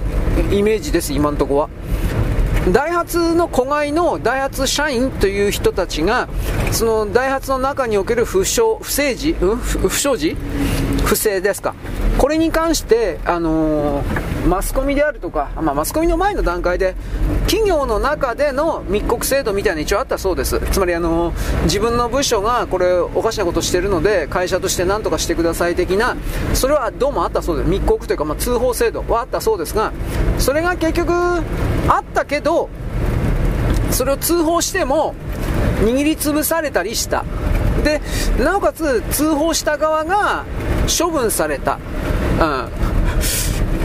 [0.52, 1.70] イメージです今のところは。
[2.72, 6.28] ダイハツの子飼いのダイハツ社員という人たちが
[6.72, 10.36] そのダイハツの中における不祥不正事、うん、不祥事
[11.06, 11.76] 不正ですか？
[12.18, 16.96] これに関して、あのー、マスコミであるとか、まあ、マスコミの前の段階で
[17.48, 20.60] 企業の中での密告制度みたいな一応あったそうです。
[20.72, 26.16] つまり、あのー、自分の部署がこれおかしなことしてるので会社として何とかしてください的な
[26.54, 27.70] それはどうもあったそうです。
[27.70, 29.94] 密告というか、まあ、通報制度はあったそうですが
[30.40, 31.42] それが結局あ
[32.00, 32.70] ったけど
[33.92, 35.14] それを通報しても
[35.82, 37.26] 握りつぶされたりした。
[37.84, 38.02] で
[38.44, 40.46] なおかつ通報した側が
[40.88, 41.78] 処分された、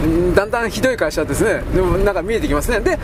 [0.03, 1.61] うん、だんだんひどい会社ですね。
[1.73, 2.79] でもなんか見えてきますね。
[2.79, 2.97] で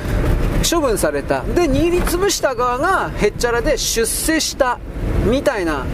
[0.70, 1.42] 処分された。
[1.44, 4.80] で握りつぶした側がへっちゃらで出世した。
[5.26, 5.86] みたいな。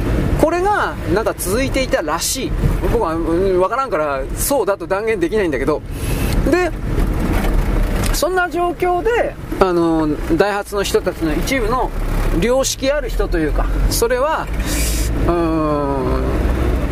[0.41, 2.51] これがなんか続いていたらしい。
[2.91, 5.81] 僕は分からんからそうだと断言できないんだけど。
[6.51, 6.71] で
[8.13, 10.07] そんな状況であの
[10.37, 11.91] ダイハツの人たちの一部の
[12.41, 14.47] 良識ある人というかそれは
[15.27, 16.43] うん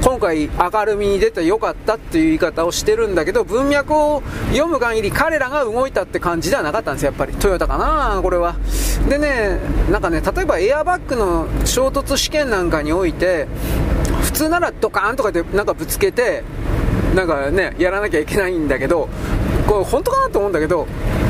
[0.03, 7.33] 今回明るみに出てよかったっていう言い方をしてるんだけど文脈を読む限り彼らが動いたって感じではなかったんですやっぱり。
[7.33, 8.55] トヨタかなこれは。
[9.07, 9.59] でね
[9.91, 13.47] なんかね例えばエアバッグの衝突試験なんかにおいて
[14.23, 16.43] 普通ならドカーンとかでなんかぶつけて
[17.15, 19.07] なんかねやらなきゃいけないんだけど
[19.71, 20.85] これ本当かなと思うんだけど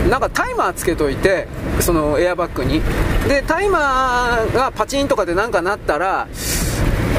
[0.09, 1.47] なんかタイマーつけといて
[1.79, 2.81] そのエアバッグに。
[3.27, 6.27] でタイマーがパチンとかでなんかなったら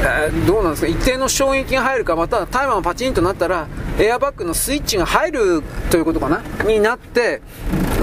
[0.05, 0.87] えー、どうなんですか？
[0.89, 6.41] 一定の衝撃が入るかまたタイマーがパチンとなったらエアバッグのスイッチが入るということかな？
[6.65, 7.41] になって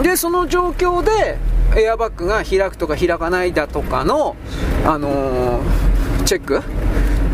[0.02, 1.36] でその状況で
[1.76, 4.34] エアバッグが開くとか開かないだとかの、
[4.86, 6.62] あのー、チェック？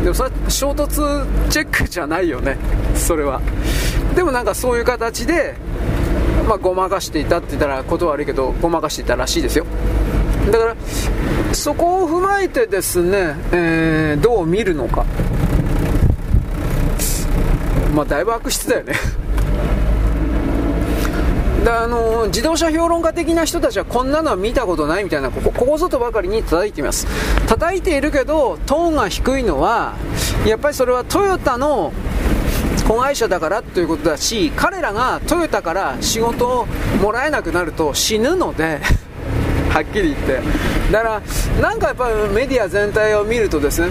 [0.03, 2.57] でもそれ衝突チェックじゃないよね
[2.93, 3.41] それは。
[4.17, 5.53] でもなんかそういう形で
[6.47, 9.65] まあ、ごまかしていたって言ったらこと悪いけどごまかしていたらしいですよ。
[10.49, 10.75] だから
[11.53, 15.05] そこを踏まえてですね、えー、どう見るのか。
[17.93, 18.93] まあだいぶ悪質だよね。
[21.65, 27.07] であの自動車評論家的な人たちはこんなのは見たことないみたいなここここぞとばかりに叩いています。
[27.45, 29.95] 叩いているけどトーンが低いのは
[30.45, 31.91] やっぱりそれはトヨタの
[32.87, 36.65] 子会社だからということだし彼らがトヨタから仕事を
[37.01, 38.79] もらえなくなると死ぬので
[39.69, 40.41] はっきり言って。
[40.91, 41.21] だから
[41.61, 43.89] なんかやっぱりメディア全体を見るとですね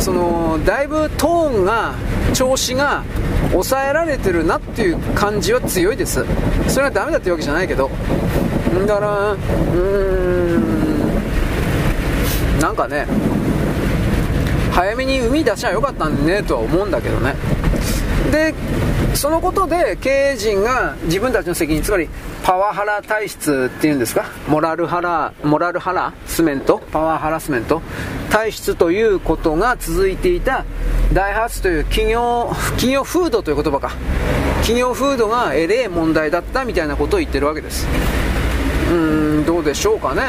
[0.00, 1.92] そのだいぶトーンが
[2.34, 3.04] 調子が
[3.52, 6.24] 抑えられてるなっていう感じは強いです。
[6.66, 7.88] それはダメだっていうわけじゃないけど。
[8.86, 9.78] だからうー
[10.58, 10.62] ん
[12.60, 13.06] なんかね
[14.72, 17.36] 早めに海出しゃよかったんねとは思うんだけどね。
[18.32, 18.54] で
[19.14, 22.08] そのことで経営陣が自分たちの責任つまり
[22.42, 24.24] パワハラ体質っていうんですか？
[24.48, 26.78] モラルハラモラルハラスメント？
[26.90, 27.82] パワーハラスメント？
[28.30, 30.64] 体質ということが続いていた
[31.12, 33.92] ダイハツという企業企業風土という言葉か。
[34.62, 37.86] 企業風土がえれえ問題だったみたいなことを言ってるわけです。
[38.88, 40.22] うーんどうでしょうかね。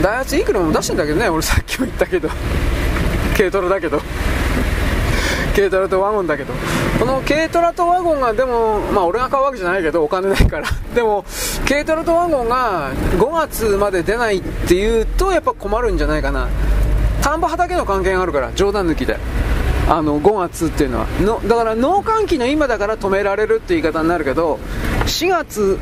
[0.00, 2.28] ダイハツいくらも出してんだけどね俺さっきも言ったけど。
[3.42, 4.00] 軽トラだけど。
[5.54, 6.54] 軽トラとワゴンだけど。
[7.00, 10.68] この軽トラとワゴンがでもまあ俺が買うわけじゃないけどお金ないから。
[10.94, 11.24] でも
[11.68, 16.48] 軽トラとワゴンが5月まで出ないっていうとやっぱ困るんじゃないかな。
[17.20, 19.16] 田んぼ畑の関係があるから冗談抜きで。
[19.88, 21.06] あの5月っていうのは。
[21.20, 24.60] のだから農閑期の今だから止められるって言い方になるけど
[25.06, 25.76] 4月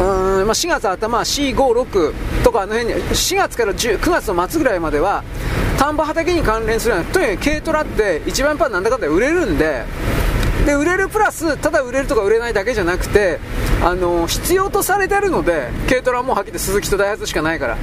[0.00, 5.22] うん、ま、4月頭456とかあの辺に4月から10 9月の末ぐらいまでは
[5.78, 9.84] 田んぼ畑に関連するようなとにかく軽トラって一番やっぱなんだかんだ売れるんで
[10.64, 13.38] で売れるプラスただ売れるとか売れないだけじゃなくて
[13.82, 17.76] あの必要とされてるので軽トラもはっきり鈴木とダイハツしかないから。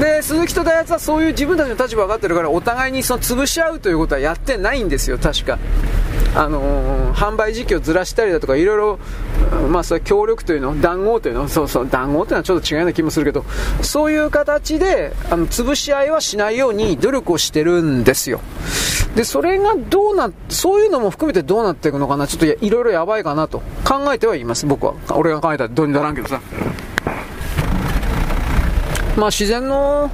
[0.00, 5.58] で鈴木とダイハツはそういう自分たちの立場分かってるからお互いにその潰し合うということはやってないんですよ確か。
[6.36, 8.98] あのー、販売時期をずらしたりだとかいろいろ
[9.68, 13.44] まあそれ協力というの談合というのそうそう談合というのはちょっと違うような気もするけど
[13.82, 18.40] そういう形であの潰し合いはしないように努力をしてるんですよ。
[19.14, 24.94] でそれがどうなそういうのも含めてどうなっていくのかなちょっといろいろやばいかなと考えてはいます僕は。
[25.10, 26.40] 俺が考えたらどうにならんけどさ。
[29.16, 30.10] まあ自然の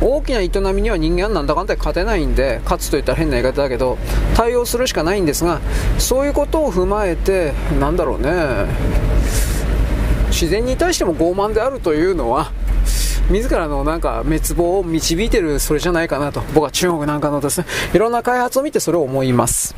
[0.00, 3.98] 大きな営みには人間はなんだかんだ勝てないんで勝つといったら変な言い方だけど
[4.36, 5.60] 対応するしかないんですが
[5.98, 8.32] そういうことを踏まえてなんだろうね
[10.28, 12.52] 自然に対しても傲慢であるというのは
[13.30, 19.74] 自らのなんか滅亡を導いてるそれじゃないかなと僕は中国なんかのですねいろんな開発を見てそれを思います。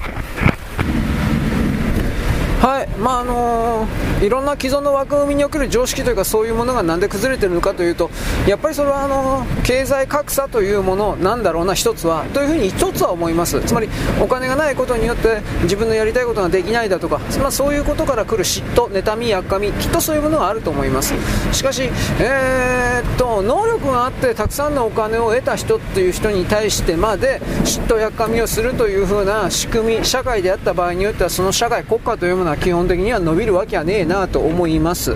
[2.60, 2.88] はい。
[2.98, 8.10] まああのー、いろんな既存の枠組みにおける常識というかそういうものがなんで崩れてるのかというと
[8.46, 13.62] やっぱりそれはあのー、経済格差というものなんだろうな一つはというふうに一つは思います。
[13.62, 13.88] つまり
[14.20, 21.14] お金がないことによって自分のやりたいことができないだとか、まあ、そういうことから来る嫉妬妬みやっかみきっとそういうものがあると思います。
[21.52, 21.88] しかし
[22.20, 35.14] えー、っと能力があってたくさんのお金を得た人っていう人に対してまで嫉妬やっかみをするというふうな仕組み社会であった場合によってはその社会国家というものが基本的には伸びるわけはねえなと思います。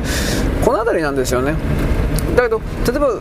[0.65, 1.55] この辺りなんですよね。
[2.36, 3.20] だけど例えば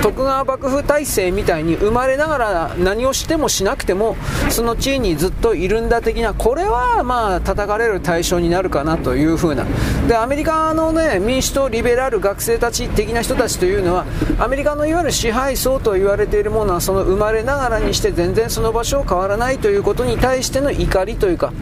[0.00, 4.16] 徳川幕府体制みたいに生まれながら何をしてもしなくても
[4.48, 9.64] その地位にずっといるんだ的なこれはまあ叩かれる対象になるかなというふうな。
[10.08, 14.04] でアメリカの、ね、民主党リベラル学生たち的な人たちというのは
[14.38, 21.52] アメリカのいわゆる支配層と言われているものはその生まれながらにして全然その場所を変わらないということに対しての怒りというか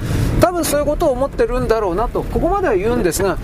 [0.40, 2.22] 多分そういうことを思ってるんだろうなと。
[2.22, 3.38] ここまでは言うんですが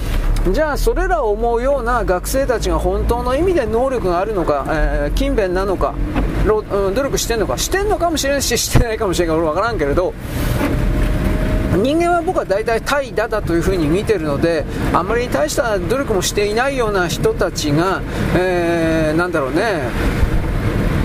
[0.53, 10.15] じゃあそれらを思うような学生たちが本当の意味で能力があるのか、えー、勤勉なのか、うん努力してんのかしてんのかもしれないししてないかもしれないから分からんけれど
[11.77, 18.01] 人間は僕は大体怠惰だというふうに見てるのであまり大した努力もしていないような人たちが、
[18.37, 19.91] えー、なんだろうね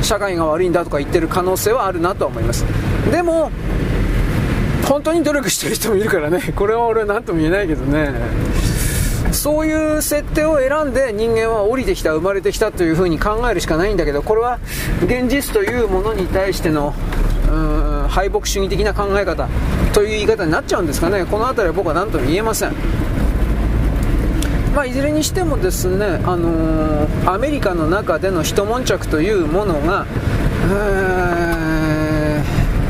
[0.02, 2.66] 社会が悪いんだとか言ってる可能性はあるなとは思います。
[3.12, 3.52] でも
[4.88, 8.12] 本当に努力してる人もいるからねこれは俺は何とも言えないけどね。
[9.34, 14.60] そういう設定を選んで人間は降りてきた生まれてきたというふうに考えるしかないんだけどこれは
[15.04, 16.94] 現実というものに対しての
[17.50, 19.48] うん敗北主義的な考え方
[19.94, 21.26] という言い方になっちゃうんですかね。
[21.26, 22.74] この辺りは僕は何とも言えません。
[24.76, 30.06] まあ、いずれにしてもですね、あのー、アメリカの中での一悶着というものが、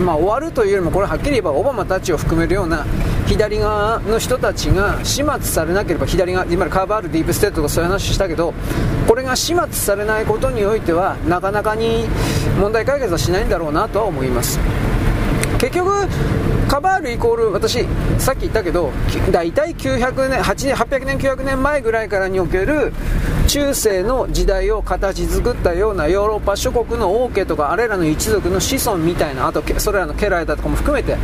[0.02, 2.86] まあ、終わるというよりもこれはっきり言えばオバマたちを含めるような
[3.28, 8.53] 左側の人たちが始末されなければ左側今カーバールディープステートとかそういう話したけど
[9.07, 12.07] これが始末されないことにおいてはなかなかに
[12.60, 14.60] 問題解決はしないんだろうなとは思います。
[15.60, 16.07] 結局
[16.72, 17.85] カバールイコール私
[18.18, 18.93] さっき言ったけど
[19.30, 22.93] 大体900年8年800年900年前ぐらいからにおける
[23.49, 31.18] 中世の時代を形作ったようなヨーロッパ諸国の王家とかあれらの一族の子孫みたいなあとそれらの家来だとかも含めて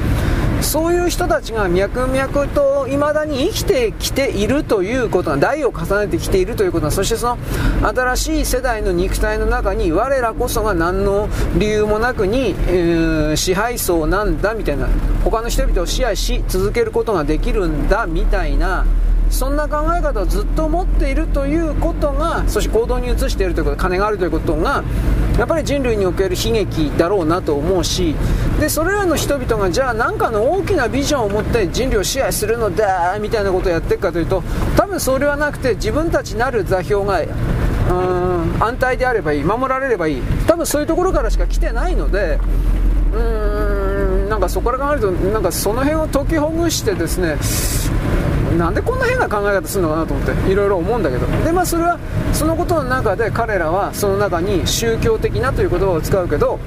[0.61, 7.37] そういう人たちが脈々と未だに生きてきているということが代を重ねてきているということがそしてその
[7.87, 14.87] 新しい世代の肉体の中に我らこそが何の理由もなくに、えー、支配層なんだみたいな
[15.23, 18.85] 他の人々を支配し続けることができるんだみたいな
[19.29, 24.83] そんな考え方をずっと持っているということがそして行動に移しているということ金があるということが
[25.37, 28.15] やっぱり人類における悲劇だろうなと思うし
[28.59, 34.41] でそれらの人々がじゃあ何かの大きなビジョンを持って人類を支配するのだみたいなことをやっていくかというと
[34.75, 42.39] 多分それはなくて自分たちなる座標がうん安泰であればいい守られればいい多分そういうところからしか来てないので
[43.13, 43.56] うーん
[44.37, 47.37] なんかそこから考えるとなんかその辺を解きほぐしてですね
[48.55, 51.25] なんでこんな変な考え方するのかなと思っていろいろ思うんだけど。
[51.43, 51.97] でまあそれは
[52.33, 56.59] そのことの中で彼らはその中に宗教的なという言葉を使うけど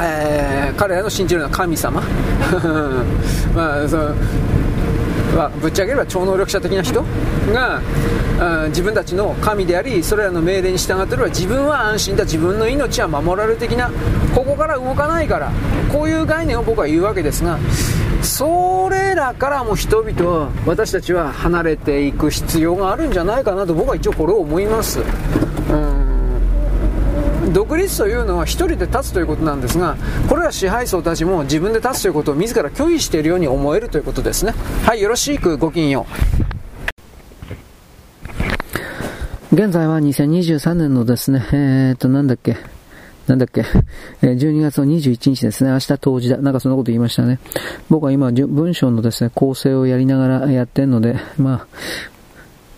[0.00, 2.00] えー、彼らの信じるのは神様。
[3.54, 4.14] まあその
[5.34, 7.02] まあ、ぶっちゃければ超能力者的な人
[7.52, 7.80] が、
[8.64, 13.90] うん、自分たちの神でありそれらの命令に従っていれば自分は安心だ自分の命は守られる的な
[14.34, 15.50] ここから動かないから
[15.92, 17.58] こういう概念を僕は言うわけですが
[18.22, 25.00] それらからも人々は私たちは離れていく必要があるんじゃないかなと僕は一応これを思います。
[27.52, 29.96] 独立というのは1人で立つということなんですが
[30.28, 34.52] これら支配層たちも自分で立つということを自ら拒否しているように思えるということですね
[34.84, 36.06] はいよろしくごきげんよ
[36.40, 36.44] う
[39.54, 42.56] 現在は2023年のですね、えー、っと、なんだっけ、
[43.28, 43.64] なんだっけ、
[44.20, 46.38] え12月の21日ですね、明日当時だ。
[46.38, 47.38] なんかそんなこと言いましたね。
[47.88, 51.66] 僕は今、文章のですね、構成をやりながらやってんので、まあ、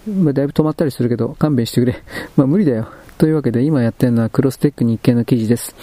[0.07, 2.03] まあ、だいぶ止まったりするけど、勘弁してくれ。
[2.37, 2.89] まあ、無理だよ。
[3.19, 5.75] というわけで、今やってるのはクロステック日経の記事です。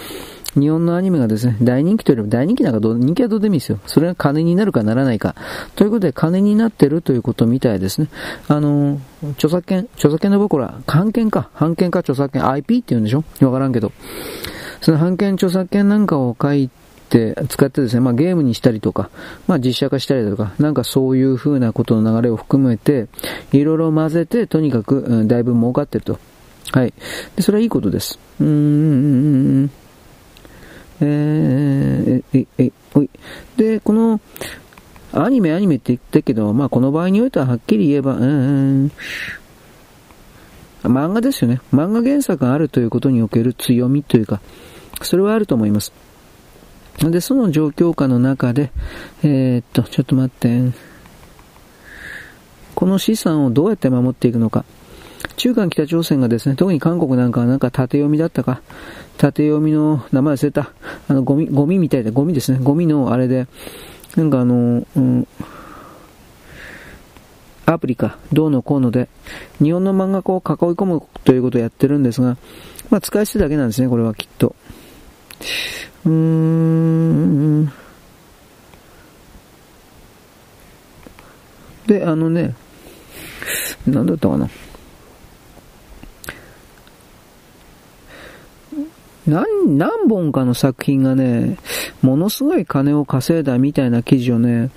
[0.56, 3.80] 日本のアニメがですね、大人気というよりも大人気なんかどう、人気はどうでもいいですよ。
[3.88, 5.36] それが金になるかならないか。
[5.76, 8.08] ということで、金になってるということみたいですね。
[8.48, 9.00] あの、
[9.32, 13.24] 著作権、著作権の僕ら、版権か、版権か著作権、IP って言うんでしょ？
[13.42, 13.92] わからんけど。
[14.82, 16.70] その版権著作権なんかを書い
[17.10, 19.10] て、使ってですね、まあゲームにしたりとか、
[19.48, 23.08] まあ実写化したりとか、なんかそういう風なことの流れを含めて、
[23.54, 26.20] いろいろ混ぜて、とにかく、うん、だいぶ儲かってると。
[26.72, 26.94] はい。
[27.36, 28.20] で、それはいいことです。
[28.40, 29.72] うーん、
[31.02, 33.10] えー、え、え、え、おい。
[33.58, 34.20] で、この、
[35.12, 38.92] アニメアニメって言ってるけど、まあこの場合においてははっきり言えば、うーん、
[40.84, 41.62] 漫画ですよね。
[41.72, 44.42] 漫画原作があるということにおける強みというか、
[45.02, 45.94] それはあると思います。
[47.00, 48.72] で、その状況下の中で、
[49.24, 50.72] えー、っと、ちょっと待って。
[52.76, 54.66] この資産をどうやって守っていくのか。
[55.36, 58.62] 中間北朝鮮がですね、特に韓国なんかはなんか縦読みだったか、
[59.18, 60.72] 縦読みの名前忘れた、
[61.08, 63.48] あの、ゴミ、ゴミみたいで、ゴミですね、ゴミのあれで、
[64.16, 65.28] なんかあの、うん、
[67.66, 69.10] アプリか、どうのこうので、
[69.62, 72.38] 日本の漫画家を囲い込むということをやってるんですが、
[72.90, 74.56] まあ、使い捨てだけなんですね、これはきっと。
[76.06, 77.72] うーん。
[81.88, 82.56] で、あのね、
[83.88, 84.50] なんだったかな。
[89.28, 91.58] 何、何本かの作品がね、
[92.02, 94.70] ものすごい金を稼いだみたいな記事をね、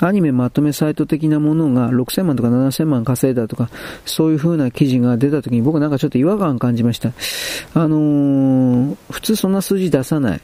[0.00, 3.68] アニメまとめサイト的なものが6000万とか7000万稼いだとか、
[4.04, 7.12] そういう風な記事が出た時に僕なんかちょっと違和感感じました。
[7.74, 10.40] あのー、普通そんな数字出さない。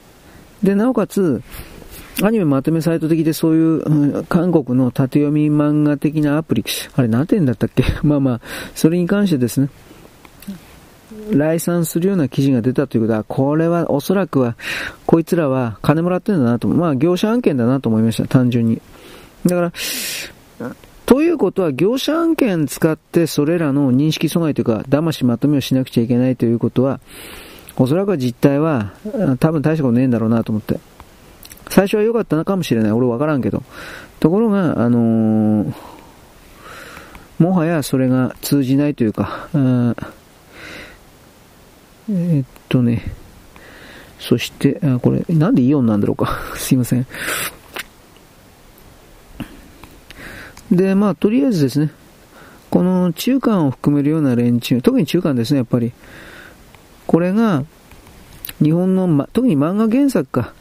[0.63, 1.41] で、なおかつ、
[2.23, 6.65] アニメまとめサイト的でそういう、うん、韓国の縦読み漫画的なアプリ、
[6.95, 7.83] あれ何点だったっけ？
[8.03, 8.41] まあまあ、
[8.73, 9.69] それに関してですね、
[11.31, 14.55] 来賛するような記事が出たということは、これはおそらくは、
[15.05, 18.81] こいつらは金もらってるんだなと、まあ業者案件だなと思いました、単純に。
[19.45, 19.71] だから、
[21.05, 26.99] ということは、業者案件使ってそれらの認識阻害というか、騙しまとめをしなくちゃいけないということは、
[27.77, 28.93] おそらくは実態は、
[29.39, 30.79] 多分大したことねえんだろうなと思って。
[31.69, 32.91] 最初は良かったのかもしれない。
[32.91, 33.63] 俺わからんけど。
[34.19, 35.73] ところが、あのー、
[37.39, 39.95] もはやそれが通じないというか、うん
[42.09, 43.03] えー、っとね、
[44.19, 46.39] そして、あ、これ、なんでイオンなんだろうか。
[46.55, 47.05] すいません。
[50.71, 51.91] で、まあ、とりあえずですね、
[52.69, 55.91] この中間を含めるような連中、特に中間ですね、やっぱり。
[57.07, 57.63] これが、
[58.61, 60.53] 日本の、ま、特に漫画原作か、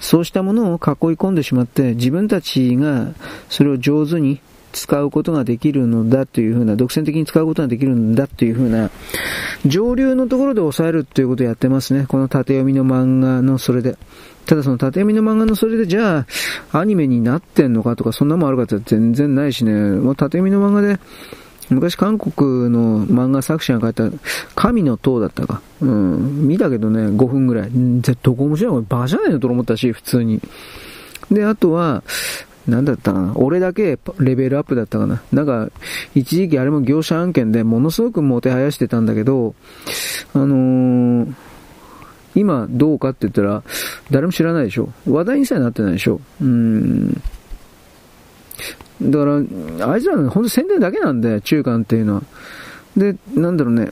[0.00, 0.78] そうしたものを囲い
[1.16, 3.08] 込んでしまって、自分たちが
[3.48, 4.40] それを上手に
[4.72, 8.90] 使うことができるのだというふうな、独占的に使うことができるんだというふうな、
[9.66, 12.06] 上流のところで抑えるということをやってますね。
[12.08, 13.96] この縦読みの漫画のそれで。
[14.46, 16.24] ただその縦読みの漫画のそれでじゃ
[16.72, 19.72] あ、アニメになってんのかとか、そんなもんあるかって全然ないしね。
[19.72, 20.98] もう縦読みの漫画で、
[21.70, 24.18] 昔韓国の漫画作者が書いた、
[24.54, 25.60] 神の塔だったか。
[25.82, 26.48] うん。
[26.48, 27.70] 見たけどね、5分ぐらい。
[27.70, 30.40] 絶対どこ面白いのバカじゃないのと思ったし、普通に。
[31.30, 32.02] で、あとは、
[32.68, 33.32] なんだったかな？
[33.34, 35.22] 俺だけレベルアップだったかな？
[35.32, 35.70] なんか、
[36.14, 39.54] 一時期あれも業者案件でものすごくもてはやしてたんだけど、
[40.34, 41.34] あのー
[42.34, 43.64] 今どうかって言ったら、
[44.12, 44.90] 誰も知らないでしょ。
[45.08, 46.20] 話題にさえなってないでしょ。
[46.40, 47.14] うん。
[49.02, 49.24] だか
[49.80, 52.22] ら、あいつらの本当宣伝だけなんで、中間っていうのは。
[52.96, 53.90] で、なんだろうね。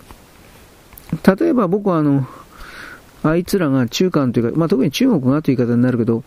[1.38, 2.24] 例えば僕はあの、
[3.24, 6.22] あいつらが中間というか、まあ、特に中国がという言い方になるけど、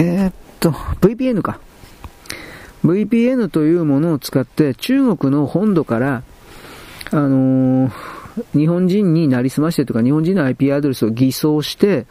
[0.00, 1.60] えー、っと、VPN か。
[2.84, 6.22] VPN というものを使って中国の本土から、
[7.10, 8.20] あのー
[8.54, 12.06] 日本人になりすましてとか、日本人の IP アドレスを偽装して、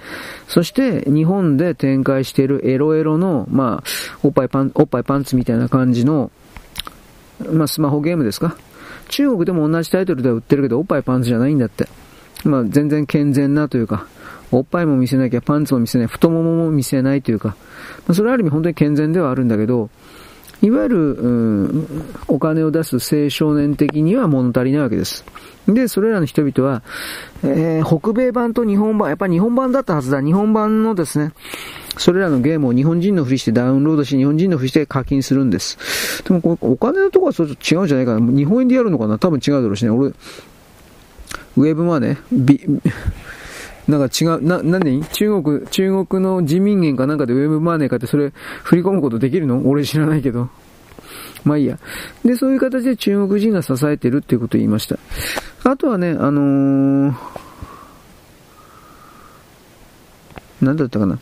[0.48, 6.30] そして日本で展開しているエロエロの、まあ、おっぱいパン、おっぱいパンツみたいな感じの、
[7.52, 8.58] まあ、スマホゲームですか
[9.08, 11.88] 中国でも同じタイトルでは売ってるけど、おっぱいパンツじゃないんだって。
[12.44, 14.06] まあ、全然健全なというか、
[14.52, 17.56] おっぱいも見せなきゃ、パンツも見せない、太ももも見せないというか、ま
[18.10, 19.90] あ、それはある意味本当に健全ではあるんだけど、
[20.62, 21.88] いわゆる、うん、
[22.28, 25.24] お金を出す青少年的には物足りないわけです。
[25.68, 26.84] で、それらの人々は、
[27.44, 30.22] えー、北米版と日本版、やっぱり日本版だったはずだ。
[30.22, 31.32] 日本版のですね、
[31.98, 36.24] それらのゲームを日本人のふりしてダウンロードし、日本人のふりして課金するんです。
[36.26, 38.32] でもこれ、お金のとこはちょっと違うんじゃないかな。
[38.32, 39.92] 日本円でやるのかな多分違うだろうしね。
[39.92, 42.62] 俺、ウェブマネビ、
[43.90, 48.32] なんか違う、な、なんで中国、中国の人民元かなんかでウェブマネーかってそれ
[48.64, 49.68] 振り込むことできるの？
[49.68, 50.48] 俺知らないけど。
[51.44, 51.80] まあいいや。
[52.24, 54.98] で、そういう形で中国人が支えてるっていうことを言いました。
[55.64, 57.16] あとはね、あのー、
[60.62, 61.18] なんだったかな。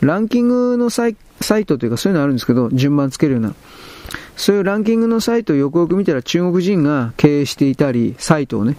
[0.00, 3.54] ランキングのサイサイトというかそういうのあるんですけど、順番つけるような。
[4.34, 8.76] そういうランキングのサイトをよくよく見たら中国人が経営していたり、サイトをね。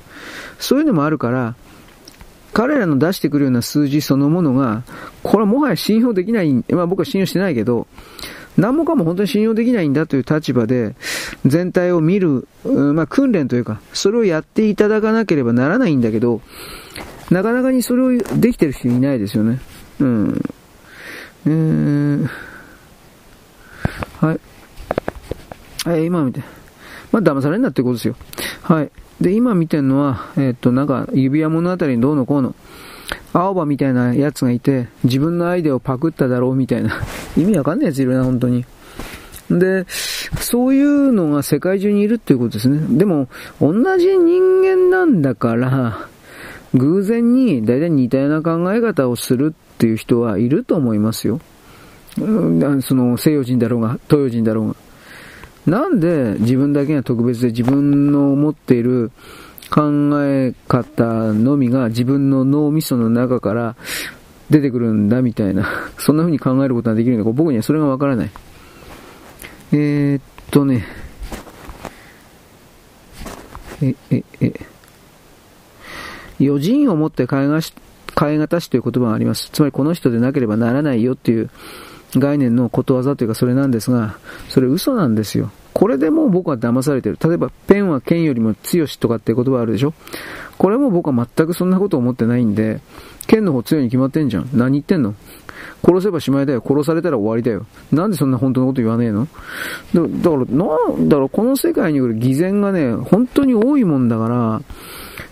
[0.60, 1.56] そういうのもあるから、
[2.54, 4.84] 彼らの出してくるような数字そのものが、
[5.24, 7.88] これはもはや信用できない、まあ僕は信用してないけど、
[8.58, 10.96] 何もかも本当に信用できないんだという立場で、
[11.46, 16.42] 全体を見る、まあ、訓練というか、それをやっていただかなければならないんだけど、
[17.30, 19.62] なかなかにそれをできてる人いないですよね。
[20.00, 20.42] うん。
[21.46, 22.28] えー、
[24.20, 24.40] はい。
[25.86, 26.42] はい、今見て。
[27.12, 28.16] まあ、騙されんなってことですよ。
[28.64, 28.92] はい。
[29.22, 32.56] で、今見てるのは、えー、っと、なんか、指輪物語にどうのこうの。
[33.34, 37.02] 青葉みたいなやつがいて、自分のアイデアをパクっただろうみたいな。
[37.38, 38.66] 意味わかんないやついるな、本当に。
[39.52, 39.86] で、
[40.40, 42.80] そういうのが世界中にいるっていうことですね。
[42.98, 43.28] でも、
[43.62, 46.08] 同じ人間なんだから、
[46.74, 51.40] 偶然に大体似たような考え方をするっていう人はいると思いますよ。
[52.18, 54.76] その西洋人だろうが、東洋人だろうが。
[55.66, 59.12] なんで自分だけが特別で自分の持っている
[59.70, 63.76] 考え方のみが自分の脳みその中から
[64.50, 65.66] 出てくるんだみたいな、
[65.98, 68.30] そんな風に考えることができるのか、僕にはそれがわからない。
[69.72, 70.22] えー、っ
[70.52, 70.86] とね、
[73.82, 74.54] え、え、え、
[76.42, 77.74] 余人をもって変えがし、
[78.20, 79.50] 変え難しという言葉があります。
[79.54, 81.50] つまりこの人でなければならないよっていう
[82.16, 84.18] 概念のことわざというかそれなんですが、
[84.50, 85.52] それ嘘なんですよ。
[85.74, 87.18] これでもう僕は騙されてる。
[87.24, 89.94] 例えば、ペンは剣よりも強しとかっていう言葉あるでしょ
[90.58, 92.82] これも僕は全くそんなこと思ってないんで、
[93.28, 94.50] 剣の方強いに決まってんじゃん。
[94.54, 95.16] 何言ってんの？
[95.84, 96.62] 殺せばしまいだよ。
[96.66, 97.66] 殺されたら終わりだよ。
[97.92, 99.28] なんでそんな本当のこと言わねえの？
[99.94, 104.62] だだから、なんだろう、この世界に来る偽善がね、本当に多いもんだから、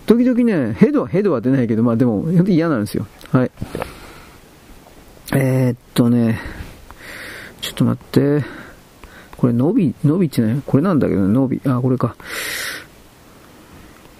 [0.06, 3.06] 時々ね、ヘドは、ヘドは出ないけど、まあでも、嫌なんですよ。
[3.30, 3.50] はい。
[5.34, 6.40] えー、っとね、
[7.60, 8.44] ちょっと待って。
[9.36, 12.14] これ、伸び、伸びってね、これなんだけど、伸び、あ、これか。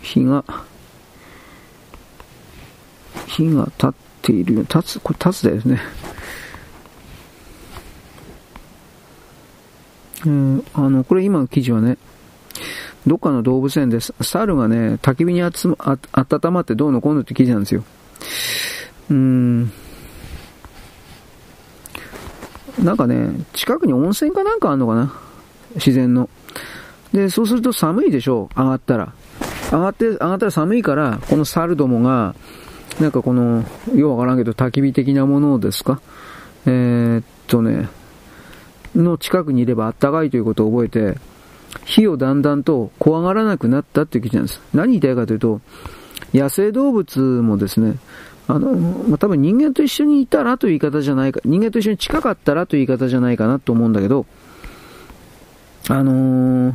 [0.03, 0.45] 日が、
[3.27, 3.93] 日が立っ
[4.23, 4.61] ているよ。
[4.62, 5.81] 立つ、これ立つだよね。
[10.27, 11.97] うん、あの、これ今の記事はね、
[13.07, 13.99] どっかの動物園で。
[14.01, 17.85] 猿がね、焚き火に集ま、あ、温まってどうのこうのって記事なんですよ。
[19.11, 19.73] うーん。
[22.79, 25.13] なんかね、近くに温泉かなんかあんのかな？
[25.75, 26.29] 自然の。
[27.13, 29.13] で、そうすると寒いでしょ、上がったら。
[29.73, 32.35] 上がって、上がったら寒いから、この猿どもが、
[33.01, 33.65] なんかこの、
[33.95, 36.01] ようわからんけど、焚き火的なものですか？
[36.67, 37.89] えー、っとね、
[38.95, 41.19] の近くにいればあったかいということを覚えて、
[41.85, 44.61] 火をだんだんと怖がらなくなったっていう記事なんです。
[44.75, 45.61] 何言いたいかというと、
[46.35, 47.97] 野生動物もですね、
[48.51, 54.27] あの、まあ、多分人間と一緒にいたらという言い方じゃないか、人間と一緒に近かったらという言い方じゃないかなと思うんだけど、
[55.89, 56.75] あのー、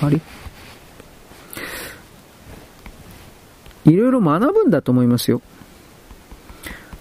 [0.00, 0.20] あれ？
[3.84, 5.42] いろいろ学ぶんだと思いますよ。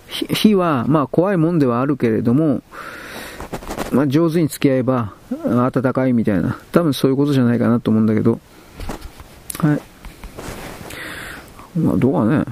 [0.10, 2.62] 火は、まあ怖いもんではあるけれども、
[3.94, 5.14] まあ上手に付き合えば、
[5.72, 6.58] 暖かいみたいな。
[6.74, 8.40] 多分そういうことじゃないかなと思うんだけど。
[9.60, 9.82] はい。
[11.80, 12.44] まあどうかね。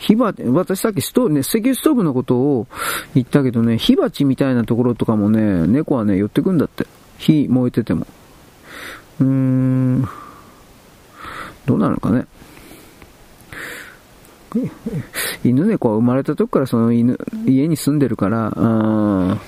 [0.00, 2.66] 火鉢、私さっきストーブね、石油ストーブのことを
[3.14, 6.86] 言ったけどね、火鉢みたいなところとかもね、猫はね、寄ってくんだって。
[7.18, 8.06] 火燃えてても。
[9.20, 10.08] うーん。
[11.66, 12.26] どうなのかね。
[15.44, 19.38] 犬猫は生まれた時からその犬、家に住んでるから、あ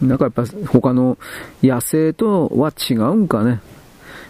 [0.00, 1.18] なんかやっぱ他の
[1.60, 3.60] 野生とは違うんかね。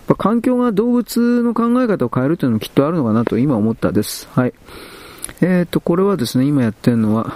[0.09, 4.27] ぱ環境が動物の考え方を変えるというのもきっとあるのかなと今思ったです。
[4.33, 4.55] はい。
[5.41, 7.33] えっ、ー、と、これはですね、今やってるのは、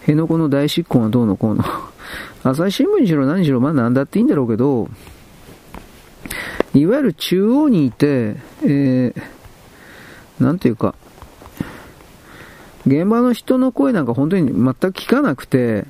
[0.00, 1.64] 辺野古の大執行がどうのこうの。
[2.44, 4.88] 朝日新聞にしろ何しろ、まあ何だっていいんだろうけど、
[6.74, 9.22] いわゆる中央にいて、えー、
[10.38, 10.94] なんていうか、
[12.86, 15.86] 現場の人の声なんか本当に全く聞かなくて、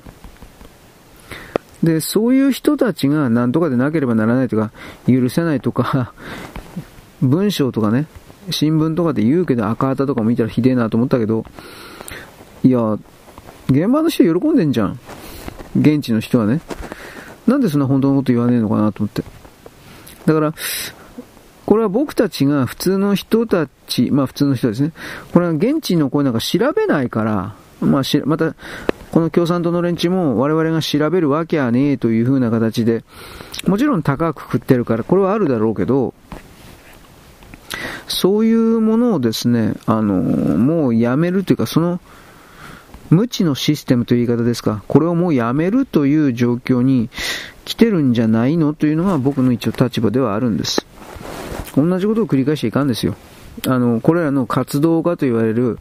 [1.83, 4.71] で、そういう人たちが何とかでなければならないとか、
[5.07, 6.13] 許せないとか、
[7.21, 8.07] 文章とかね、
[8.49, 11.45] 新聞とかで言うけど赤旗とか見たらひでえなと思ったけど、
[12.63, 12.97] いや、
[13.69, 14.99] 現場の人喜んでんじゃん。
[15.79, 16.61] 現地の人はね。
[17.45, 19.23] なんでそんな本当のこと言わねえのかなと思って。
[20.25, 20.53] だから、
[21.65, 24.93] これは僕たちが普通の人たち、まあ普通の人ですね。
[25.33, 28.55] これは現地の声なんか調べないから、まあし、また、
[29.11, 33.03] この共産党の連中も我々が調べるわけはねえという風な形で、
[33.65, 36.13] もちろん高く食ってるから、これはあるだろうけど、
[38.07, 41.99] そういうものをですね、あの、もうやめるというか、その、
[43.09, 47.09] 無知のシステムという言い方ですか、これをもうやめるという状況に
[47.63, 50.85] 来てるんじゃないのというのが僕の一応立場ではあるんです。
[51.75, 53.15] 同じことを繰り返していかんですよ。
[53.65, 55.79] あの、これらの活動家と言われる、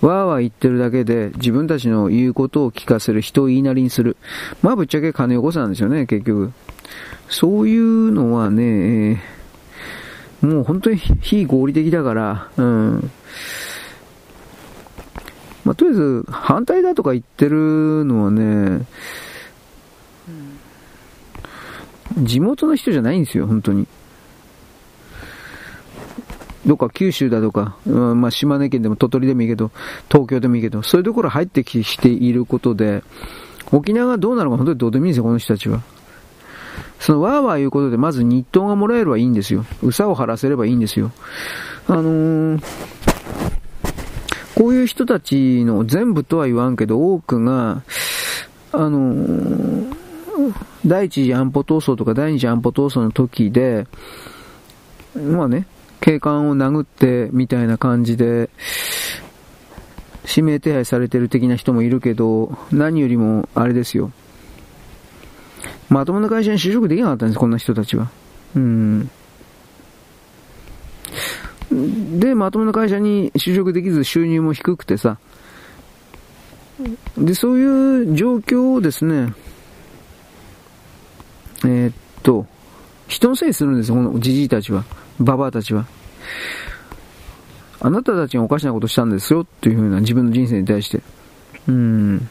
[0.00, 4.16] わーわー言ってるだけで自分たちの言うことを聞かせる、人を言いなりにする。
[4.62, 6.52] まあぶっちゃけ金よこさなんですよね、結局。
[7.28, 9.22] そういうのはね、
[10.40, 13.10] もう本当に非合理的だから、うん。
[15.64, 18.84] まあ、とりあえず、反対だとか言ってるのはね、
[22.18, 23.86] 地元の人じゃないんですよ、本当に。
[26.66, 29.70] どっか九州だとか、まあ、島根県でも鳥取でもいいけど、
[30.08, 33.02] 東京でもいいけど、そういうところ入ってきていることで、
[33.72, 35.80] 沖縄がどうなるか本当にどうでもいいんですよ、この人たちは。
[37.00, 39.66] そのわーわー言うことで、まず日当がもらえればいいんですよ。
[39.82, 41.10] うさを晴らせればいいんですよ。
[41.88, 42.62] あのー、
[44.54, 47.82] こういう人たちの全部とは言わんけど、多くが、
[48.72, 49.94] あのー、
[50.86, 53.86] 第一次安保闘争とか第二次安保闘争の時で、
[55.14, 55.66] まあね、
[56.02, 58.50] 警官を殴ってみたいな感じで、
[60.28, 64.10] 指名手配されてる的な人もいるけど、何よりもあれですよ。
[65.88, 68.10] まともな会社に就職できなかったんです、こんな人たちは。
[68.56, 69.10] うん。
[72.18, 75.18] で、まともな会社に就職できず収入も低くてさ、
[77.16, 79.32] で、そういう状況をですね、
[81.64, 82.44] えー、っと、
[83.06, 84.84] 人のせいにするんですよ、このじじいたちは。
[85.20, 85.86] ババアたちは。
[87.80, 91.02] あなたたちがおかしなことしたんですよっていうふうな自分の人生に対して。
[91.68, 92.28] うん。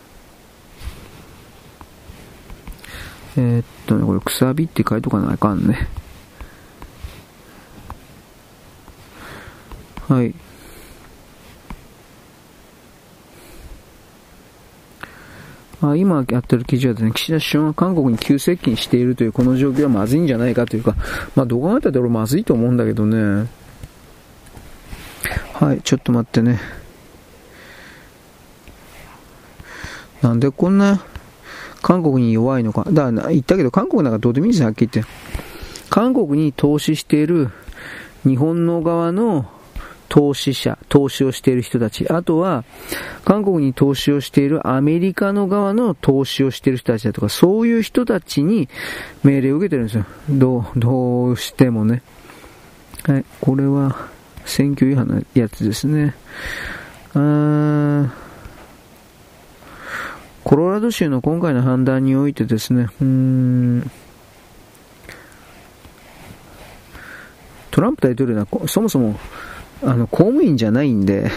[3.37, 5.87] えー、っとね、これ、くさびって書いとかなあかんね。
[10.07, 10.33] はい。
[15.81, 20.95] あ今やってる記事はですね、岸田首相が韓国に急接近しているというこの状況はまずいんじゃないかというか、
[21.35, 23.49] まあどう考えたって俺まずいと思うんだけどね。
[25.53, 26.59] はい、ちょっと待ってね。
[30.21, 31.03] なんでこんな
[31.81, 32.83] 韓国に弱いのか。
[32.91, 35.11] だから言ったけど韓国なんかどうでもいいんですよ、はっきり言って。
[35.89, 37.49] 韓国に投資している
[38.23, 39.49] 日本の側の
[40.11, 42.65] 投資者、投資をしている人たち、あとは、
[43.23, 48.67] 韓国に投資をしているアメリカの側の投資をしている人たちだとか、そういう人たちに
[49.23, 50.05] 命令を受けてるんですよ。
[50.29, 52.01] どう、どうしてもね。
[53.03, 54.09] はい、これは、
[54.43, 56.13] 選挙違反のやつですね。
[57.13, 58.13] あ
[60.43, 63.91] コロラド州の今回の判断においてですね、うーん、
[67.69, 69.17] トランプ大統領はそもそも
[69.83, 71.31] あの、公務員じゃないんで、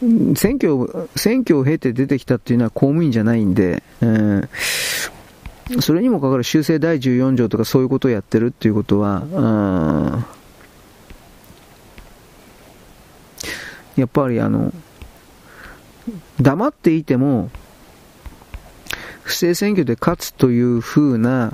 [0.34, 10.24] 選挙、選挙を経て出てきたっていうのは公務員じゃないんで、えー、それにもかかる修正第14条とかそういうことをやってるっていうことは、
[13.96, 14.72] やっぱりあの、
[16.40, 17.50] 黙っていても、
[19.22, 21.52] 不正選挙で勝つという風な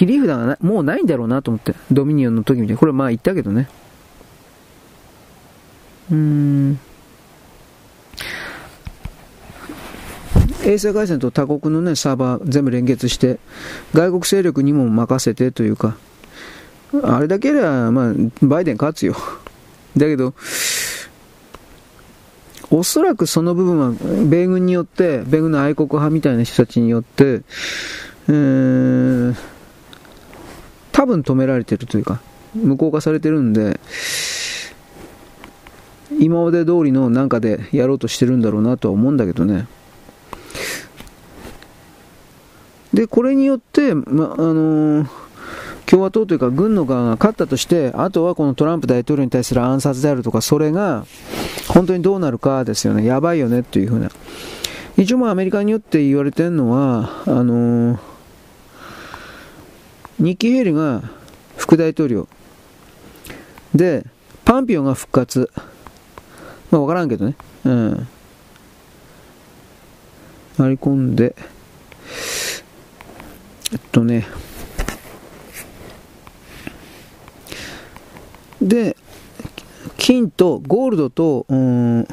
[0.00, 1.74] 切り札がもうないんだろうなと思って。
[1.92, 2.78] ドミニオンの時みたいに。
[2.78, 3.68] これまあ言ったけどね。
[6.10, 6.80] うーん。
[10.64, 13.40] 衛星回線と他国のね、サーバー全部連結して、
[13.92, 15.98] 外国勢力にも任せてというか、
[17.02, 19.14] あれだけでは、まあ、バイデン勝つよ。
[19.98, 20.32] だけど、
[22.70, 23.92] おそらくその部分は、
[24.30, 27.42] 米軍によって、米軍の愛国派みたいな人たちによって、
[28.28, 29.34] えー、
[30.92, 32.20] 多分止められてるというか、
[32.54, 33.78] 無効化されてるんで、
[36.18, 39.66] 今まで通りのなんかでやろうとしてるんだろうなとは思うんだけどね。
[42.92, 45.08] で、これによって、ま、あのー、
[45.86, 51.04] 共和党というか軍の側が勝ったとして、あとはこのトランプ大統領に対する暗殺であるとか、それが
[51.68, 53.04] 本当にどうなるかですよね。
[53.04, 54.10] やばいよねっていうふうな。
[54.96, 58.09] 一応アメリカによって言われてるのは、あのー
[60.20, 61.02] ニッキー・ヘイリが
[61.56, 62.28] 副大統領。
[63.74, 64.04] で、
[64.44, 65.50] パンピオンが復活。
[66.70, 67.36] まあ、わからんけどね。
[67.64, 68.08] うん。
[70.58, 71.34] 割り込んで、
[73.72, 74.26] えっとね、
[78.60, 78.98] で、
[79.96, 82.06] 金とゴールドと、うん、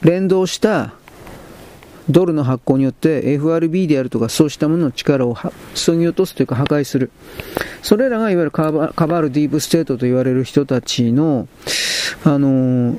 [0.00, 0.94] 連動した
[2.10, 5.36] ドルの発行によって FRB であるとかそうしたものの力を
[5.74, 7.10] そぎ落とすというか破壊する。
[7.82, 11.48] それらがいわゆるカバールディープステートと言われる人たちの、
[12.24, 12.96] あの、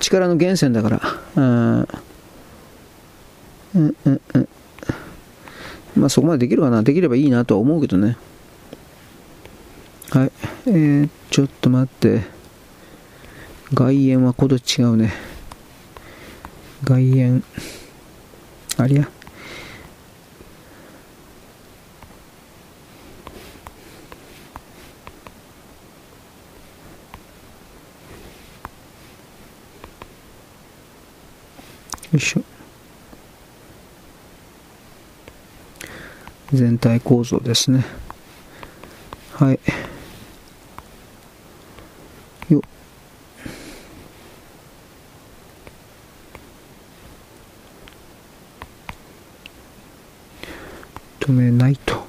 [0.00, 1.00] 力の源泉だから。
[1.36, 1.88] うん
[3.74, 4.48] うんうん
[5.96, 8.18] まあそこまでできるかなできればいいなとは思うけどね。
[10.10, 10.32] はい。
[10.66, 12.22] えー、ちょっと待って。
[13.72, 15.12] 外縁はこと違うね。
[16.84, 17.42] 外縁。
[18.78, 19.02] ありゃ。
[19.02, 19.08] よ
[32.12, 32.42] いしょ。
[36.52, 37.84] 全体構造ですね。
[39.32, 39.60] はい。
[51.26, 52.06] 止めないと。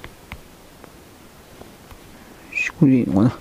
[2.80, 3.39] これでいいのかな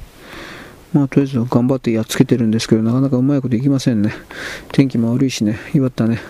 [0.95, 4.15] まあ、とりあえず頑張ってやっつけてるんですけど、なかなかうまいこといきませんね。
[4.73, 6.21] 天気も悪いしね、祝ったね。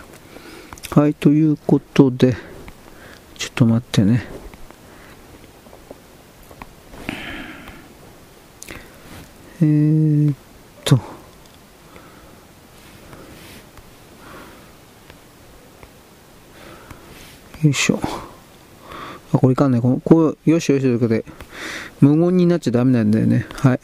[0.91, 2.37] はい、ということで、
[3.39, 4.27] ちょっと待ってね。
[9.61, 10.37] えー、っ
[10.85, 10.97] と、
[17.63, 18.26] よいしょ。
[19.33, 19.81] あ、これいかんね。
[19.81, 21.25] ここう、よしよしということで、
[22.01, 23.47] 無言になっちゃダメなんだよね。
[23.53, 23.81] はい。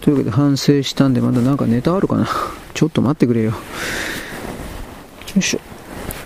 [0.00, 2.26] というわけで反省したんで、まだなんかネタあるかな。
[2.74, 3.50] ちょっと待ってくれよ。
[3.50, 3.56] よ
[5.36, 5.60] いしょ。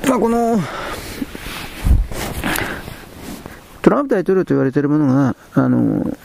[0.08, 0.60] まあ、この、
[3.82, 6.16] トランプ大統領と言われているものが、あの、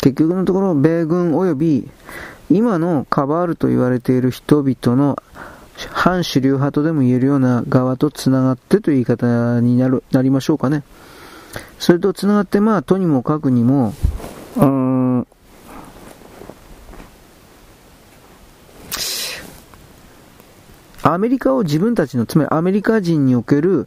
[0.00, 1.90] 結局のところ、米軍及び
[2.50, 5.16] 今のカバールと言われている人々の
[5.90, 10.82] 反主流派とでも言えるような側とつながってという言い方になるなりましょうかね。
[11.78, 13.94] それとつながって、まあ、とにもかくにも、
[14.56, 15.26] うん、
[21.02, 23.86] アメリカを自分たちの、つまりアメリカ人における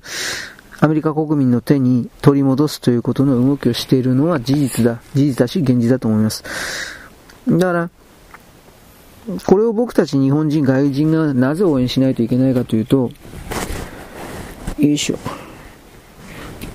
[0.80, 5.02] アメリカ国民の手に取り戻すということの動きをしているのは事実だ。
[5.14, 6.44] 事実だし、現実だと思います。
[7.50, 7.90] だから、
[9.46, 13.12] これを僕たち日本人、外人がなぜ応援しないといけないかというと、
[14.80, 15.20] よいしょ。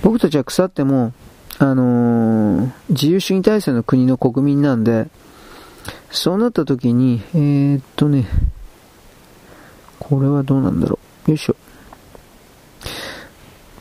[0.01, 1.13] 僕たちは腐っても、
[1.57, 5.07] あのー、自由主義体制の国の国民なんで、
[6.11, 8.25] そうなった時に、えー、っとね、
[9.99, 11.31] これはどうなんだろう。
[11.31, 11.55] よいしょ。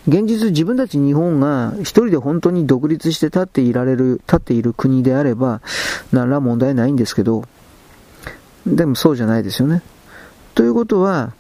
[0.07, 5.63] 現実自分たち日本が一人で本当に独立して立っていられる、立っている国であれば、
[6.13, 7.45] 何ら問題ないんですけど、
[8.67, 9.83] でもそうじゃないですよね。
[10.55, 11.33] ということは、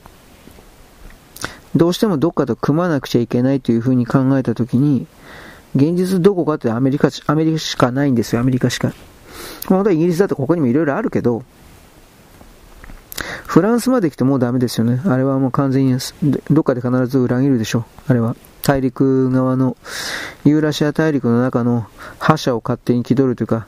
[1.75, 5.07] どうしてもどっかと組まなくちゃいけないというふうに考えたときに、
[5.75, 8.93] 現実どこかってアメリカ、アメリカしかないんですよ、アメリカしか。
[9.67, 11.43] 本当はイギリスだとここにもいろいろあるけど、
[13.47, 15.01] フランスまで来てもうダメですよね。
[15.07, 15.99] あれはもう完全に、
[16.51, 17.85] どっかで必ず裏切るでしょう。
[18.09, 18.37] あれは。
[18.63, 19.77] 大陸側の、
[20.45, 21.87] ユーラシア大陸の中の
[22.19, 23.67] 覇者を勝手に気取るというか、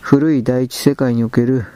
[0.00, 1.66] 古い第一世界における、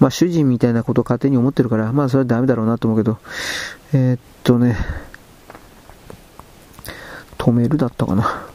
[0.00, 3.18] まあ主人みたいなことを勝手に思ってるから、まあそれはダメだろうなと思うけど、
[3.92, 4.76] えー、っとね、
[7.38, 8.46] 止めるだったかな。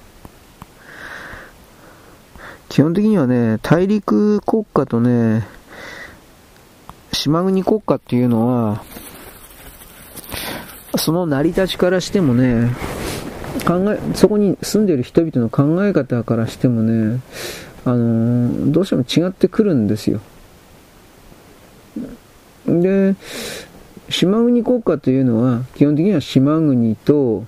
[2.70, 5.48] 基本的にはね、大陸国家とね、
[7.12, 8.84] 島国国家っていうのは、
[10.98, 12.70] その成り立ちからしてもね、
[13.66, 17.20] 考え、そこに住んでる人々の考え方からしてもね、
[17.86, 20.22] あのー、どうしても違ってくるんですよ。
[22.82, 23.16] で、
[24.10, 27.44] 島国国家というのは、基本的には島国と、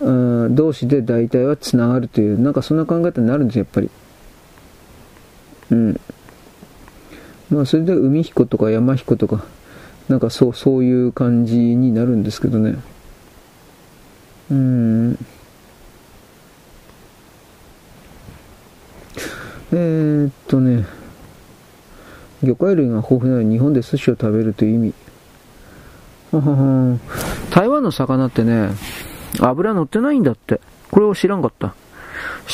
[0.00, 3.90] 同士で大体はつながるという、なんかそんな考え方になるんですよ、やっぱり。
[5.70, 6.00] うん。
[7.50, 9.44] まあ、それで海彦とか山彦とか、
[10.08, 12.76] なんかそう、そういう感じになるんですけどね。
[14.50, 15.18] うん。
[19.72, 20.84] えー、っとね、
[22.44, 24.94] 魚介類が豊富なのに日本で寿司を食べるという意味。
[27.50, 28.70] 台湾の魚ってね、
[29.40, 30.60] 油乗ってないんだって。
[30.90, 31.74] これを知らんかった。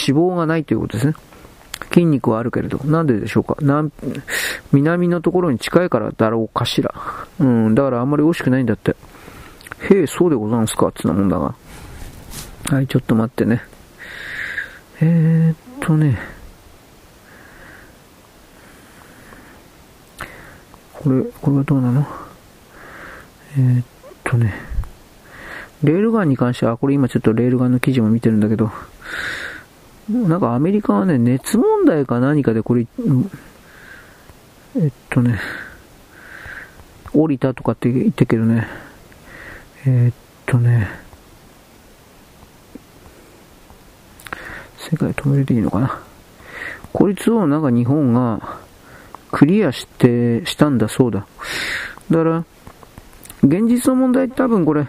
[0.07, 1.15] 脂肪がないということですね。
[1.93, 2.79] 筋肉はあるけれど。
[2.85, 3.91] なんででしょうか南、
[4.73, 6.95] 南のところに近いからだろうかしら。
[7.39, 8.97] うん、だからあんまり美味しくないんだって。
[9.91, 11.55] へえ、そうでござんすかっつなもんだが。
[12.67, 13.62] はい、ちょっと待ってね。
[15.01, 16.40] えー、っとね。
[21.02, 22.06] これ、これはどうなの？
[23.56, 23.85] えー、っ
[24.22, 24.55] とね。
[25.82, 28.70] レールガンに関しては、これ今ちょっとレールガンの記事も見てるんだけど、
[30.10, 32.86] なんかアメリカはね、熱問題か何かでこれ、
[34.77, 35.40] えっとね、
[37.14, 38.66] 降りたとかって言ってけどね、
[39.86, 40.14] えー、っ
[40.44, 40.86] とね、
[44.77, 45.98] 世界止めれていいのかな？
[46.93, 48.59] こいつをなんか日本が
[49.31, 51.27] クリアして、したんだそうだ。
[52.11, 52.44] だから、
[53.43, 54.86] 現実の問題多分これ、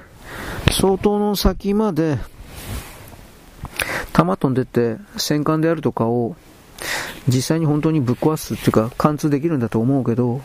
[0.71, 2.17] 相当の先まで、
[4.13, 6.35] 弾飛んでって戦艦であるとかを
[7.27, 10.41] 実際に本当にぶっ壊すっていうか貫通できるんだと思うけど、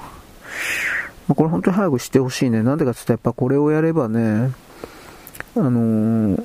[1.26, 2.62] ま、これ本当に早くしてほしいね。
[2.62, 4.52] なんでかって言ったらやっぱこれをやればね、
[5.56, 6.44] あのー、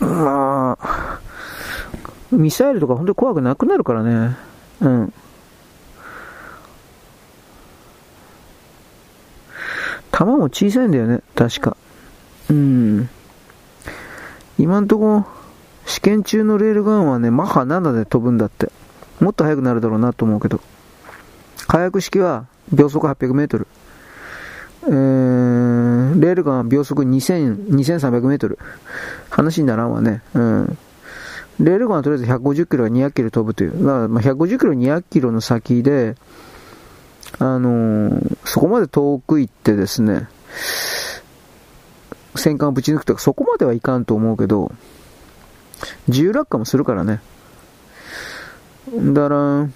[0.00, 1.07] まあ、
[2.30, 4.36] ミサイルとか本当に怖くなくなるからね。
[4.80, 5.12] うん。
[10.10, 11.76] 弾も小さいんだよね、確か。
[12.50, 13.08] うん。
[14.58, 15.24] 今んとこ、
[15.86, 18.70] 試験中のレールガンはね、マッハ7で飛ぶんだって。
[19.20, 20.60] もっと速くなるだろうなと思うけど。
[21.66, 23.66] 火薬式は秒速800メートル。
[24.86, 28.58] えー、レールガンは秒速2000、2300メートル。
[29.30, 30.22] 話にならんわね。
[30.34, 30.78] うん。
[31.60, 33.74] レールガンはとりあえず150キロが200キロ飛ぶという。
[33.74, 36.14] まあ、150キロ200キロの先で、
[37.38, 40.28] あのー、そこまで遠く行ってですね、
[42.36, 44.70] 戦艦をぶち抜くとか、そこまではいかんと思うけど、
[46.06, 47.20] 自由落下もするからね。
[48.96, 49.68] だから、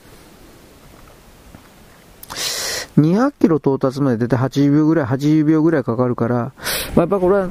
[2.99, 7.49] 200キロ到達まで出て80秒ぐらい、80秒ぐらいかかるから、まあ、やっぱこれは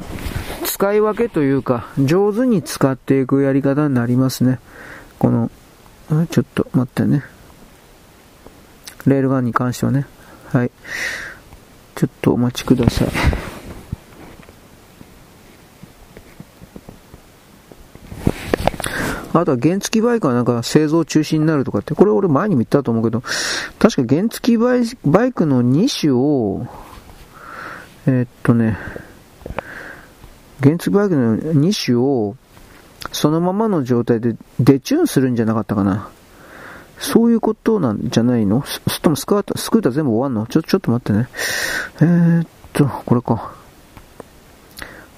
[0.81, 4.57] 使い分けというか、上手に使っていくやり方になりますね。
[5.19, 5.51] この、
[6.31, 7.23] ちょっと待ってね。
[9.05, 10.07] レールガンに関してはね。
[10.47, 10.71] はい。
[11.93, 13.07] ちょっとお待ちください。
[19.33, 23.21] あとは原付バイクはなんか製造中止になるとかって、これ俺前にも言ったと思うけど、
[23.77, 24.77] 確か原付バ
[25.25, 26.65] イクの2種を、
[28.07, 28.79] えー、っとね、
[30.63, 32.35] 原付バイクの2種を、
[33.11, 36.09] そのままの状態でデチューンするんじゃなかったかな。
[36.99, 38.63] そういうことなんじゃないの？
[38.63, 40.45] すともスクーター、スクーター全部終わんの？
[40.45, 41.27] ちょ、ちょっと待ってね。
[41.95, 43.55] えー、っと、これか。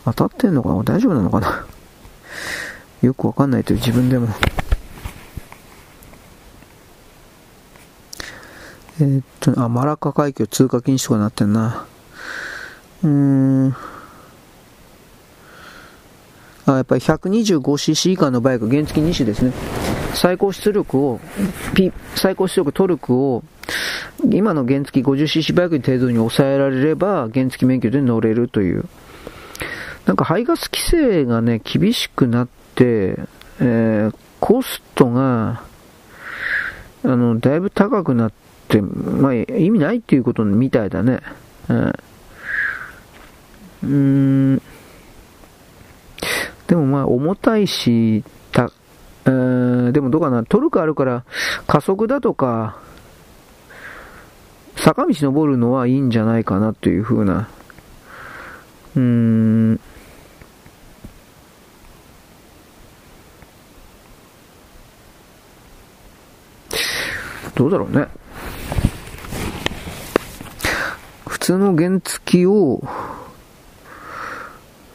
[0.06, 0.84] 当たってんのかな？
[0.84, 1.66] 大丈夫なのかな？
[3.02, 4.30] よくわかんないという自分でも。
[9.02, 11.86] えー、っと、あ、マラカ海峡通過禁止とかなってんな。
[13.04, 13.76] うーん。
[16.66, 19.52] あ、やっぱり 125cc 以下のバイク、原付2種ですね。
[20.14, 21.20] 最高出力を、
[21.76, 23.44] ピ最高出力トルクを、
[24.32, 28.86] 今の原付 50cc バイクに程度に抑えられれば、原付免許で乗れるという。
[30.06, 33.18] なんか排ガス規制がね、厳しくなって、
[33.60, 35.64] えー、コストが、
[37.04, 38.32] あの、だいぶ高くなっ
[38.68, 41.20] て、まあ、意味ないっていうことみたいだね。
[41.70, 41.78] うん。
[41.88, 44.62] うーん
[46.68, 48.72] でもまあ重たいし、た、
[49.26, 51.24] えー、でもどうかな、トルクあるから
[51.68, 52.78] 加速だとか、
[54.76, 57.50] 坂道登るのはいいんじゃないかなというふうな、
[58.96, 59.80] うーん、
[67.56, 68.08] どうだろうね。
[71.28, 72.82] 普通の原付を、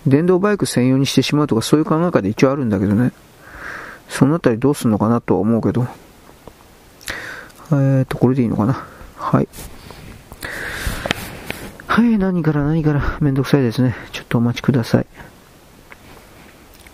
[0.08, 3.12] 電動バイク専用にしてしまうとかそういう考え方で一応あるんだけどね。
[4.08, 5.86] そのあたりどうすんのかなとは思うけど。
[7.70, 8.86] えーと、これでいいのかな。
[9.16, 9.48] はい。
[11.86, 13.94] はい、何から何からめんどくさいですね。
[14.12, 15.06] ちょっとお待ちください。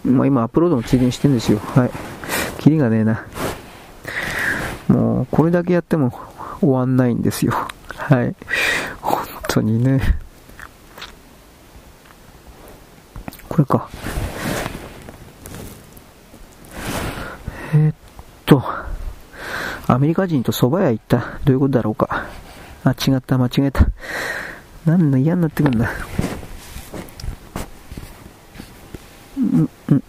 [0.04, 1.58] まあ今アップロードのついでにしてんですよ。
[1.58, 1.90] はい。
[2.58, 3.24] キリがねえな。
[4.88, 6.12] もう、これだけやっても
[6.60, 7.52] 終わんないんですよ。
[7.96, 8.34] はい。
[9.00, 10.23] 本当にね。
[13.54, 13.88] これか。
[17.72, 17.94] えー、っ
[18.46, 18.64] と、
[19.86, 21.18] アメリカ人と蕎麦屋行った。
[21.18, 22.26] どういうことだろうか。
[22.82, 23.86] あ、違った、間違えた。
[24.84, 25.88] なんだ、嫌になってくんだ。
[29.38, 30.02] うん、うん。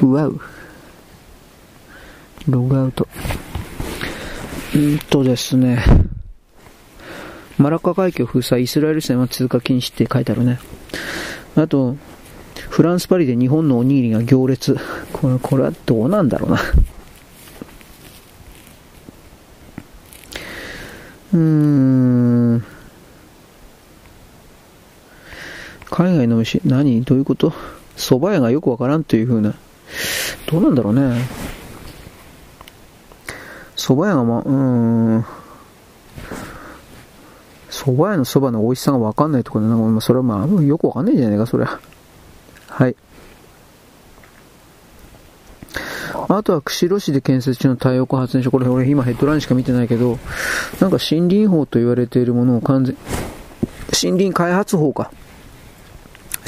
[0.00, 0.40] うわう。
[2.48, 3.06] ログアウト。
[4.74, 5.84] うんとですね。
[7.58, 10.58] マラッカ海峡封鎖、イスラエル船は通過禁止って書いてあるね。
[11.56, 11.96] あと、
[12.68, 14.76] フランス・パリで日本のおにぎりが行列。
[15.12, 16.60] これ、これはどうなんだろうな。
[21.34, 22.64] うーん。
[25.90, 27.02] 海外の飯、何？
[27.04, 27.52] どういうこと？
[27.96, 29.54] 蕎麦屋がよくわからんというふうな。
[30.46, 31.28] どうなんだろうね。
[33.76, 34.50] 蕎麦屋がま、うー
[35.18, 35.24] ん。
[37.82, 41.80] 蕎麦屋の蕎麦の美味しさがわかんないところで、なんか、それはまあ、よくわかんないじゃないか、そりゃ。
[42.68, 42.94] はい。
[46.28, 48.50] あとは釧路市で建設中の太陽光発電所。
[48.50, 50.18] これ俺今ヘッドラインしか見てないけど、
[50.80, 52.96] なんか森林法と言われているものを完全、
[54.02, 55.10] 森林開発法か。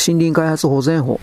[0.07, 1.21] 森林開発保全法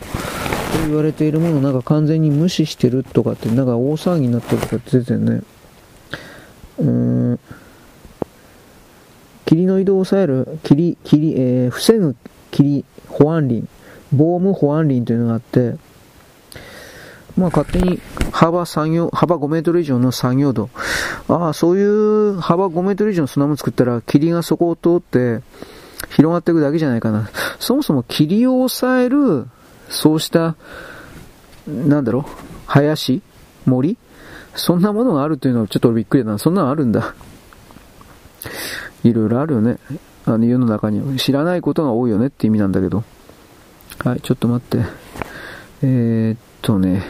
[0.74, 5.42] と言われているものをなんか完全に無視してるとかって、なんか大騒ぎになってるとかって出てるね。
[6.80, 6.86] うー
[7.34, 7.40] ん。
[9.52, 12.16] 霧の移動を抑える、霧、霧、えー、防ぐ
[12.52, 13.68] 霧保安林、
[14.14, 15.76] 防務保安林というのがあって、
[17.36, 18.00] まあ勝手に
[18.32, 20.70] 幅産業、幅5メートル以上の産業度。
[21.28, 25.44] ああ、そういう幅5メートル以上の砂も作ったら、霧がそこを通って
[26.12, 27.30] 広がっていくだけじゃないかな。
[27.60, 29.48] そもそも霧を抑える、
[29.90, 30.56] そうした
[31.68, 32.32] なんだろう、
[32.68, 33.22] 林
[33.66, 33.98] 森
[34.56, 36.38] そんなものがあるというのはちょっとびっくりだな。
[36.38, 37.16] そんなのあるんだ。
[39.04, 39.78] いろいろあるよね。
[40.26, 43.04] あの世の中には知らないことが多いよねって意味なんだけど。
[44.04, 44.86] はい、ちょっと待って。
[45.84, 47.04] えー、っとね、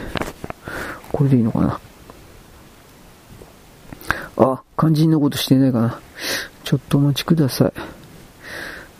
[1.12, 1.80] これでいいのかな。
[4.36, 6.00] あ、肝心のことしてないかな。
[6.64, 7.68] ちょっとお待ちくださ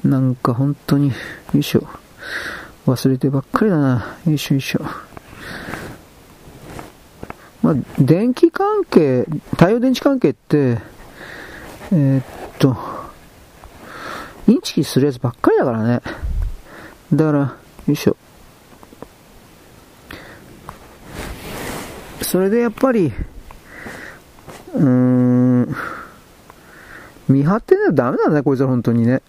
[0.05, 0.09] い。
[0.09, 1.15] なんか本当に、よ
[1.55, 1.87] いしょ。
[2.87, 4.17] 忘れてばっかりだな。
[4.27, 4.85] よいしょよいしょ。
[7.63, 10.79] まあ、電気関係、太陽電池関係って、
[11.93, 12.25] えー、っ
[12.63, 12.77] と、
[14.47, 16.01] インチキするやつばっかりだからね。
[17.13, 17.57] だから、よ
[17.89, 18.17] いしょ。
[22.23, 23.13] それでやっぱり、
[24.75, 25.77] うーん、
[27.29, 29.23] 見張ってないとダメだね、こいつは本当にね。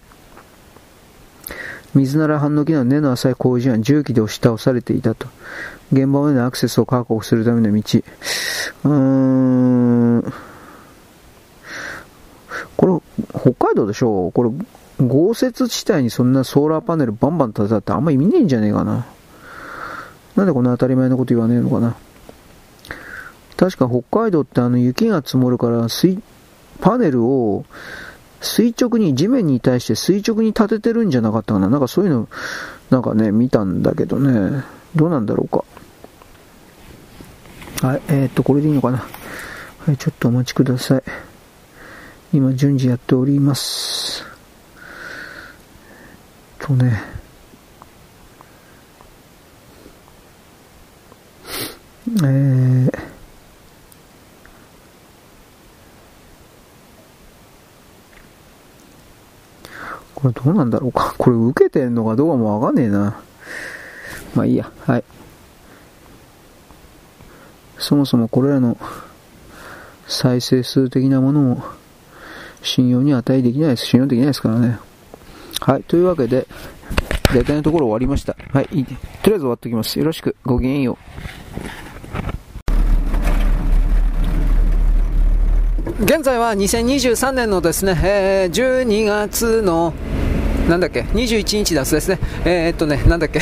[1.94, 5.28] 水なら反応機能根の浅い工事は重機で押し倒されていたと。
[5.92, 7.98] 現場までのアクセスを確保するための道。
[8.84, 10.53] うーん。
[12.76, 14.50] これ、北海道でしょこれ、
[15.00, 19.06] 豪雪地帯にそんなソーラーパネルバンバン立てたってあんま意味ねえんじゃねえかな。
[20.36, 21.96] なんでこんな当たり前のこと言わねえのかな。
[23.56, 26.20] 確か北海道ってあの雪が積もるから水、
[26.80, 27.64] パネルを
[28.40, 31.68] 垂直に、地面に対して垂直に立ててるんじゃなかったかな。
[31.68, 32.28] なんかそういうの、
[32.90, 34.62] なんかね、見たんだけどね。
[34.94, 35.64] どうなんだろうか。
[37.86, 39.04] はい、えー、っと、これでいいのかな。
[39.86, 41.02] はい、ちょっとお待ちください。
[42.34, 44.24] 今、順次やっております。
[46.58, 47.00] とね。
[52.08, 53.04] えー
[60.16, 61.14] これどうなんだろうか。
[61.18, 63.20] これ受けてんのかどうかもわかんねえな。
[64.34, 64.72] まあいいや。
[64.80, 65.04] はい。
[67.78, 68.76] そもそもこれらの
[70.08, 71.64] 再生数的なものも
[72.64, 73.86] 信用に値できないです。
[73.86, 74.78] 信用できないですからね。
[75.60, 75.82] はい。
[75.84, 76.46] というわけで、
[77.32, 78.36] 大体のところ終わりました。
[78.52, 78.66] はい。
[78.66, 79.98] とりあえず終わっておきます。
[79.98, 80.34] よろしく。
[80.44, 80.98] ごきげんよ
[86.00, 86.02] う。
[86.02, 89.92] 現在は2023年のですね、えー、12月の
[90.68, 92.18] なんだっけ、21日だそうですね。
[92.44, 93.40] えー、っとね、なんだっけ、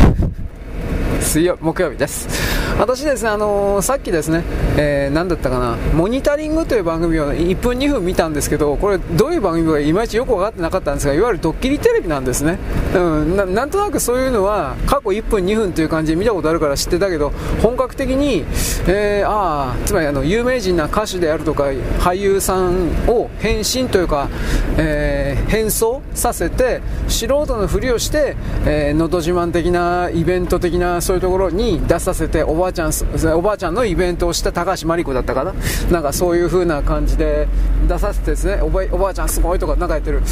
[1.20, 2.51] 水曜、木曜日です。
[2.78, 4.42] 私ですね、あのー、さっきですね、
[4.76, 12.58] えー、何だったかな、モニタリングという番組を1分、2分見たんですけど、これ、どういう番組かいまいちよく分かってなかったんですが、いわゆるドッキリテレビなんですね。
[12.94, 17.32] うん、ななんとなくそういうのは、過去1分、2分という感じで見たことあるから知ってたけど、
[17.62, 18.44] 本格的に、
[18.86, 21.64] えー、あつまりあの有名人な歌手であるとか、
[22.00, 24.28] 俳優さんを変身というか、
[24.76, 28.36] えー、変装させて、素人のふりをして、
[28.66, 32.92] えー、のど自慢的なイベント的な、そういうところに出させて、おばちゃん、
[33.34, 35.52] おばあちゃんのイベントをした高橋真理子だったかな？
[35.90, 37.46] なんかそういう風な感じで
[37.88, 40.22] 出させてですね、おばおばあちゃんすごいとかなんかやってる。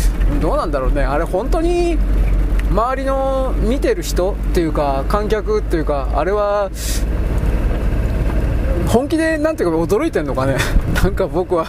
[0.41, 1.03] どうなんだろうね。
[1.03, 1.99] あれ本当に、
[2.71, 6.71] 周りの見てる人っていうか、観客っていうか、あれは、
[8.87, 10.57] 本気でなんていうか驚いてんのかね。
[11.03, 11.67] なんか僕は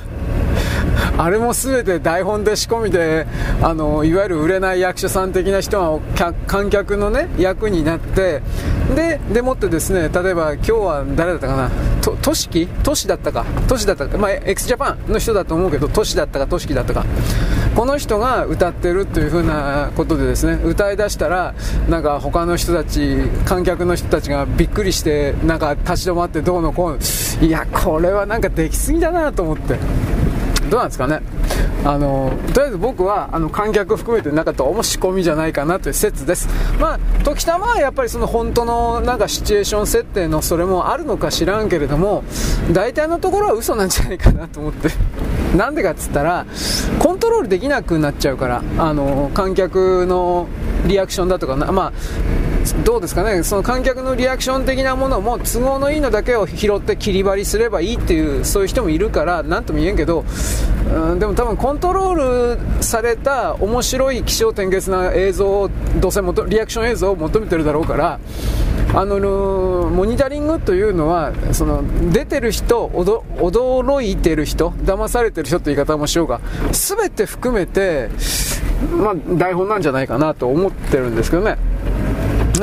[1.18, 3.28] あれも全て台本で仕込みで
[3.62, 8.42] あのいわゆる売れない役者さん的な人が観客の、ね、役になって
[8.96, 11.72] ででもってですね例えば今日は誰だったかな？
[12.02, 13.46] ととしきとしだったか。
[13.68, 17.06] としだったか、まあ、x ジャパンの人だと思うけどとしだったかとしきだったか。
[17.76, 21.56] この人が歌ってるという風なことでですね歌い出したら
[21.88, 27.48] なんか他の人たち観客の人たちがびっくりしてなんか立ち止まってどうのこうの。
[27.48, 29.78] いやこれはなんかできすぎだなと思って。
[30.72, 31.22] どうなんですかね。
[31.84, 36.48] あのとりあえず僕はあの観客含めてなかったも仕込みじゃないかなという説です。
[36.80, 42.24] まあ時たまはやっぱりその本当のなんかシチュエーション設定のそれもあるのか知らんけれども
[42.72, 44.90] 大体のところは嘘なんじゃないかなと思って。
[45.56, 46.46] なんでかっつったら
[47.00, 50.48] コントロールできなくなっちゃうからあの観客の
[50.88, 51.94] リアクションだとかまあ
[52.84, 60.24] どうですかね、その観客のリアクション的なものも都合のいいのだけを拾って切り張りすればいいっていう、そういう人もいるから、なんとも言えんけど、
[60.94, 65.70] うん、でも多分コントロールされた面白い気象転結な映像を、
[66.00, 68.20] どうせリアクション映像を求めてるだろうから、
[68.94, 71.82] あのモニタリングというのはその
[72.12, 76.42] 出てる人驚いてる人騙されてる人って言い方もしようが
[76.72, 78.10] 全て含めて、
[78.92, 81.58] まあ、台本なんじゃないかなと思ってるんですけどね。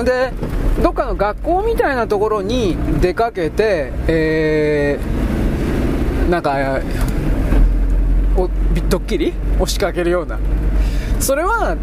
[0.05, 0.33] で
[0.83, 6.81] どっかの学校みたいなところに出かけて、えー、なんか
[8.37, 8.49] お
[8.89, 9.33] ドッキリ？
[9.59, 10.39] を仕掛けるような。
[11.19, 11.77] それは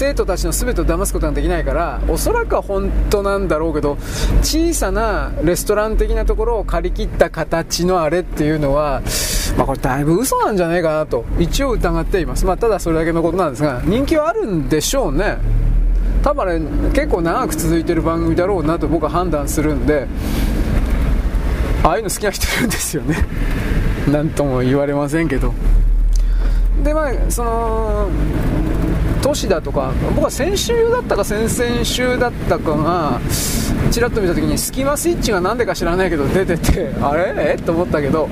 [0.00, 3.98] 生徒たちの全てを騙すことができないからおそらくは本当なんだろうけど
[4.40, 9.02] 小さなレストラン的なところを借り切った形のあれっていうのは、
[9.58, 15.36] まあ、これだいぶ嘘なんじゃないかなと一応疑っています、まあ、ただそれだけのことなんですが人気はあるんでしょうね。
[16.22, 20.06] 多分あれ結構長く続いてる番組だろうなと僕は判断するんで
[21.82, 23.16] ああいうの好きな人いるんですよね。
[24.10, 25.52] 何とも言われませんけど。
[26.82, 28.08] でまあその
[29.22, 33.20] 都市だとか僕は先週だったか先々週だったかが
[33.90, 37.56] ちらっと見た時にスキマスイッチが何でか知らないけど出てて あれ？
[37.58, 37.62] え？
[37.62, 38.28] と思ったけど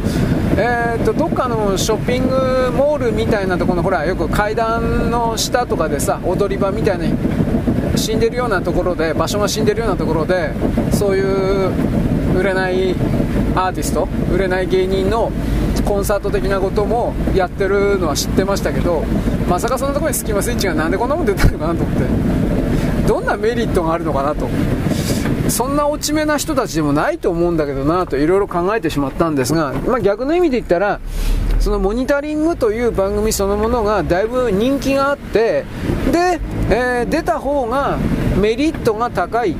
[0.56, 7.04] えー、っとどっかのショッピングモールみたいなところのほらよく階段の下とかでさ踊り場みたいな
[7.96, 10.52] 死んでるようなところで場所が死んでるようなところで
[10.92, 11.70] そういう
[12.38, 12.92] 売れない
[13.54, 15.32] アーティスト売れない芸人の
[15.82, 19.04] コンサート的なこともやってるのは知ってましたけど
[19.48, 22.48] まさかそんなところにスキマスイッチがなんでこんなもん出たのかなと思って。
[23.08, 24.46] どんなメリットがあるのかなと。
[25.48, 31.00] そんな落ち目な人たちでもないと思うんだけどなといろいろ考えてしまったんですが、まあ、逆の意味で言ったら
[31.58, 35.64] そのモニタリングという番組そのものがだいぶ人気があって
[36.12, 36.38] で、
[36.68, 37.96] えー、出た方が
[38.38, 39.56] メリットが高い。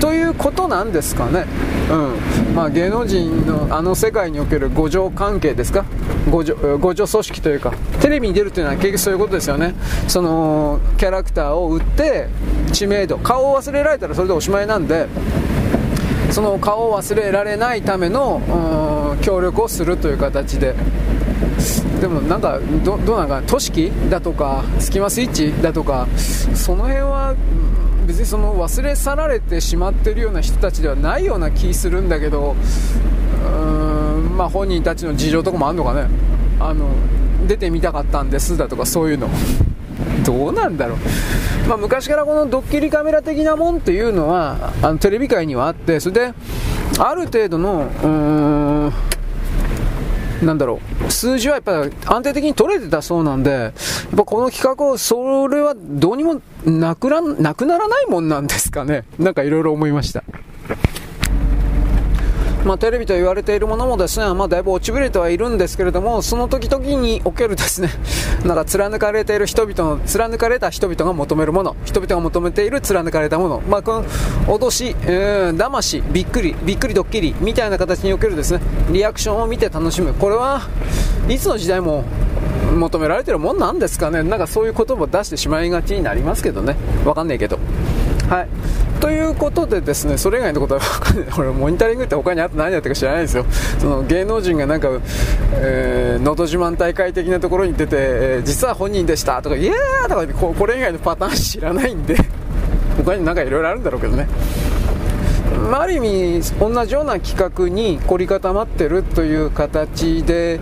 [0.00, 1.46] ということなんですかね。
[1.90, 2.54] うん。
[2.54, 5.84] まあ、芸能人のあの世界における互助関係ですか？
[6.30, 7.72] 互助互助組織というか。
[8.00, 9.74] テレビに出るというのは結局そういうことですよね。
[10.06, 12.28] そのキャラクターを売って
[12.72, 15.08] 知名度顔を忘れられたらそれでおしまいなんで
[16.30, 20.74] その顔を忘れられないための協力をするという形で。
[22.00, 26.06] でもなんかどどうなんか都市だとかスキマスイッチだとか
[26.54, 27.34] その辺は
[28.08, 36.08] 別にその忘れ去られてしまってるような人たちではないような気するんだけどうーんまあ本人たちの事情とかもあるのかね？
[36.58, 36.88] あの
[37.46, 39.28] 出てみたかったんですだとかそういうの。
[40.24, 46.34] どうなんだろう、まあ、昔からこのドッキリカメラ的なもんっていうのはあのテレビ界にはあってそれで
[46.98, 48.08] ある程度のうー
[48.88, 48.92] ん
[50.42, 53.72] なんだろう、数字はやっぱり安定的に取れてたそうなんで、やっ
[54.16, 59.04] ぱこの企画を、それはどうにもなくらなくならないもんなんですかね。
[59.18, 60.22] なんかいろいろ思いました。
[62.64, 67.90] まあ、テレビと言われているものもですね、まあ、だいぶ落ちぶれてはいるんですけれども、その時々におけるですね、
[68.44, 74.04] なんか貫かれている人々の、貫かれた人々が求めるもの、人々が求めている貫かれたもの、まあ、この
[74.46, 78.60] 脅し、えー、騙し、びっくり、びっくりドッキリみたいな形におけるですね、
[78.90, 80.12] リアクションを見て楽しむ。
[80.14, 80.62] これは
[81.28, 82.04] いつの時代も
[82.74, 84.22] 求められてるもんなんですかね。
[84.22, 86.76] なんかそういう言葉を出してしまいがちになりますけどね。
[87.04, 87.58] わかんないけど。
[88.28, 88.48] はい。
[89.00, 91.28] ということでですね、それ以外のことは分かんない。
[91.38, 93.46] 俺、モニタリングって他にあと何やったか知らないですよ。
[93.78, 94.88] その芸能人がなんか、
[95.54, 102.16] えー、のど自慢大会的なところに出て、えー、実は本人でしたとか、いやーとかこ、これ以外のパターン知らないんで、
[103.04, 104.28] 他になんかいろいろあるんだろうけどね。
[105.72, 110.60] あ、る意味、同じような企画に凝り固まってるという形で、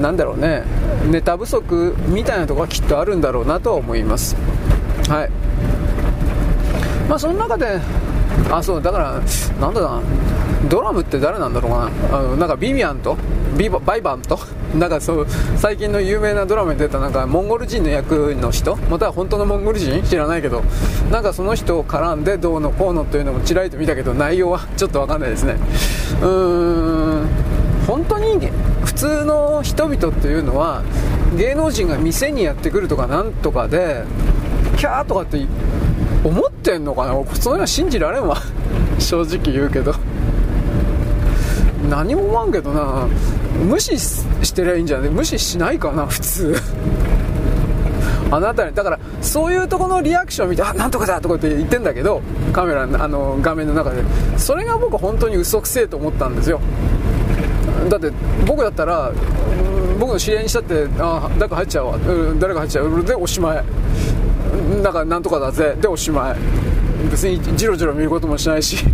[0.00, 0.62] なんだろうね、
[1.10, 4.36] ネタ不足みたいなところはきっとあるんだろうなとは思います。
[5.08, 5.30] はい。
[7.08, 7.80] まあその中で
[8.50, 9.20] あそうだから
[9.60, 10.00] なんだな。
[10.68, 11.90] ドラムって誰なんだろうな。
[12.18, 13.16] あのなんかビビアンと
[13.56, 14.38] ビババイバンと
[14.78, 15.26] なんかそう
[15.56, 20.02] 最近の有名なドラマに出たなんかモンゴル人の役の人または本当のモンゴル人？
[20.02, 20.62] 知らないけど
[21.10, 25.56] なんかその人を絡んでどうのこうのというのもちらりと見たけど内容は ちょっと分かんないですね。
[26.20, 26.28] うー
[27.24, 27.28] ん。
[27.86, 28.50] 本当に
[28.84, 30.82] 普通の人々っていうのは
[31.38, 34.02] 芸能人が店にやってくるとかなんとかで
[34.76, 35.38] キャーとかって
[36.28, 37.34] 思ってんのかな？
[37.36, 38.36] それは信じられんわ。
[38.98, 39.94] 正直言うけど。
[41.88, 43.06] 何も思わんけどな。
[43.64, 45.10] 無視してりゃいいんじゃない？
[45.10, 46.06] 無視しないかな？
[46.06, 46.54] 普通。
[48.30, 48.74] あなたに。
[48.74, 51.20] だからそういうとこのリアクション見てあなんとかだ！
[51.20, 52.20] とかって言ってんだけど
[52.52, 54.02] カメラあの画面の中で。
[54.36, 56.60] それが僕本当に嘘くせえと思ったんですよ。
[57.88, 58.10] だって
[58.46, 59.12] 僕だったら
[59.98, 63.04] 僕の知り合いにしたってあ誰か入っちゃうわ、うん、誰か入っちゃう。
[63.04, 63.64] でおしまい。
[64.82, 65.76] だからなんとかだぜ。
[65.80, 66.36] でおしまい。
[67.10, 68.84] 別にジロジロ見ることもしないし。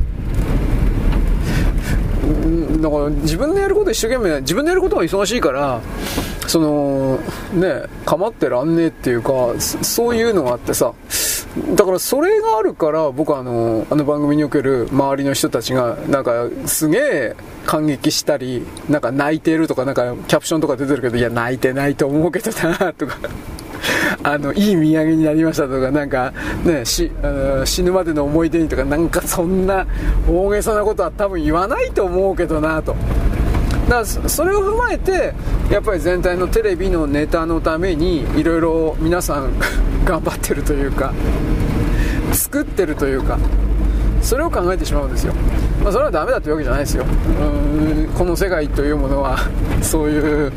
[2.81, 5.81] だから自分でやること一生懸命自分でやることが忙しいから
[6.47, 7.19] その
[7.53, 10.93] ね構ってらんねえっていうかそういうのがあってさ。
[11.77, 23.17] だからそれがあるから僕はあのあの番組における周りの人たちがなんかすげえ感激したりなんか泣いてるとかなんかキャプションとか出てるけどいや泣いてないと思うけどなとか
[24.23, 26.33] あの、いい土産になりましたとか、なんか、
[26.65, 27.11] ね、し、
[27.65, 29.87] 死ぬまでの思い出にとか、なんかそんな
[30.29, 32.95] 大げさなことは多分言わないと思うけどなと。
[33.89, 35.35] だからそれを踏まえて
[35.71, 39.53] やっぱり全体のテレビのネタのためにいろいろ皆さん
[40.07, 41.13] 頑張ってるというか
[42.33, 43.39] 作ってるというか
[44.23, 45.35] それを考えてしまうんですよ、
[45.85, 47.05] まあ、それはダメだというわけじゃないですよ。
[47.05, 47.09] う
[47.61, 49.39] んこの世界というものは
[49.83, 50.53] そういう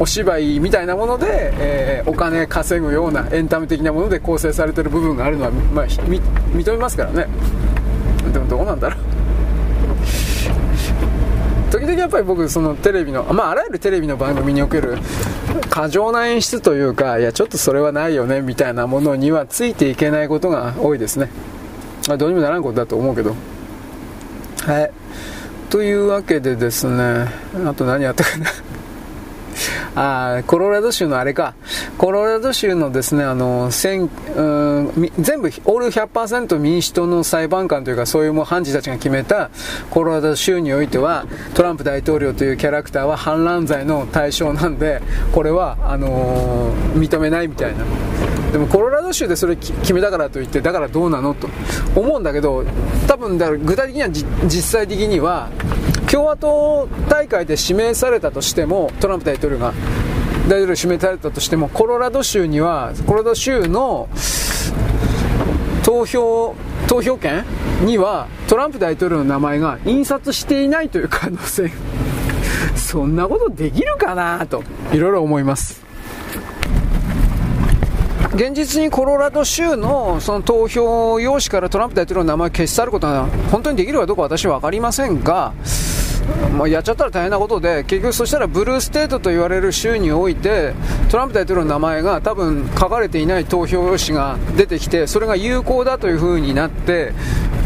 [0.00, 7.28] お芝居みたいなもので、えー、お金稼ぐようなエンタメ的なもので構成されてる部分があるのは、まあ、認めますからね。
[8.32, 9.14] でもどうなんだろう。
[11.70, 14.96] 時々やっぱり僕そのテレビの、まあ、あらゆるテレビの番組における
[15.70, 21.30] 過剰な演出というかいやちょっとそれはないよねみたいなものにはついていけないことが多いですね、
[22.10, 23.34] あ、どうにもならんことだと思うけど。
[24.66, 24.90] はい。
[25.74, 27.26] というわけでですね
[27.66, 28.46] あと何やったかな
[29.96, 31.54] あコロラド州のあれか、
[31.98, 39.50] コロラド州のですね、あの、全部、オール100%民主党の裁判官というか、そういうもう判事たちが決めた
[39.90, 45.00] コロラド州においては、トランプ大統領というキャラクターは反乱罪の対象なんで、
[45.32, 47.84] これは、あのー、認めないみたいな。
[48.54, 51.48] でもコロラド州でそれ決めたからといって、だからどうなのと
[51.96, 52.64] 思うんだけど、
[53.08, 55.50] 多分だから具体的には実際的には、
[56.14, 59.74] 共和党大会で指名されたとしても、トランプ大統領が
[60.48, 64.08] 大統領指名されたとしても、コロラド州には、コロラド州の
[65.82, 66.54] 投票、
[66.86, 67.44] 投票権
[67.84, 71.72] にはトランプ大統領の名前が印刷していないという可能性。
[72.76, 74.62] そんなことできるかなと、
[74.92, 75.83] いろいろ思います。
[78.34, 85.54] 現実にコロラド州のその投票用紙からトランプ大統領の名前を消し去ることは本当にできるかどうか私は分かりませんが、
[86.56, 90.72] まあ、やっちゃったら大変なことで、結局そしたらブルーステートと言われる州において、
[91.10, 97.12] トランプ大統領の名前が多分書かれていない投票用紙が出てきて、それが有効だという風になって、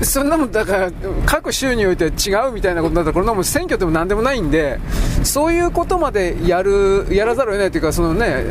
[0.03, 0.93] そんなもんだから
[1.27, 4.79] 各州において違うみたいなことになったら、これも選挙でもなんでもないんで、
[5.23, 8.45] そういうことまでやる、やらざるを得ないというか、そのね、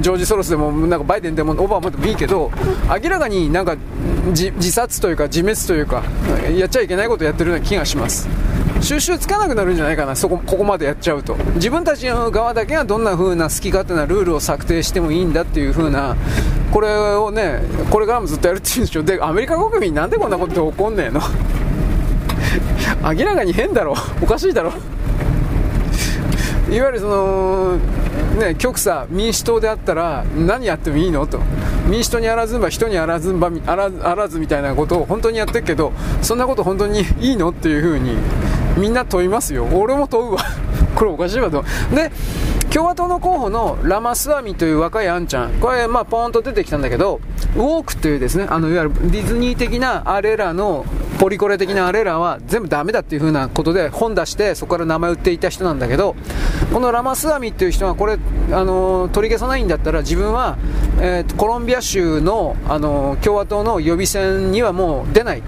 [0.00, 2.50] ジョージ・ソロスでも、なんかバイデンでもオバマでもいいけど、
[3.02, 3.76] 明らかになんか
[4.26, 6.02] 自殺というか自滅というか、
[6.56, 8.28] やっちゃいけないことをやってるような気がします。
[8.80, 11.36] 収集つかなくなるんじゃないかな、そこ、ここまでやっちゃうと。
[11.56, 16.16] 自分たちの側だけがどんな風な好き勝手なルールを策定してもいいんだっていう風な、
[16.72, 19.02] これをね、これからもずっとやるっていうんでしょ。
[19.02, 21.20] で、アメリカ国民なんでこんなこと起こんねえの？
[23.14, 23.94] 明らかに変だろ。
[24.22, 24.72] おかしいだろ。
[26.70, 27.76] いわゆるその、
[28.38, 31.40] ね、極左、民主党であったら何やってもいいのと。
[31.88, 38.16] 民主党にあらずんば人にあらずんばあらあらずみたいなことを本当にやってるけどそんなこと本当にいいのっていうふうに
[38.76, 39.66] みんな問いますよ。
[39.72, 40.40] 俺も問うわ。
[40.96, 41.64] これおかしいわと。
[41.94, 42.10] で
[42.76, 45.52] 共和党の候補のラマスワミという若いあんちゃん。
[45.60, 47.22] これまあポーンと出てきたんだけど
[47.54, 50.84] ウォークというですねあのいわゆるディズニー的なあれらの
[51.18, 56.16] ポリコレ的なあれらは全部ダメだっていう風なことで本出してそこから名前売っていた人なんだけど
[56.70, 58.18] このラマスワミっていう人がこれ
[58.52, 60.58] あの取り消さないんだったら自分は、
[61.00, 65.42] えー、コロンビア州のあの共和党の予備選にはもう出ない。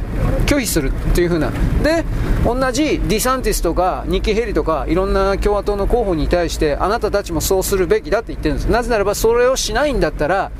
[0.49, 1.51] 拒否するっていう風な。
[1.83, 2.05] で
[2.45, 8.67] 同じディサンティスとかニッキー・ヘリとかいろんな共和党の候補に対してあなたたちもそうするべきだって言ってるんです。
[8.67, 10.51] なぜならばそれをしないんだったら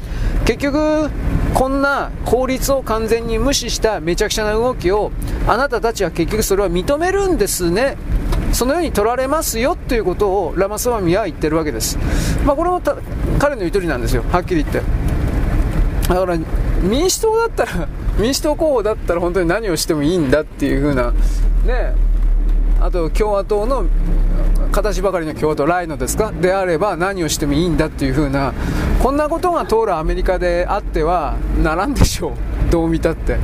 [0.45, 1.11] 結局
[1.55, 5.13] こんな法律を完全に無視しためちゃくちゃな動きを
[5.47, 7.97] あなたたちは結局それは認めるんですね。
[8.53, 11.99] そのように取られますよということをラマスワミは言ってるわけです、
[12.47, 12.81] まあ、これも
[13.39, 14.25] 彼の言う通りなんですよ。
[14.33, 14.81] はっきり言って。
[16.09, 16.39] だから
[16.83, 21.13] 民主党だったら民主党候補だったら本当に何をしてもいいんだっていう風な
[21.67, 21.95] ね。
[22.81, 23.87] あと共和党の
[24.73, 26.33] 形ばかりの共和党ライノですか？
[26.33, 28.53] であれば何をしてもいいんだっていう風な
[29.03, 32.71] こんなことが通るアメリカであってはならんでしょう。
[32.71, 33.39] どう見たって。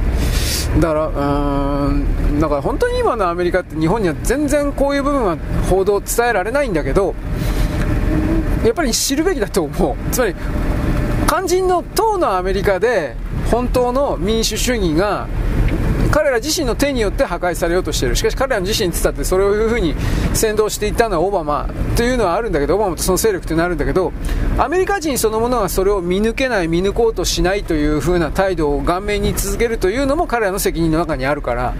[0.80, 5.36] だからうーんだから本当に今のアメリカって日本には全然こういう部分は
[5.70, 7.14] 報道伝えられないんだけど
[8.64, 10.10] やっぱり知るべきだと思う。
[10.10, 10.34] つまり
[11.26, 13.16] 肝心の党のアメリカで
[13.50, 15.26] 本当の民主主義が
[16.14, 18.14] 彼ら自身の手によって破壊されようとしている。
[18.14, 19.96] しかし彼ら自身って言ったってそれをいうふうに
[20.32, 24.12] 先導していったのはオバマというのはあるんだけどオバマとその勢力というのはあるんだけど
[24.56, 31.74] アメリカ人そのものがそれを見抜けない見抜こうとしないというふうな態度を顔面に続けるというのも彼らの責任の中にあるから。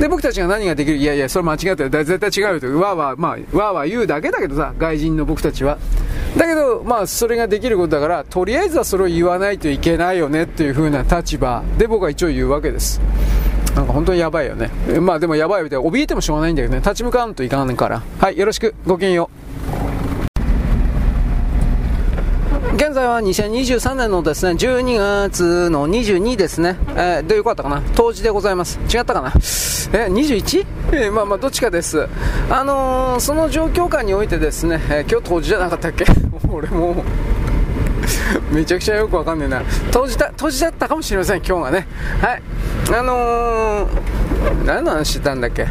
[0.00, 0.96] で僕たちが何ができる？
[0.96, 2.66] いやいやそれ間違ってる絶対違うよと。
[2.80, 5.76] わーわーまあわーわー言うだけだけどさ外人の僕たちは。
[6.38, 12.98] だけどまあそれができることだからとりあえずはそれを言わないといけないよねっていうふうな立場で僕は一応言うわけです。
[13.84, 14.70] なんか本当にやばいよね。
[15.00, 18.02] まあでもやばいみたいな、怯えてもしょうがないんだけどね、立ち向かわんといかんから。
[18.18, 19.28] はい、よろしく、ごきげんよ
[22.72, 22.74] う。
[22.76, 26.76] 現在は2023年のですね、12月の22ですね。
[26.96, 27.82] えー、でよかったかな？
[27.94, 28.80] 当時でございます。
[28.84, 29.28] 違ったかな？
[29.28, 30.66] え、21?
[30.92, 32.08] えー、まあまあ、どっちかです。
[32.50, 36.06] あのー、その状況下においてですね、えー、今日当時じゃなかったっけ？
[36.50, 37.04] 俺も
[38.52, 39.62] めちゃくちゃよくわかんねえな。
[39.90, 41.86] 当時だ、当時だったかもしれません、今日がね。
[42.20, 42.42] はい。
[42.98, 45.66] あのー、何の話してたんだっけ？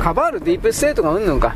[0.00, 1.54] カバールディープステートがうんぬんか。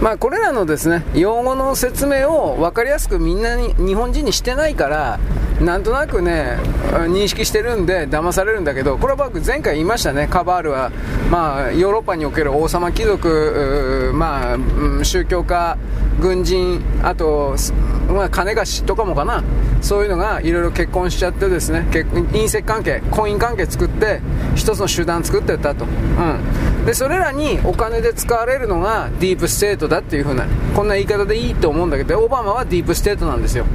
[0.00, 5.20] まあ、これらのですね用語の説明を分かりやすくみんなに日本人にしてないから
[5.60, 6.56] なんとなくね
[6.90, 10.90] 認識してるんで騙されるんだけどこれは僕前回言いましたねカバールは、
[11.30, 15.76] まあ、ヨーロッパにおける王様貴族、まあ、宗教家
[16.18, 17.56] 軍人あと、
[18.08, 19.44] まあ、金貸しとかもかな。
[19.82, 24.20] そういうのがいろいろ結婚しちゃってですね隕石関係婚姻関係作って
[24.54, 25.88] 一つの集団作ってたと、う
[26.82, 33.66] ん、でそれらにお金で使われるのがディープステートだっていう風なこんな言い方でいいと思うんだけどオバマはディープステートなんですよ。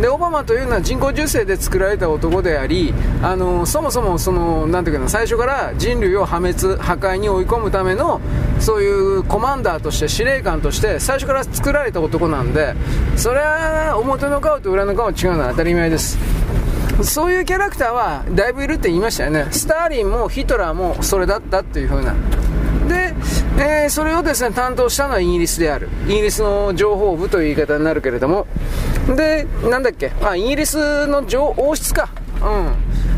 [0.00, 8.20] でオバマというのは人工授精で作られた男でありあのそもそもそのなんていうかな最初から人類を破滅破壊に追い込むための
[8.60, 12.76] そういうコマンダーとして司令官として最初から作られた男なんで
[13.16, 16.16] それは表の顔と裏の顔は違うのは当たり前です。
[17.02, 19.46] そういうキャラクターはだいぶいるって言いましたよね。
[19.50, 22.14] スターリンもヒトラーもそれだったっていう風な。
[22.88, 23.14] で、
[23.58, 25.88] えー、それをですね担当したのはイギリスである。
[26.06, 28.46] イギリスの情報部という言い方になるけれども。
[29.14, 30.12] でなんだっけ？
[30.22, 31.24] あイギリスの
[31.56, 32.08] 王室か。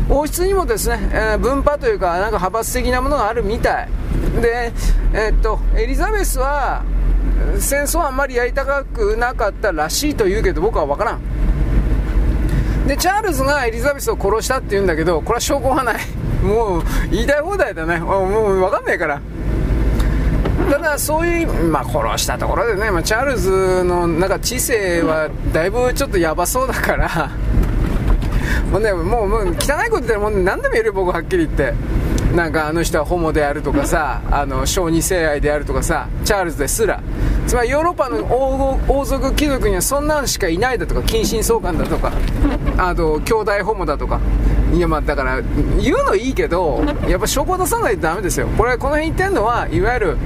[0.09, 0.15] うん。
[0.15, 3.89] 王室にもですね、えー、分派というかなんか派閥的なものがあるみたい。
[4.41, 4.71] で
[5.13, 6.83] えー、っとエリザベスは
[7.59, 11.21] 戦争はあんまりやりたくなかったらしいと言うけど僕は分からん。
[12.87, 15.95] でチャールズがエリザベスを殺したって言うんだけどこれは証拠がない。
[16.43, 17.99] もう言いたい放題だね。
[17.99, 19.21] もう分かんないから。
[20.71, 27.29] ただそういう、まあ、殺したところでね、まあ、チャールズのなんか知性はだいぶちょっとやばそうだから。
[28.71, 31.73] もうねもうもう汚いこと言ったらもう何でも言える僕はっきり言って。
[32.33, 37.01] なんかあの人はホモであるとかさあの小児性愛であるとかさチャールズですら。
[37.45, 42.13] つまりヨーロッパの王族貴族にはそんなんしかいないだとか近親相関だとか。
[42.77, 44.21] あと兄弟ホモだとか。
[44.73, 45.41] いやまあだから
[45.81, 48.47] 言うのいいけどやっぱ証拠出さないとダメですよ。
[48.57, 50.17] これこの辺言ってるのはいわゆる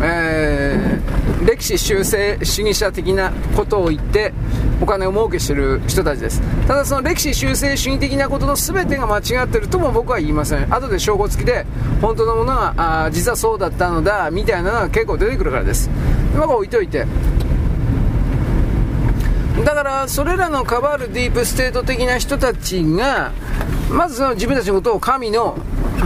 [0.00, 4.32] えー、歴史修正主義者的なことを言って
[4.80, 6.42] お金を儲けしてる人たちです。
[6.66, 10.74] ただその歴史修正主義的なことの全てが間違ってるとも僕は言いません。
[10.74, 11.64] 後で証拠付きで
[12.00, 15.90] 本当のものがあ実はそうだったのだみたいなのが結構出てくるからです。
[16.34, 17.06] 今から置いといて。
[19.64, 23.32] だからそれらのカバールディープステート的な人たちが
[23.90, 25.56] まずその自分たちのことを神の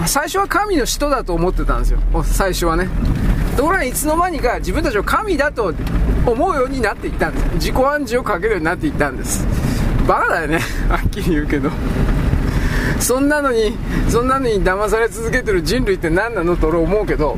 [0.07, 1.99] 最初は神の使徒だと思ってたんですよ。
[2.23, 2.89] 最初はね。
[3.61, 5.75] ところがいつの間にか自分たちを神だと
[6.25, 7.45] 思うようになっていったんです。
[7.57, 9.47] 自己暗示をかけるようになっていったんです。
[10.09, 10.61] バカだよね。
[10.89, 11.69] はっきり言うけど。
[13.01, 13.77] そんなのに
[14.09, 17.37] そんなのに騙され続けてる人類って何なのと俺思うけど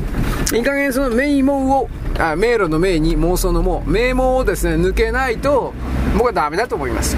[0.53, 5.73] いい加減その名門をあ迷路の名に妄想のも名門をですね抜けないと
[6.17, 7.17] 僕はダメだと思います。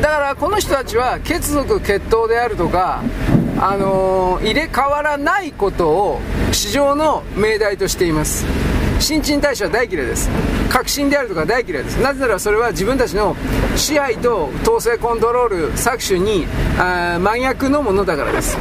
[0.00, 3.02] だからこの人たちは血族血統であるとか
[3.62, 8.69] あのー、入れ替わらないことを市場の命題としています。
[9.00, 10.30] 新陳代謝は大嫌いです。
[10.68, 11.96] 革新であるとか大嫌いです。
[11.96, 13.34] なぜならそれは自分たちの
[13.74, 16.46] 支配と統制コントロール搾取に
[16.78, 18.56] あ真逆のものだからです。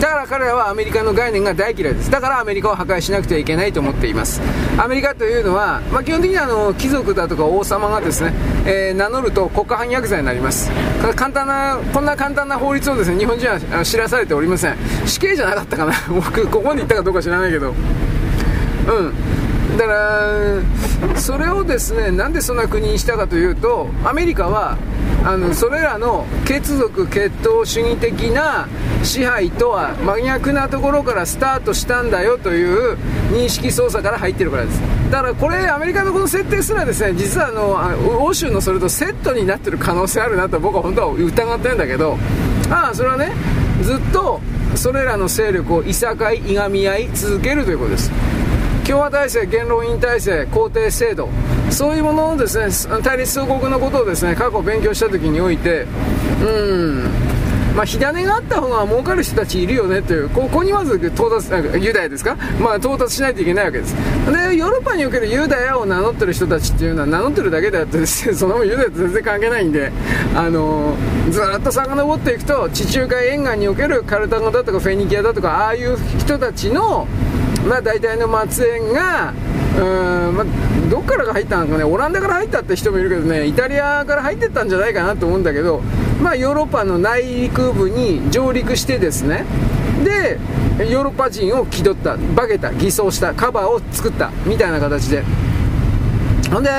[0.00, 2.10] だから彼らはアメリカの概念が大嫌いです。
[2.10, 4.42] だからアメリカを破壊しなくてはいけないと思っています。
[4.76, 8.34] アメリカというのは、まあ、基本的にはあの貴族だとか王様がですね、
[8.66, 10.70] えー、名乗ると国家反逆罪になります。
[11.14, 14.76] 簡単なこんな簡単な法律をですね日本人は知らされておりません。
[15.06, 15.92] 死刑じゃなかったかな。
[16.08, 17.70] 僕ここに行ったかどうか知らないけど。
[17.70, 19.14] うん。
[19.76, 24.78] だからそれをですねなんでそんな国にしたかというとアメリカは
[25.24, 28.68] あのそれらの血族血統主義的な
[29.02, 32.98] 支配とは真逆なところからスタートしたんだよという
[33.32, 34.80] 認識操作から入ってるからです。
[35.10, 42.18] だからこれアメリカのこの設定すらですね実はあの欧州のそれとセットになってる可能性あるなと僕は本当は疑ってるんだけど
[42.70, 43.32] ああそれはね
[43.82, 44.40] ずっと
[44.74, 48.10] それらの勢力をいさかいいがみ合い続けるということです。
[48.86, 51.28] 共和体制、言論院体制、皇帝制度、
[51.70, 55.86] そういうものをですね対立数国のことをですね過去勉強した時において、
[56.42, 57.34] うん
[57.74, 61.50] まあ、火種があった方が儲かる人たちいるよねという、ここにまず到達、
[61.84, 63.96] ユダヤですか、まあ、到達しないといけないわけです。
[64.30, 69.90] で、ヨーロッパにおけるユダヤを名乗ってる人たちっていうのは名乗ってるだけであってですね、 そのユダヤと全然関係ないんで、
[70.36, 77.08] あのー、ずっと遡っていくと、地中海沿岸におけるカルタゴだとかフェニキアだとか、ああいう人たちの、
[77.66, 79.32] まあ、大体の末裔が、
[79.78, 85.80] うんまあ、どっからが入ったのかね、オランダから入ったって人もいるけどね、イタリアから入ってったんじゃないかなと思うんだけど、
[86.22, 89.44] まあ、ヨーロッパの内陸部に上陸してですね、
[90.04, 90.38] で、
[90.90, 95.24] ヨーロッパ人を気取った、化けた、偽装した、カバーを作ったみたいな形で、
[96.54, 96.70] ほんで、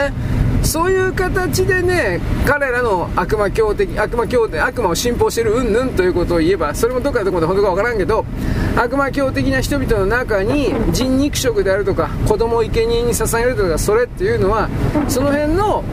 [0.64, 8.26] そういう形でね、彼らの悪魔教的、悪魔教的、悪魔を信奉してるうんぬんということを言えば、それもどっかのとこで本当かわからんけど、
[8.78, 14.70] 悪魔教的な人々の中に人肉食であるとか、子供を生贄に捧げるとか、それっていうのは、
[15.10, 15.84] その辺の、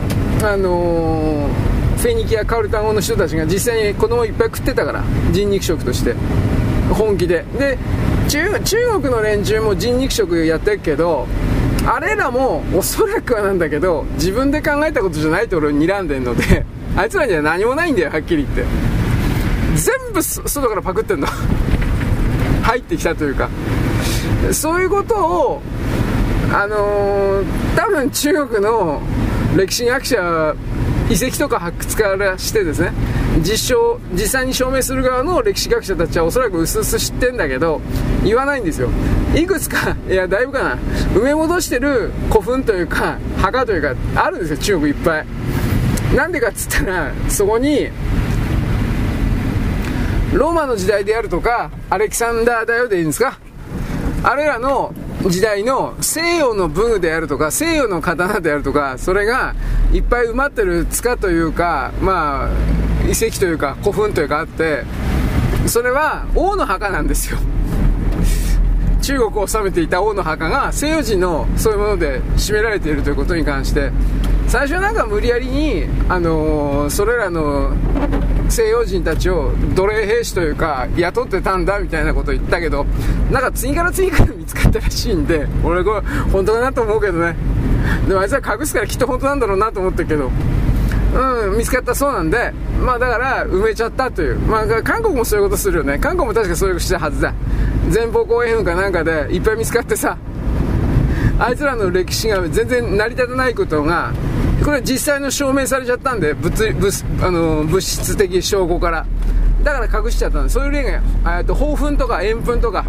[0.45, 6.17] あのーフェニキア・カルタン語の人たちが実際に子供をいっぱい食ってたから人肉食として
[6.93, 7.45] 本気で。
[7.57, 7.79] で
[8.29, 11.29] 中中国の連中も人肉食やってるけど
[11.87, 16.65] あれらもおそらくはなんだけど自分で考えたことじゃないと俺を睨んでんので
[16.97, 18.65] あいつらには何もないんだよはっきり言って。
[19.75, 21.27] 全部外からパクってんの。
[22.63, 23.49] 入ってきたというか。
[24.51, 25.63] そういうことを
[26.53, 27.45] あのー、
[27.75, 29.01] 多分中国の
[29.57, 30.55] 歴史学者
[31.13, 32.91] 遺跡とか発掘からしてですね
[33.41, 37.83] 実証実際に証明する側の歴史学者たちはおそらく薄々知ってんだけど
[38.25, 38.89] 言わないんですよ。
[39.35, 40.77] いくつかいやだいぶかな。
[41.15, 45.27] 埋め戻してる古墳というか墓というかあるんですよ中国いっぱい。
[46.17, 47.89] なんでかっつったらそこに
[50.33, 53.39] ローマの時代であるとかアレキサンダーだよでいいんですか？
[54.23, 54.95] あれらの
[55.31, 59.55] 時代の西洋の武具であるとか西洋の刀であるとかそれが
[59.93, 62.51] いっぱい埋まってる塚というかまあ
[63.07, 64.85] 遺跡というか古墳というかあって
[65.67, 67.39] それは王の墓なんですよ。
[69.01, 73.91] 中国を治めていた王の墓が西洋人のそういうもので占められているということに関して。
[74.53, 77.71] 最初はなんか無理やりに、あの、それらの
[78.53, 82.85] 西洋人たちを奴隷兵士というか雇ってたんだみたいなことを言ったけど
[83.31, 86.01] なんか次から次から見つかったらしいんで俺これ
[86.31, 87.35] 本当だなと思うけどね
[88.07, 90.31] でもあいつは隠すからきっと本当なんだろうなと思ってるけど
[91.15, 94.39] うん、見つかったそうなんで、まあだから埋めちゃったという。
[94.39, 95.99] まあ韓国もそういうことするよね。
[95.99, 97.35] 韓国も確かそういうことしたはずだ。
[97.93, 100.17] 前方後円墳かなんかでいっぱい見つかってさ、
[101.39, 104.15] あいつらの歴史が全然成り立たないことが、
[104.65, 109.07] これ実際の証明されちゃったんで、物物あの物質的証拠から。
[109.63, 110.83] だから隠しちゃったんで、そういう例
[111.25, 112.85] が、えっと、豊墳とか円墳とか、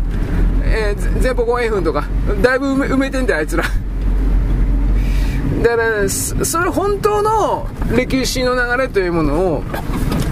[0.63, 2.05] えー、前方後円墳とか、
[2.41, 3.63] だいぶ埋め埋めてんだよ、あいつら。
[5.63, 9.63] だからそれ本当の歴史の流れというものを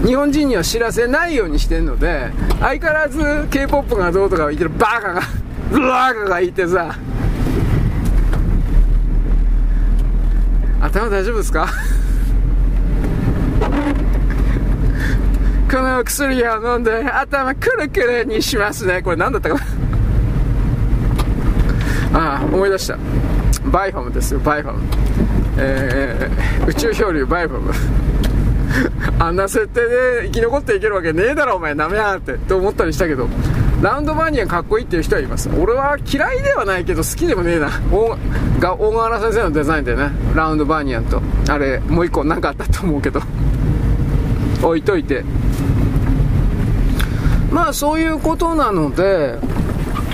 [0.04, 2.30] 日本人には知らせないようにしてるので
[2.60, 5.20] 相変わらず k p o p がどうとか言ってるバカが
[5.70, 6.96] バカがいてさ
[10.82, 11.66] 頭大丈夫ですか？
[15.70, 19.00] この薬を飲んで頭くるくるにしますね。
[19.02, 19.54] これ何だったか
[22.12, 22.18] な？
[22.36, 22.98] ああ思い出した。
[23.66, 24.80] バイファムですよバイファム、
[25.56, 27.72] えー、宇宙漂流バイファム。
[29.18, 31.74] あんな設定で生き残っていけるわけねえだろお前。
[31.74, 32.32] なめやがって。
[32.34, 33.28] って思ったりしたけど。
[33.82, 35.50] ラウンドバニアかっこいいっていう人はいます。
[35.58, 37.68] 俺は嫌いではないけど好きでもねえな。
[37.90, 38.16] 大
[38.60, 40.12] が大河原先生のデザインでね。
[40.36, 41.20] ラウンドバーニアンと。
[41.48, 43.20] あれもう一個何かあったと思うけど。
[44.62, 45.24] 置いといて。
[47.50, 49.36] まあそういうことなので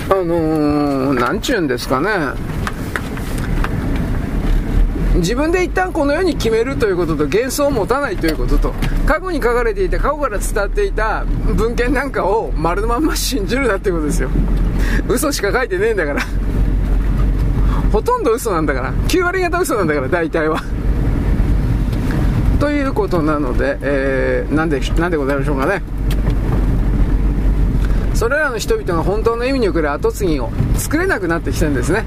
[0.09, 2.09] あのー、なんちゅうんですかね。
[5.19, 8.73] 自分で一旦この世に決めるということと幻想を持たないということと
[9.07, 14.31] 過去に書かれていた過去から伝わっていた文献なんかを丸のまんま信じるなってことですよ。
[15.09, 16.23] 嘘しか書いてねえんだから。
[17.93, 18.93] ほとんど嘘なんだから。
[18.93, 20.63] 9割方嘘なんだから大体は。
[22.61, 25.83] ということなので、えー、なんでなんでございましょうかね。
[28.15, 32.05] それらの人々が本当の意味に送る跡継ぎを作れなくなってきてるんですね。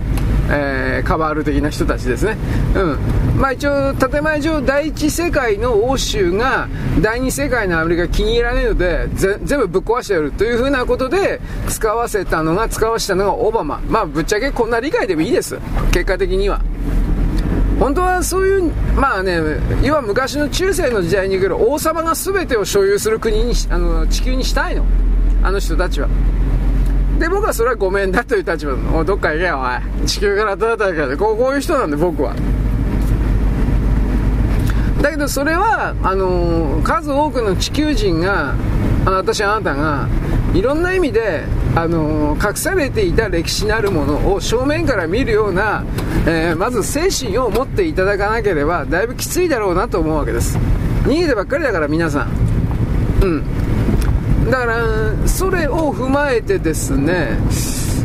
[0.54, 2.38] えー、カバール的な人たちですね。
[2.76, 3.40] うん。
[3.40, 6.68] まあ一応、建前上、第一世界の欧州が、
[7.02, 11.40] 第二世界のアメリカ気に入らないので、全部ぶっ壊してやるというふうなことで、
[11.70, 13.82] 使わせたのが、使わせたのがオバマ。
[13.88, 15.58] まあぶっちゃけこんな理解でもいいです。
[15.92, 16.62] 結果的には。
[17.80, 19.40] 本当はそういう、まあね、
[19.82, 24.86] 要は昔の中世の時代に来る王様が全てを所有する国に、あの、地球にしたいの。
[25.44, 26.08] あの人たちは。
[27.22, 30.08] で、僕はそれはごめんだという立場の、おどっか行けよ、おい。
[30.08, 32.34] 地球から遠いから、こうこういう人なんで、僕は。
[35.04, 38.56] だけどそれは、あのー、数多くの地球人が、
[39.06, 40.08] あ私あなたが、
[40.56, 41.44] いろんな意味で、
[41.76, 45.84] あのー、隠されていた歴史なるものを正面から見るような、
[46.26, 50.58] えー、まず精神を持っていただかなければ、だいぶきついだろうなと思うわけです。
[51.04, 52.30] 逃げてばっかりだから、皆さん。
[53.22, 53.61] うん。
[54.52, 57.40] だからそれを踏まえてですね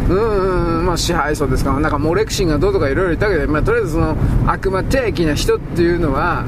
[0.09, 4.17] うんまあ支配層ですからなんかモレクシンがどうとかいろいろ言ったけど、まあ、とりあえずその
[4.47, 6.45] 悪魔的な人っていうのは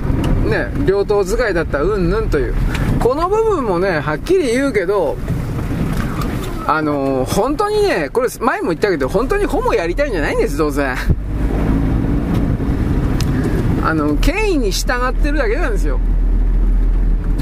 [0.46, 2.54] ね両党使いだったうんぬんという
[3.00, 5.16] この部分もねはっきり言うけど
[6.66, 10.94] あのー、本当にねこれ前も言ったけど本当にホモやりたいんじゃないんですどうせ
[13.88, 15.98] あの、権威に従ってるだけなんですよ。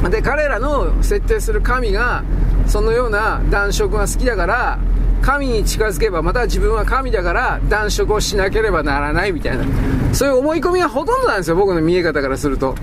[0.08, 2.22] で、彼らの設定する神が、
[2.66, 4.78] そのような男色が好きだから、
[5.22, 9.64] 神に近づけば、また自分は神だから男色をしなければならないみたいな。
[10.12, 12.74] そういう思い込みがほとんどなんですよ、僕の見え方からすると。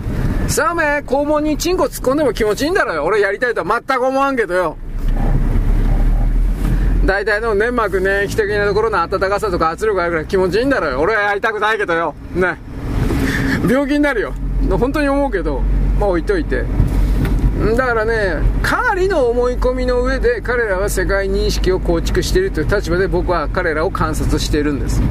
[0.47, 3.03] さあお前、肛門にチンコ突っ込んでも気持ちいいんだろうよ。
[3.05, 4.77] 俺やりたいとは全く思わんけどよ。
[7.05, 11.01] 大体の粘膜粘液的なところの温かさとか圧力があるから気持ちいいんだろうよ。
[11.01, 12.15] 俺はやりたくないけどよ。
[12.33, 12.57] ね。
[13.69, 14.33] 病気になるよ。
[14.69, 15.61] 本当に思うけど、
[15.99, 16.63] まあ置いといて。
[17.77, 25.01] だからね、かなりの思い込みの上で彼らは世界認識を構築しているという立場で僕は彼らを観察しているんです。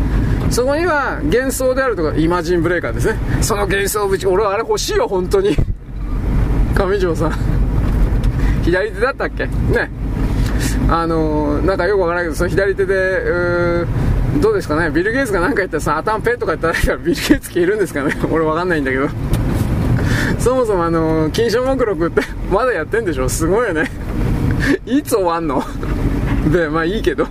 [0.50, 3.18] そこには幻想であるとか、イマジンブレーカーですね。
[3.40, 5.56] その幻想ぶち、俺はあれ欲しいよ、本当に。
[6.74, 7.32] 上条さん。
[8.62, 9.46] 左手だったっけ？
[9.46, 9.90] ね。
[10.88, 13.86] あのー、なんかよくわからないけど、その左手で、う
[14.40, 19.08] どうですかね、ビル・ゲイツが何か言ったらさ、頭ペンとか言ったら、ビル・ゲイツ消えるんですかね、 俺わかんないんだけど。
[20.42, 23.28] そもそもあの、金賞目録って まだやってんでしょ？
[23.28, 23.90] すごいよね。
[24.86, 25.62] いつ終わんの？
[26.52, 27.26] で、まあいいけど。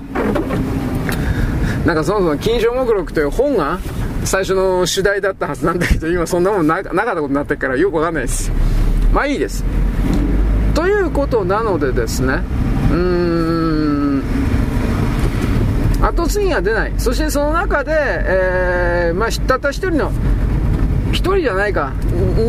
[1.85, 3.80] なんかそもそも金賞目録という本が
[4.23, 8.51] 最初の主題だったはずなんだけど、今そんなもんななかったことになってるからよくわかんないです。
[9.14, 9.64] まあいいです。
[10.73, 12.41] ということなのでですね、
[12.91, 14.23] うーん、
[16.01, 16.93] 後継ぎが出ない。
[16.98, 20.11] そしてその中で、えー、まあ、たった一人の、
[21.11, 21.91] 一人じゃないか。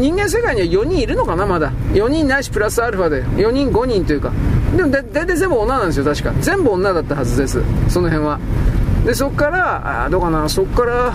[0.00, 1.72] 人間世界には4人いるのかな、まだ。
[1.92, 3.24] 4人ないし、プラスアルファで。
[3.24, 4.32] 4人、5人というか。
[4.76, 6.32] でも、大体全部女なんですよ、確か。
[6.40, 7.60] 全部女だったはずです。
[7.88, 8.38] その辺は。
[9.04, 11.12] で、そっから、あどうかな、そっから、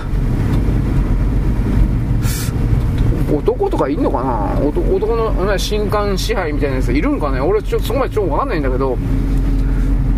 [3.34, 8.98] 男とかいんのかな男の、ね、新刊支配みたいなやついるんかね俺ちょそこまでちょっとわかんないんだけど、う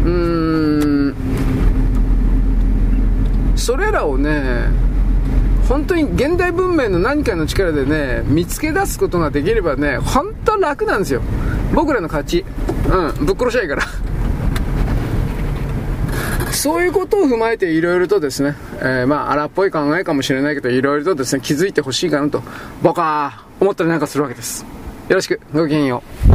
[0.08, 1.16] ーん、
[3.56, 4.70] それらをね、
[5.70, 11.22] 本当に現代文明の何かの力でね、見つけ出すことができればね、本当楽なんですよ。
[11.76, 12.44] 僕らの勝ち。
[12.88, 13.84] うん、ぶっ殺しゃいいから。
[16.52, 22.42] そういうことを踏まえていろいろとですね、えー、まあ荒っぽい考えかもしれないけど、いろいろとですね、気づいてほしいかなと、
[22.82, 24.66] 僕は思ったりなんかするわけです。
[25.08, 26.29] よろしく、ごきげんよう。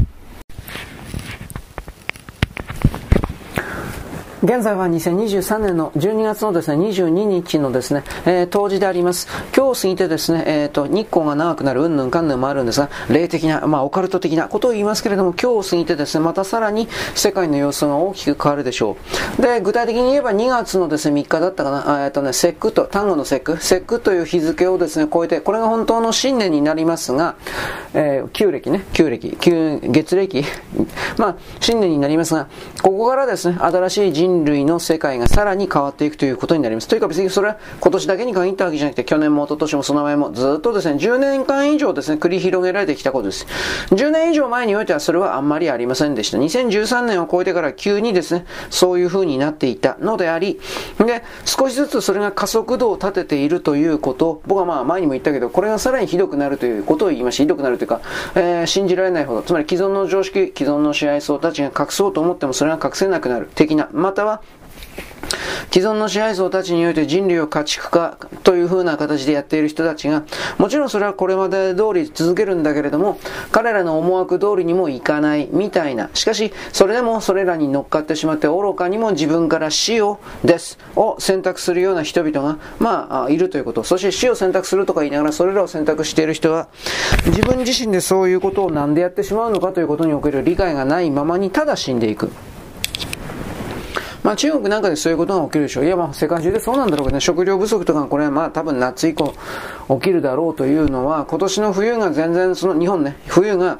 [4.44, 9.26] 現在は2023年の12月のですね、22日のですね、えー、当時であります。
[9.56, 18.98] 今日過ぎてですね、えっ、ー、と、日光が長くなるうんぬんかんぬんもあるんですが、霊的な、まあ、オカルト的なことを言いますけれども、今日過ぎてですね、またさらに世界の様子が大きく変わるでしょ
[19.38, 19.40] う。
[19.40, 27.36] で、具体的に言えば2月のですね、3日だったかな、えっ、ー、とね、節句と、単語の節句、節句という日付をですね、超えて、これが本当の新年になりますが、
[27.94, 30.44] えー、旧暦ね、旧暦、旧月暦、
[31.16, 32.48] まあ、新年になりますが、
[32.82, 36.88] ここからですね、新しい人類の世界がさらに変わっていくということになります。
[36.88, 43.46] というか別にそれは今年だけに限ったわけじゃなくて、去年も一昨年もその前もずっとですね、10年間以上ですね、繰り広げられてきたことです。
[43.90, 46.38] 10年以上前においてはそれはあんまりありませんでした。
[46.38, 50.58] 2013年を超えてから急にですね、そういう風になっていたのであり、
[50.98, 57.44] で、少しずつそれが加速度を立てているということ、僕はまあ前にも言ったけど、これがさらにひどくなるということを言いました。
[57.44, 58.00] ひどくなるというか、
[58.34, 64.42] えー、信じられないほど、つまり既存の常識、既存の支配層たちが隠そうと思ってもそれが隠せなくなる的な、または
[65.74, 70.22] 既存の支配層たちにおいて人類を家畜化という風な形でやっている人たちが、
[70.56, 73.18] もちろんそれはこれまで通り続けるんだけれども、
[73.50, 76.10] 彼らの思惑通りにもいかないみたいな。
[76.14, 83.82] しかし、それでもそれらに乗っかってしまって愚かにも自分から死をです、を選択するような人々が、まあ、いるということ。
[83.82, 86.68] そして死を選択するとか言いながらそれらを選択している人は、
[87.26, 92.30] 自分自身でそういうことをなんでやってしまうのかということにおける理解がないままにただ死んでいく。
[94.24, 95.84] まあ中国なんかでそういうことが起きるでしょう。
[95.84, 99.34] いやまあ世界中でそうなんだろうけどね、食料不足とかこれはまあ多分夏以降
[99.88, 103.78] 起きるだろうというのは、今年の冬が全然その、日本ね、冬が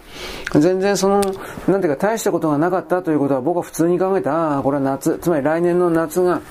[0.53, 1.23] 全然その、
[1.67, 6.43] なんていうか大したことがなかったということは僕は普通に考えて、ああ、これは夏、つまり来年の夏が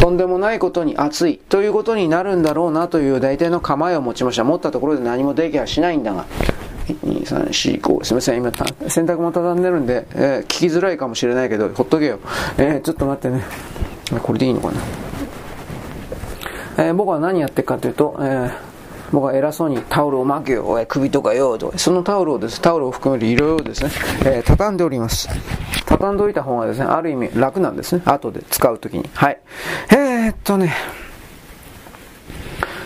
[0.00, 4.44] とんでもないことに暑いということになるんだろうなという大体の構えを持ちました。
[4.44, 6.24] 持ったところで何もできはしないんだが。
[6.88, 8.52] 2、3、4、5、すみません、今、
[8.88, 12.18] 洗濯も畳んでるんで、えー、聞きづらいかもしれないけど、ほっとけよ。
[12.58, 13.44] えー、ちょっと待ってね。
[14.22, 14.80] これでいいのかな？
[16.78, 18.52] えー、僕は何やってるかというと、えー、
[19.12, 23.90] 僕は偉そうにタオルを巻けよ、首とかよ、とそのタオルをです、タオルを含める色々ですね、
[24.24, 25.28] えー、畳んでおります。
[25.86, 28.02] 畳んでおいた方がですね、ある意味楽なんですね。
[28.06, 29.08] 後で使うときに。
[29.12, 29.38] はい。
[29.90, 30.72] えー、っとね、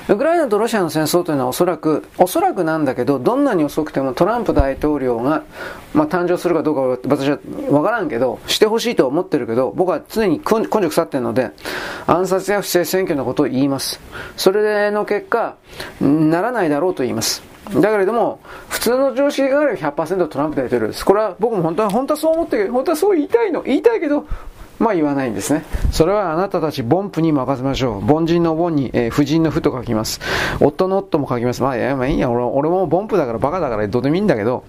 [0.08, 5.42] ウクライナとロシアの戦争というのはおそらく、おそらくなんだけど、どんなに遅くてもトランプ大統領が、
[5.94, 7.38] まあ、誕生するかどうか私は
[7.70, 11.50] わからんけど、してほしいと思ってるけど、僕は常に根性腐ってるので、
[12.06, 14.00] 暗殺や不正選挙のことを言います。
[14.36, 15.56] それの結果、
[16.00, 17.42] ならないだろうと言います。
[17.74, 21.04] だけれども、普通の常識があれば100%トランプ大統領です。
[21.04, 23.62] これは僕も本当は、本当はそう思ってる本当はそう言いたいの。
[23.62, 24.26] 言いたいけど、
[24.78, 25.64] まあ言わないんですね。
[25.90, 28.12] それはあなたたち、ボンプに任せましょう。
[28.12, 30.20] 凡人の凡に、えー、婦人の婦と書きます。
[30.60, 31.62] 夫の夫も書きます。
[31.62, 34.64] まあ、いや、まあいいや、俺俺もボンプだからバカだからどうでもいいんだけど。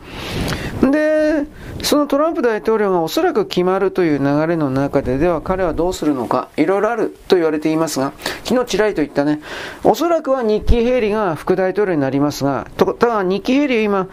[0.82, 1.46] で、
[1.84, 8.14] そのトランプ大統領がおそらく決まるという流れの中で、では彼はどうするのか、いろいろあると言われていますが、
[8.44, 9.42] 昨日ちらりと言ったね、
[9.84, 14.08] おそらくはニッキー・ヘイリーが副大統領になりますが、ただニッキー・ヘイリー今、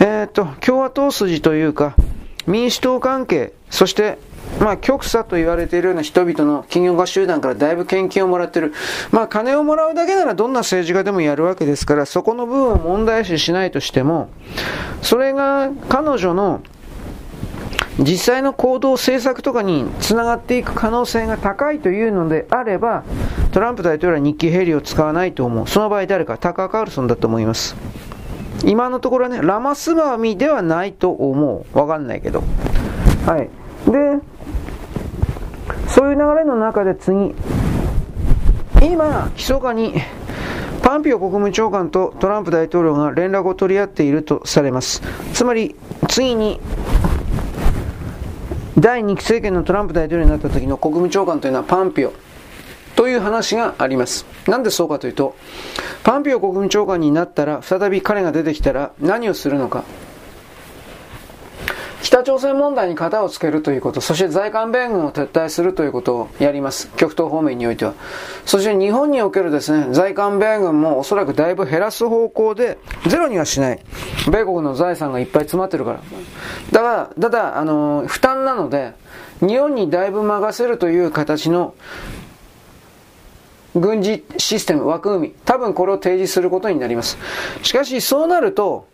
[0.00, 1.94] えー、っと、共和党筋というか、
[2.46, 4.18] 民主党関係、そして
[4.58, 8.72] まあ、極左と言われているような人々の企業家集団からだいぶ献金をもらっている。
[9.10, 14.28] まあ、金をもらうだけならどんな政治家でもやるわけですから、そこの部分を問題視しないとしても、
[15.02, 16.60] それが彼女の
[17.98, 23.04] 実際の行動、政策とかにつながっていく可能性が高いというのであれば、
[23.52, 25.66] トランプ大統領は日記ヘリを使わないと思う。
[25.66, 27.76] その場合誰か、タカー・カールソンだと思います。
[28.64, 31.78] 今のところはね、ラマスバミではないと思う。
[31.78, 32.42] わかんないけど。
[33.26, 33.50] はい。
[33.90, 34.18] で、
[36.00, 37.34] そういう流れの中で次、
[38.82, 39.92] 今、密かに
[40.82, 45.02] パンピオ国務長官とトランプ大統領が連絡を取り合っているとされます。
[45.34, 45.76] つまり、
[46.08, 46.58] 次に、
[48.78, 52.14] 第2期政権のトランプ大統領になった時の国務長官というのはパンピオ
[52.96, 54.24] という話があります。
[54.48, 55.36] なんでそうかというと、
[56.02, 59.84] パンピオ国務長官になったら、再び彼が出てきたら何をするのか。
[62.02, 66.90] 北朝鮮問題に型をつけるということ、そして在韓米軍を撤退するということをやります。
[66.96, 67.94] 極東方面においては。
[68.46, 73.80] そして日本におけるですね、在韓米軍もおそらくだいぶ減らす方向で、ゼロにはしない。
[74.30, 76.00] 米国の財産がいっぱい詰まってるから。
[76.72, 78.92] だから、ただ、あの、負担なので、
[79.40, 81.74] 日本にだいぶ任せるという形の
[83.74, 87.18] 軍事システム、枠組み、多分これを提示することになります。
[87.62, 88.86] しかし、そうなると、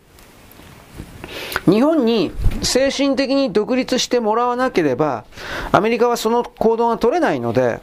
[1.65, 5.25] 日本に精神的に独立してもらわなければ、
[5.71, 7.79] アメリカはその行動が取れないので、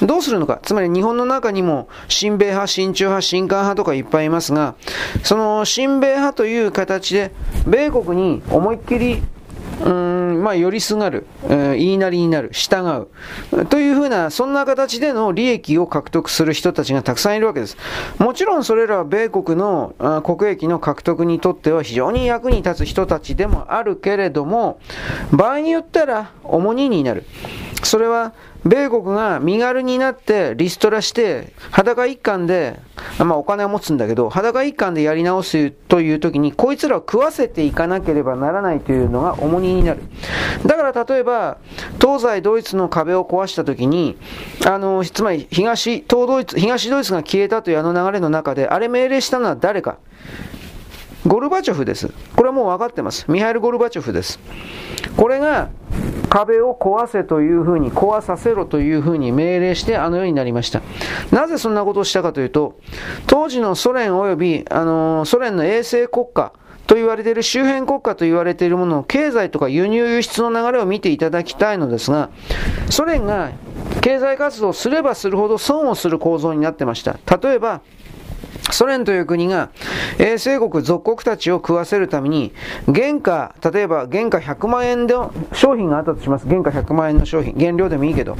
[0.00, 0.60] どうするのか。
[0.62, 4.76] つまり日本の中にも、親米派、親中派、親韓派とかいっぱいいますが、
[5.24, 7.32] その親米派という形で、
[7.66, 9.22] 米国に思いっきり
[9.84, 13.06] うん、まあ、寄りすがる、えー、言いなりになる、従
[13.52, 17.76] う、というふうな、そんな形での利益を獲得する人たちがたくさんいるわけです。
[18.18, 24.80] もちろんそれらは米国の国益の獲得にとっては非常に役に立つ人たちでもあるけれども、
[25.32, 27.24] 場合によったら重荷になる。
[27.84, 28.32] それは
[28.64, 32.80] 米国が身軽になってリストラして裸一貫で、
[33.18, 40.00] まあお金を持つんだけど、裸一貫でやり直すという時にこいつらを食わせていかなければならないというのが重荷になる。
[40.66, 41.58] だから例えば、
[42.00, 44.16] 東西ドイツの壁を壊した時に、
[44.66, 49.98] あの、つまり東、東ドイツ、東ドイツが消えたというあの流れの中で、あれ命令したのは誰か。
[51.26, 52.10] ゴルバチョフです。
[52.36, 53.26] これはもう分かってます。
[53.28, 54.38] ミハイル・ゴルバチョフです。
[55.16, 55.70] これが
[56.28, 60.82] 壁を壊せというふうに、壊させろというふうに命令してあのようになりました。
[61.32, 62.78] なぜそんなことをしたかというと、
[63.26, 66.52] 当時のソ連及び、あのソ連の衛星国家、
[66.88, 72.30] と言われている周辺国家と言われているものの経済とか輸入輸出の流れを見ていただきたいのですが、
[72.88, 73.50] ソ連が
[74.00, 77.18] 経済活動をすればするほど損をする構造になってました。
[77.36, 77.82] 例えば、
[78.70, 79.70] ソ連という国が
[80.18, 82.52] 衛星国、属国たちを食わせるために、
[82.86, 86.46] 原価、例えば原価100万円の商品があったとします。
[86.48, 87.54] 原価100万円の商品。
[87.54, 88.36] 原料でもいいけど。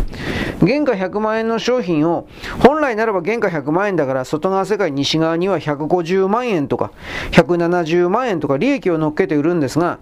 [0.60, 2.28] 原価100万円の商品を、
[2.60, 6.92] 本来ならば原価100万円だから、外側世界西側には150万円とか、
[7.32, 9.98] 170万円とか利益を乗っけて売るんですが、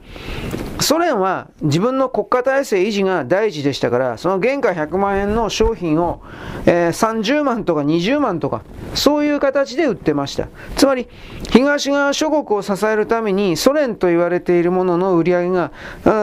[0.81, 6.23] ソ連は自分の国家体制維持が第一でしたから、その原価100万円の商品を、
[6.67, 8.63] えー、30万とか20万とか、
[8.95, 10.49] そういう形で売ってまました。
[10.77, 11.09] つまり、
[11.51, 15.71] 東側諸国を支えるために、ソ連と言われているものの売り上げが、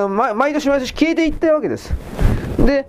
[0.10, 1.94] 毎年毎年消えていったわけです。
[2.66, 2.88] で、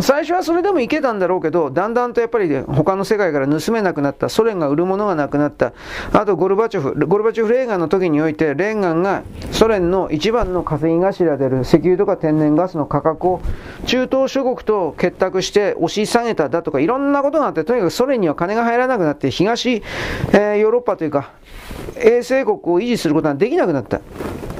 [0.00, 5.72] 最初はそれでもいけたんだろうけど、だんだんとやっぱり他の世界から盗めなくなった、ソ連が売るものがなくなった、
[6.12, 9.22] あとゴルバチョフ、ゴルバチョフレーガンの時において、レーガンが
[9.52, 13.40] ソ連の一番の稼ぎ頭である石油とか天然ガスの価格を
[13.86, 19.82] 中東諸国と結託して押し下げただとか、いろんなことがあって、とにかくソ連には金が入らなくなって、東、
[20.32, 21.30] えー、ヨーロッパというか、
[21.96, 24.00] 衛星国を維持することができなくなった。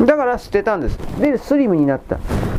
[0.00, 0.98] だから捨てたんです。
[1.20, 2.18] で、スリムになった。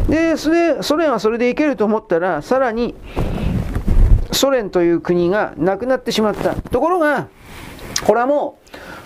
[0.09, 2.95] で、それ、ソ連はそれでいけると思ったら、さらに、
[4.31, 6.55] ソ連という国がなくなってしまった。
[6.55, 7.27] ところが、
[8.05, 8.59] これはも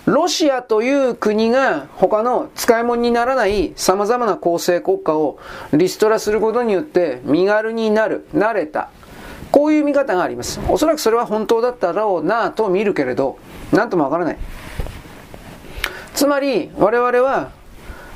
[0.06, 5.38] う、ロシアという国が他の使い物にならない様々な構成国家を
[5.72, 8.90] リストラすることによって身軽になる、慣れた。
[9.52, 10.60] こういう見方があります。
[10.68, 13.38] おそらくそれは本当だったろうなと見るけれど、
[13.72, 14.38] なんともわからない。
[16.14, 17.50] つまり、我々は、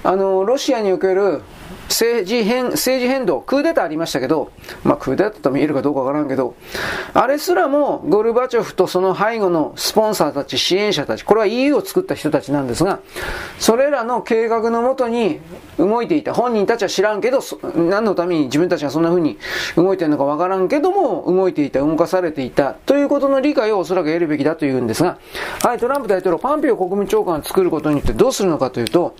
[0.02, 1.42] あの、ロシアにおける
[1.88, 4.50] 政治変、政治変動、クーデターありましたけど、
[4.84, 6.54] まあクーデターと見えるかどうかわからんけど、
[7.12, 13.00] あれすらもゴルバチョフとその背後のスポンサーたち、支援者たち、これは EU を作った人たちなんですが、
[13.58, 15.40] それらの計画のもとに
[15.78, 16.34] 動いていた。
[16.34, 17.40] 本人たちは知らんけど、
[17.76, 19.38] 何のために自分たちがそんな風に
[19.76, 25.18] 動いてるのかわからんけども、動いていた、動かされていた、ということの理解をおそらく得るべきだというんですが、
[25.62, 29.14] はい、トランプ大統領、パンピオ国務長官を作ることによってどうするのかというと、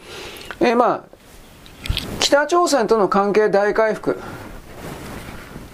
[0.60, 1.13] えー、まあ、
[2.24, 4.18] 北朝鮮との関係大回復。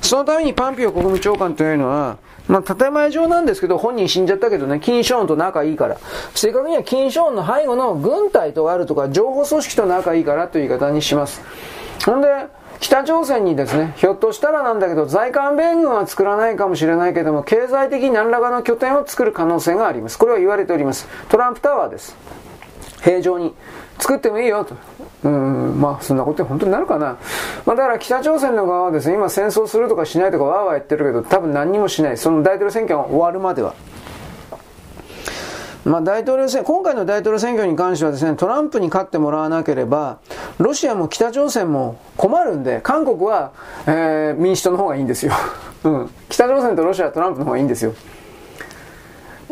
[0.03, 5.97] そのためにパンピオ国務長官というのは、まあ、建前上なんですけど、本人死んじゃったけどね、金正恩と仲いいから。
[6.35, 11.41] 正確には金正恩の背後の軍隊とあるとか、情報組織と仲いいからという言い方にします。
[12.05, 12.27] ほんで、
[12.81, 20.19] 北朝鮮にですね、ひょっとしたらなんだけど、在韓米軍は作らないかもしれないけども、経済的に何らかの拠点を作る可能性があります。
[20.19, 21.07] これは言われております。
[21.29, 22.17] トランプタワーです。
[23.05, 23.55] 平常に。
[24.01, 24.75] 作ってもいいよと。
[25.23, 27.19] うん、まあそんなこと本当になるかな。
[27.67, 32.19] まあだから北朝鮮の側はですね、今戦争するとかしないとかわーわー言ってるけど、多分何にもしない。
[32.19, 33.75] その大統領選挙が終わるまでは。
[35.85, 40.19] まあ、大統領選、今回の大統領選挙に関してはですね、トランプに勝ってもらわなければ、
[40.59, 43.53] ロシアも北朝鮮も困るんで、韓国は、
[43.87, 45.33] えー、民主党の方がいいんですよ。
[45.85, 46.11] うん。
[46.29, 47.95] 北朝鮮とロシアはトランプの方がいいんですよ。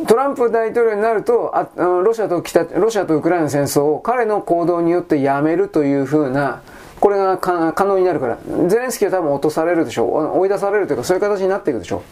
[0.07, 6.63] トランプ大統領になると、あロシアと北、ロシアとウクライナの戦争を彼の行動によってやめるというふうな、
[7.01, 10.39] これが可能になるから、ゼレンスキーは多分落とされるでしょう。
[10.41, 12.03] 追い出されるというか、そういう形になっていくでしょ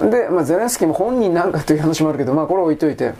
[0.00, 0.10] う。
[0.10, 3.12] で、まあ、ゼレンスキーも本人なんかという話もあるけど、まあ、これ置いといて。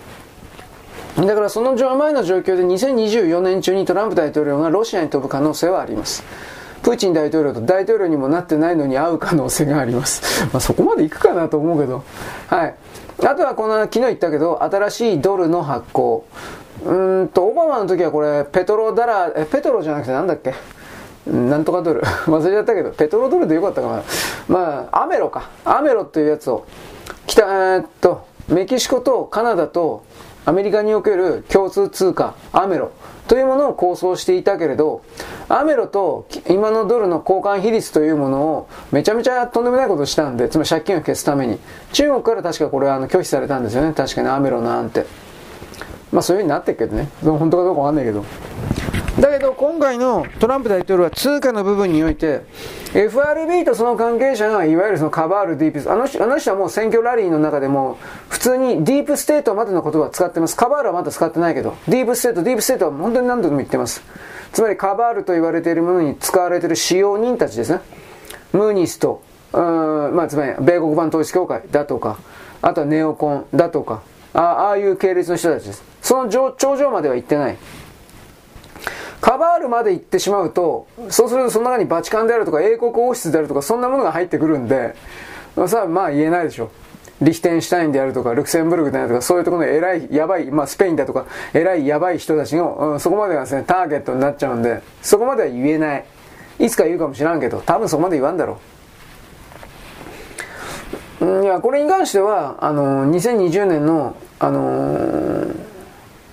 [1.16, 6.22] だからその前の状況で2024年中にトランプ大統領がロシアに飛ぶ可能性はあります。
[6.82, 10.44] プーチン大統領と大統領にもなってないのに会う可能性があります。
[10.46, 12.04] まあそこまで行くかなと思うけど。
[12.48, 12.74] はい。
[13.22, 16.24] あとはこの昨日言ったけど、新しいドルの発行。
[16.84, 20.54] うんと、オバマの時はこれ、ペトロダラ、え、ペトロじゃなくてなんだっけ？
[21.30, 22.00] なんとかドル。
[22.26, 24.02] 忘れちゃったけど、ペトロドルでよかったかな。
[24.48, 25.50] まあ、アメロか。
[25.64, 26.64] アメロっていうやつを、
[27.26, 30.02] 北、えー、っと、メキシコとカナダと
[30.46, 32.90] アメリカにおける共通通貨、アメロ
[33.30, 35.02] というものを構想していたけれど、
[35.48, 41.60] アメロと今のドルの交換比率というものをめちゃめちゃとんでもないことをしたんで、つまり借金を消すために。
[41.92, 43.92] 中国から確かこれはあの拒否されたんですよね。
[43.92, 45.06] 確かにアメロなんて。
[46.10, 47.08] まあそういう風になってるけどね。
[47.22, 48.24] 本当かどうかわかんないけど。
[49.20, 52.40] だけど今回のトランプ大統領は通貨の部分において
[52.94, 57.98] FRB とその関係者がいわゆるその cabal ディープあの人あの人はもう選挙ラリーの中でも
[58.30, 60.56] 普通にディープステートまでの言葉を使ってます。
[60.56, 64.02] cabal はまだ使ってないけどディープステートディープステートは本当に何度も言ってます。
[64.52, 67.80] つまり cabal と言われているものに使われている使用人たちですね。
[68.52, 72.18] ムーニストうんまあつまり米国版統一協会だとか
[72.62, 75.82] あとはネオコンだとかあああいう系列の人たちです。
[76.00, 77.58] その頂上までは行ってない。
[79.20, 84.94] カバールまで行ってしまうと、そうするとその中にバチカンであるとか英国王室であるとかそんなものが入ってくるんで、
[85.66, 86.70] さあまあ言えないでしょ。
[87.20, 96.04] リヒテンシュタインであるとか、ルクセンブルクであるとか、そういうところの偉い、やばい、まあスペインだとか、偉いやばい人たちの、うん、そこまでがですね、ターゲットになっちゃうんで、そこまでは言えない。
[96.58, 98.58] いつか言うかもしらんけど、多分そこまで言わんだろ
[101.20, 101.26] う。
[101.26, 105.46] うんいや、これに関しては、あの、2020年の、あの、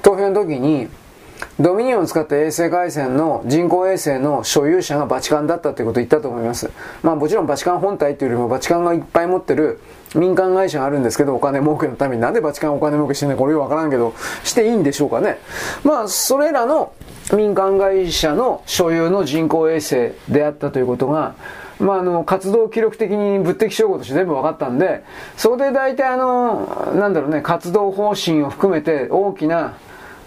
[0.01, 0.87] 投票の時に、
[1.59, 6.69] ドミニオンを使った衛星回線の人工衛星の所有者がバチカンだったということを言ったと思います。
[7.03, 9.79] まあもちろんバチカン本体というよりもバチカンがいっぱい持ってる
[10.15, 15.39] 民間会社があるんですけど、お金儲けのためになんでバチカンお金儲けしてんのこれよくわからんけど、していいんでしょうかね。
[15.83, 16.93] まあそれらの
[17.35, 21.35] 民間会社の所有の人工衛星であったということが、
[21.79, 25.03] まあ、あの、活動記録的に物的証拠として全部分かったんで、
[25.35, 29.77] そこで大体あの、なんだろうね、活動方針を含めて大きな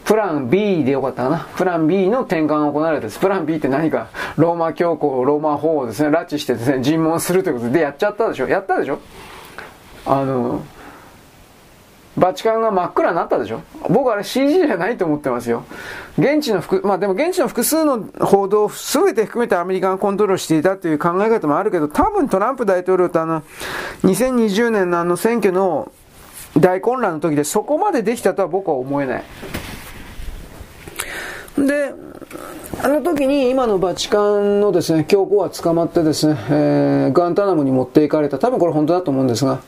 [0.04, 1.48] プラン B でよかったかな。
[1.56, 3.18] プラン B の転換が行われたです。
[3.18, 8.98] プラン B って何か、ローマ教皇、ローマ法をですね、拉致してですね、尋問するということでやっちゃったでしょやったでしょ
[10.06, 10.62] あの、
[12.16, 15.64] バチカンが真っ暗になったでしょ僕あれ CG じゃないと思ってますよ。
[16.18, 23.42] 現地の複、まあでも現地の複数の報道を全て含めてアメリカがコントロールしていたという考え方もあるけど、多分トランプ大統領とあの、
[24.02, 25.92] 2020年のあの選挙の
[26.58, 29.24] 大混乱の時でそこまでできたとは僕は思えない。
[31.58, 31.94] で、
[32.82, 38.38] あの時に今のバチカンのですね、教皇は捕まってですね、えー、ガンタナムに持っていかれた。
[38.38, 39.60] 多分これ本当だと思うんですが、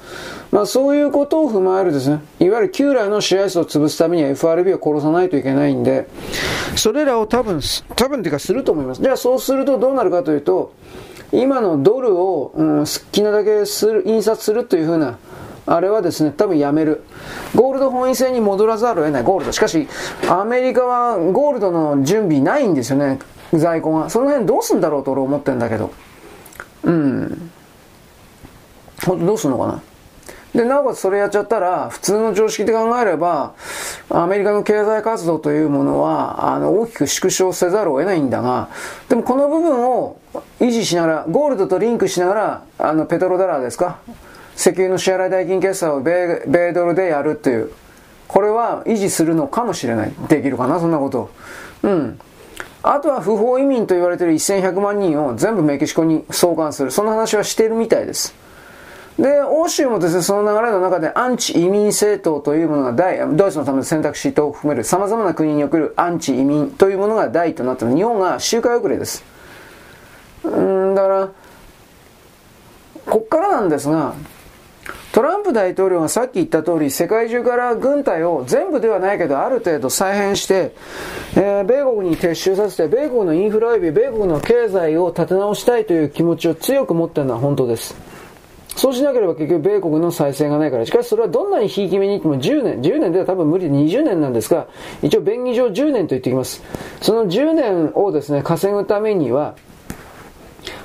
[0.52, 6.08] まあそういうことを踏まえるですね、いわゆる旧来の支配層を潰すためには FRB を殺さないといけないんで、
[6.76, 7.60] それらを多分、
[7.96, 9.02] 多分っていうかすると思います。
[9.02, 10.72] じゃあそうするとどうなるかというと、
[11.32, 15.18] 今のドルを、うん、好きなだけする印刷するというふうな、
[15.64, 17.04] あれはですね、多分やめる。
[17.54, 19.22] ゴールド本位制に戻らざるを得ない。
[19.22, 19.52] ゴールド。
[19.52, 19.88] しかし、
[20.28, 23.18] アメリカはゴールドの準備ないんですよね。
[23.52, 24.10] 在庫が。
[24.10, 25.90] その辺どうすんだろうと俺思ってんだけど。
[26.84, 27.50] うん。
[29.06, 29.82] ほんとどうすんのかな。
[30.54, 33.54] で、なおかつそれやっちゃったら、普通の常識で考えれば、
[34.10, 38.68] アメリカの経済活動というものは、あの、大きく縮小せざるを得ないんだが、
[39.08, 40.18] でもこの部分を
[40.60, 43.98] 維持しながら、ゴールドとリンクしながら、あの、ペトロダラーですか？
[44.56, 47.70] 石油の支払い代金決済を米米ドルでやるっていう。
[48.28, 50.12] これは維持するのかもしれない。
[50.28, 51.30] できるかな、そんなこと。
[51.82, 52.18] うん。
[52.82, 56.90] あとは不法移民と言われている1100万人を全部メキシコに送還する。
[56.90, 58.34] その話はしているみたいです。
[59.18, 69.22] で、欧州もですね、その流れの中でアンチ移民政党というものが大、ドイツのための選択肢等を含める様々な国におけるアンチ移民というものが大となったの日本が周回遅れです。
[70.44, 71.28] うん、だから、
[73.06, 74.14] こっからなんですが、
[75.12, 80.74] トランプ大統領がさっき言った通り、世界中から軍隊を全部ではないけど、ある程度再編して、
[81.36, 87.94] えー、米国に撤収させて、米国のインフラ及び米国の経済を立て直したいという気持ちを強く持ってるのは本当です。
[88.74, 90.86] そうしなければ結局米国の再生がないから。
[90.86, 94.66] しかしそれはどんなにひいき目にいっても10年、10年では多分無理で20年なんですが、
[95.02, 96.62] 一応便宜上10年と言ってきます。
[97.02, 99.56] その10年をですね、稼ぐためには、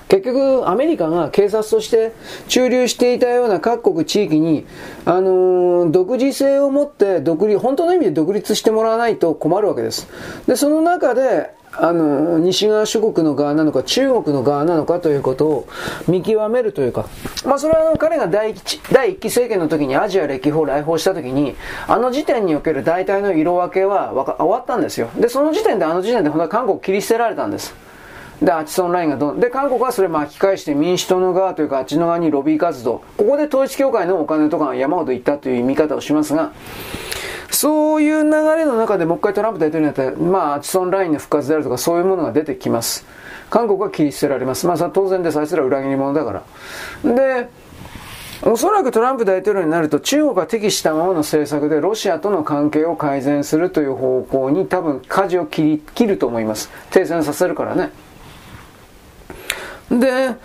[0.10, 2.14] 結局、アメリカが警察として
[2.48, 4.66] 駐留していたような各国地域に、
[5.06, 10.08] あのー、独自性を持って独立、本当の意味で独立してもらわないと困るわけです。
[10.48, 15.68] で、その中で、あの、西側諸国の側なのか、中国の側なのかということを
[16.08, 17.06] 見極めるというか、
[17.46, 21.56] まあそれはあの彼が第一第一期政権の時にアジア歴訪来訪した時に、
[21.88, 25.10] あの時点における大体の色分けは終わったんですよ。
[25.20, 27.87] で、その時点であの時点で本当は韓国切り捨てられたんです。
[28.42, 36.52] で、アチソンラインがどん、で、韓国はそれ巻き返して民主党の側というか、あっちの側にロビー活動、ここで統一教会のお金とかが山ほど行ったという見方をしますが、
[37.50, 43.06] そういう流れの中でもう一回トランプ大統領になったら、まあ、アチソンラインの復活であるとか、そういうものが出てきます。
[43.50, 44.68] 韓国は切り捨てられます。
[44.68, 46.44] まあ、当然で、あいつら裏切り者だか
[47.04, 47.14] ら。
[47.16, 47.48] で、
[48.44, 56.70] おそらくトランプ大統領になると中国が適したままの政策でロシアとの関係を改善するという方向に多分舵を切り切ると思います。
[56.92, 57.90] 停戦させるからね。
[59.90, 60.36] で、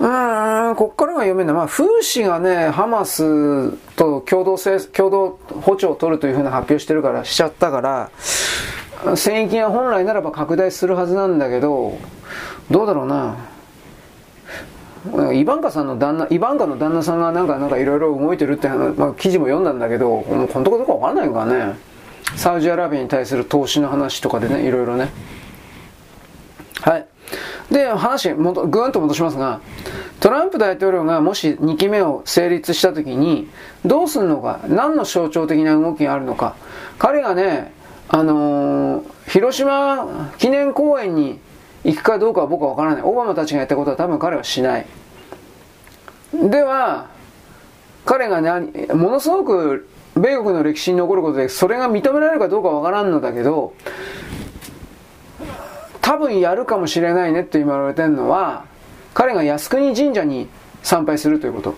[0.00, 1.54] うん、こっからが読めない。
[1.54, 8.10] まあ、フーシがね、ハマスと共同せ共同補助を取るというふうな発表してるから、しちゃったから、
[9.16, 11.98] 戦域が本来ならば拡大するはずなんだけど、
[12.70, 13.36] どうだろうな。
[15.32, 21.76] イバンカさんの旦那、イバンカの旦那さんがなんか、なんかいろいろ動いてるってまあ、記事も読んだんだけど、もうこのとこどこわかんないからね。
[22.36, 25.10] サウジアラビアに対する投資の話とかでね、いろいろね。
[26.80, 27.06] はい。
[27.70, 29.60] で、話、ぐーんと戻しますが、
[30.20, 33.48] トランプ大統領がもし2期目を成立した時に、
[33.84, 36.56] どうするのか、何の象徴的な動きがあるのか。
[36.98, 37.72] 彼がね、
[38.08, 41.40] あのー、広島記念公園に
[41.84, 43.02] 行くかどうかは僕は分からない。
[43.02, 44.86] オバマたちがやったことは多分彼はしない。
[46.32, 47.08] では、
[48.04, 53.74] 彼がね、ものすごく米国の歴史に残ることで、それが認められるかどうかわからんのだけど、
[56.04, 58.66] 多分やるかもしれないねって言われてるのは、
[59.14, 60.50] 彼が靖国神社に
[60.82, 61.74] 参拝するということ。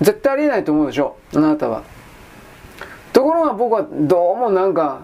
[0.00, 1.84] 絶対ありえないと思うでしょ、あなたは。
[3.12, 5.02] ところが僕はどうもなんか、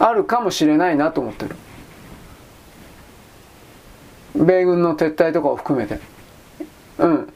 [0.00, 1.54] あるかもしれないなと思ってる。
[4.34, 6.00] 米軍の撤退とかを含めて。
[6.98, 7.32] うん。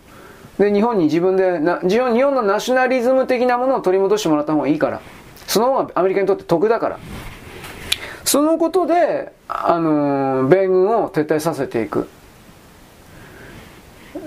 [0.58, 5.00] で、日本に自分でな、日本のナショナリズム的なものを取り戻してもらった方がいいから。
[5.46, 6.98] その方がアメリカにとって得だから。
[8.26, 12.08] そのことで、あの、米軍を撤退させていく。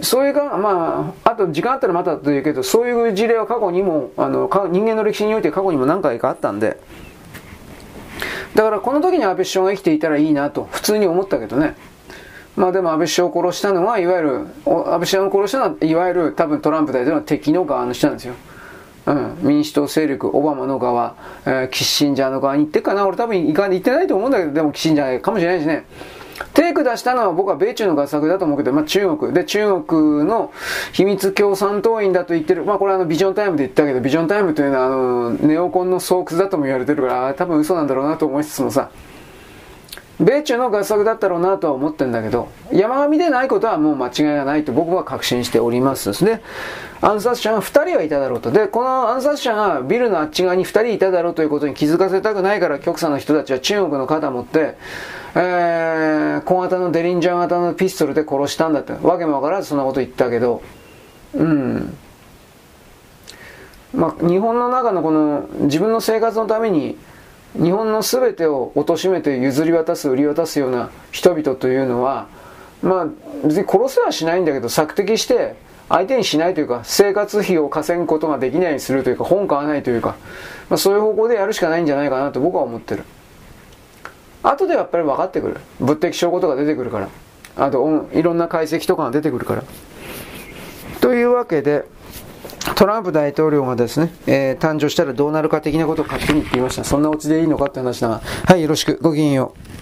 [0.01, 6.79] そういうか、まあ、あと時間あったらまたと言うけど、そういう事例は過去にも、あの、人間の歴史において過去にも何回かあったんで、
[8.55, 11.75] だからこの時に安倍首相が生きていたらいいなと、普通に思ったけどね。
[12.55, 18.35] まあでも安倍首相を殺したのは、いわゆる、安倍首相を殺したのは、いわゆる多分トランプ大統領の敵の側の人なんですよ。
[19.09, 25.85] うん、民主党勢力、オバマの側、えー、キッシンジャーの側に行ってかな俺多分行かん行ってないと思うんだけど、でもキッシンジャーかもしれないしね。
[26.53, 29.33] テイク出したのは僕は米中の合作だと思うけど、まあ中国。
[29.33, 30.53] で、中国の
[30.93, 32.63] 秘密共産党員だと言ってる。
[32.63, 38.89] まあこれあのビジョンタイムで言ったけど、ビジョンタイムというのはあの、ネオコンの巣窟だとも言われてるから、多分嘘なんだろうなと思いつつもさ。
[40.19, 46.41] 米中の合作だったろうなとは思ってるんだけど、山上でないことはもう間違いがないと僕は確信しておりますですね。
[47.01, 48.51] 暗殺者が2人はいただろうと。
[48.51, 54.75] で、この暗殺者がビルのあっち側に2人いただろうということに気づかせたくないから極左の人たちは中国の肩持って、
[55.35, 58.91] えー、小型のデリンジャー型のピストルで殺したんだって。
[58.91, 60.61] わけもわからずそんなこと言ったけど、
[61.33, 61.98] うん。
[63.93, 66.98] まあ、日本の中のこの自分の生活のために
[67.53, 72.27] 日本の全てを貶めて譲り渡す売り渡すような人々というのは
[72.81, 73.07] まあ
[73.43, 75.55] 別に殺せはしないんだけど索敵して
[75.89, 80.15] 相手にしないというか生活費を稼ぐことができないようにするというか本買わないというか、
[80.69, 83.03] まあ、そういう方向でやるしかないんじゃないかなと僕は思ってる。
[84.43, 85.57] 後でやっぱり分かってくる。
[85.79, 87.09] 物的証拠とか出てくるから。
[87.57, 89.63] あといろんな解析とかが出てくるから。
[91.01, 91.85] というわけで
[92.75, 96.83] トランプ大統領がですね、えー、誕生したらどうなるか的なことを勝手に言っていました。
[96.83, 98.22] そんなお家でいいのかって話だが。
[98.45, 98.98] はい、よろしく。
[99.01, 99.78] ごきげんよう。